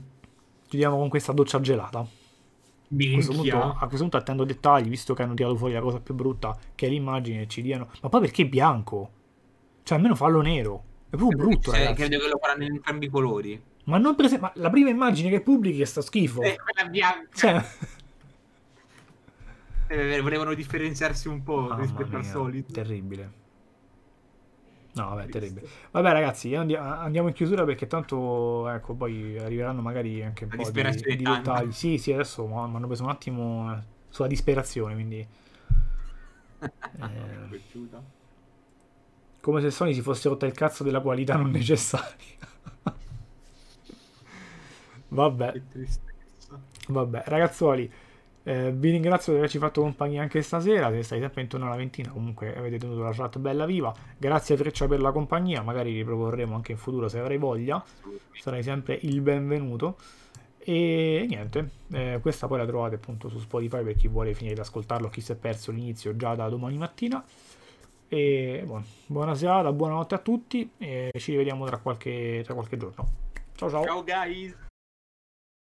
Chiudiamo 0.68 0.98
con 0.98 1.10
questa 1.10 1.34
doccia 1.34 1.60
gelata. 1.60 2.00
A 2.00 2.08
questo, 2.88 3.34
punto, 3.34 3.58
a 3.58 3.80
questo 3.80 3.98
punto 3.98 4.18
attendo 4.18 4.46
dettagli, 4.46 4.88
visto 4.88 5.14
che 5.14 5.24
hanno 5.24 5.34
tirato 5.34 5.58
fuori 5.58 5.74
la 5.74 5.82
cosa 5.82 6.00
più 6.00 6.14
brutta, 6.14 6.58
che 6.74 6.88
è 6.88 6.90
l'immagine 6.90 7.48
ci 7.48 7.62
diano... 7.62 7.90
Ma 8.02 8.08
poi 8.08 8.22
perché 8.22 8.46
bianco? 8.46 9.10
Cioè, 9.84 9.98
almeno 9.98 10.16
fallo 10.16 10.42
nero. 10.42 10.84
È 11.10 11.16
proprio 11.16 11.38
brutto, 11.38 11.72
Cioè, 11.72 11.80
ragazzi. 11.80 11.96
credo 11.96 12.20
che 12.20 12.28
lo 12.28 12.38
faranno 12.38 12.64
in 12.64 12.74
entrambi 12.74 13.06
i 13.06 13.10
colori. 13.10 13.62
Ma 13.86 13.98
non 13.98 14.16
prese... 14.16 14.40
Ma 14.40 14.52
la 14.56 14.70
prima 14.70 14.90
immagine 14.90 15.30
che 15.30 15.42
pubblichi 15.42 15.82
è 15.82 15.86
sta 15.86 16.02
schifo. 16.02 16.42
Eh, 16.42 16.58
quella 16.58 16.90
bianca. 16.90 17.30
Cioè... 17.34 17.66
Eh, 19.88 20.20
volevano 20.20 20.56
differenziarsi 20.56 21.28
un 21.28 21.44
po' 21.44 21.62
Mamma 21.62 21.82
rispetto 21.82 22.16
al 22.16 22.22
mia, 22.24 22.32
solito. 22.32 22.74
Terribile. 22.74 23.32
No, 24.94 25.10
vabbè, 25.10 25.30
terribile. 25.30 25.68
Vabbè, 25.92 26.12
ragazzi, 26.12 26.56
andi- 26.56 26.76
andiamo 26.76 27.28
in 27.28 27.34
chiusura 27.34 27.66
perché 27.66 27.86
tanto, 27.86 28.68
ecco, 28.70 28.96
poi 28.96 29.38
arriveranno 29.38 29.82
magari 29.82 30.24
anche 30.24 30.46
un 30.46 30.50
La 30.52 30.56
po' 30.56 30.62
di, 30.64 30.72
disperazione 30.72 31.16
di 31.18 31.24
è 31.24 31.28
dettagli. 31.28 31.72
Sì, 31.72 31.98
sì, 31.98 32.14
adesso 32.14 32.48
mi 32.48 32.56
hanno 32.56 32.88
preso 32.88 33.04
un 33.04 33.10
attimo 33.10 33.84
sulla 34.10 34.28
disperazione, 34.28 34.94
quindi... 34.94 35.20
eh, 36.60 37.48
Piaciuta. 37.50 38.02
Come 39.46 39.62
se 39.62 39.70
Sony 39.70 39.94
si 39.94 40.02
fosse 40.02 40.28
rotta 40.28 40.48
il 40.48 40.54
cazzo 40.54 40.84
della 40.84 41.02
qualità 41.02 41.36
non 41.36 41.52
necessaria. 41.52 42.16
vabbè, 45.10 45.62
vabbè, 46.88 47.24
ragazzuoli, 47.28 47.92
eh, 48.42 48.72
vi 48.72 48.90
ringrazio 48.90 49.34
di 49.34 49.38
averci 49.38 49.60
fatto 49.60 49.82
compagnia 49.82 50.24
anche 50.24 50.42
stasera. 50.42 50.90
Se 50.90 51.04
stai 51.04 51.20
sempre 51.20 51.44
intorno 51.44 51.68
alla 51.68 51.76
ventina, 51.76 52.10
comunque 52.10 52.58
avete 52.58 52.80
tenuto 52.80 53.04
la 53.04 53.12
chat 53.12 53.38
bella 53.38 53.68
viva. 53.68 53.94
Grazie 54.18 54.56
a 54.56 54.58
Freccia 54.58 54.88
per 54.88 55.00
la 55.00 55.12
compagnia. 55.12 55.62
Magari 55.62 55.94
riproporremo 55.94 56.56
anche 56.56 56.72
in 56.72 56.80
futuro 56.80 57.08
se 57.08 57.20
avrai 57.20 57.38
voglia. 57.38 57.84
Sarai 58.34 58.64
sempre 58.64 58.98
il 59.04 59.22
benvenuto. 59.22 59.98
E 60.58 61.24
niente, 61.30 61.70
eh, 61.92 62.18
questa 62.20 62.48
poi 62.48 62.58
la 62.58 62.66
trovate 62.66 62.96
appunto 62.96 63.30
su 63.30 63.38
Spotify 63.38 63.84
per 63.84 63.96
chi 63.96 64.08
vuole 64.08 64.34
finire 64.34 64.56
di 64.56 64.62
ascoltarlo, 64.62 65.08
chi 65.10 65.22
si 65.22 65.34
è 65.34 65.36
perso 65.36 65.70
l'inizio 65.70 66.16
già 66.16 66.34
da 66.34 66.50
domani 66.50 66.78
mattina. 66.78 67.24
E 68.08 68.64
buon- 68.66 68.86
buona 69.08 69.34
serata, 69.36 69.72
buonanotte 69.72 70.16
a 70.16 70.20
tutti 70.20 70.70
e 70.78 71.12
ci 71.18 71.32
rivediamo 71.32 71.66
tra 71.66 71.78
qualche, 71.80 72.42
tra 72.44 72.54
qualche 72.54 72.78
giorno. 72.78 73.08
Ciao 73.56 73.70
ciao. 73.70 73.84
Ciao 73.84 74.04
guys. 74.04 74.65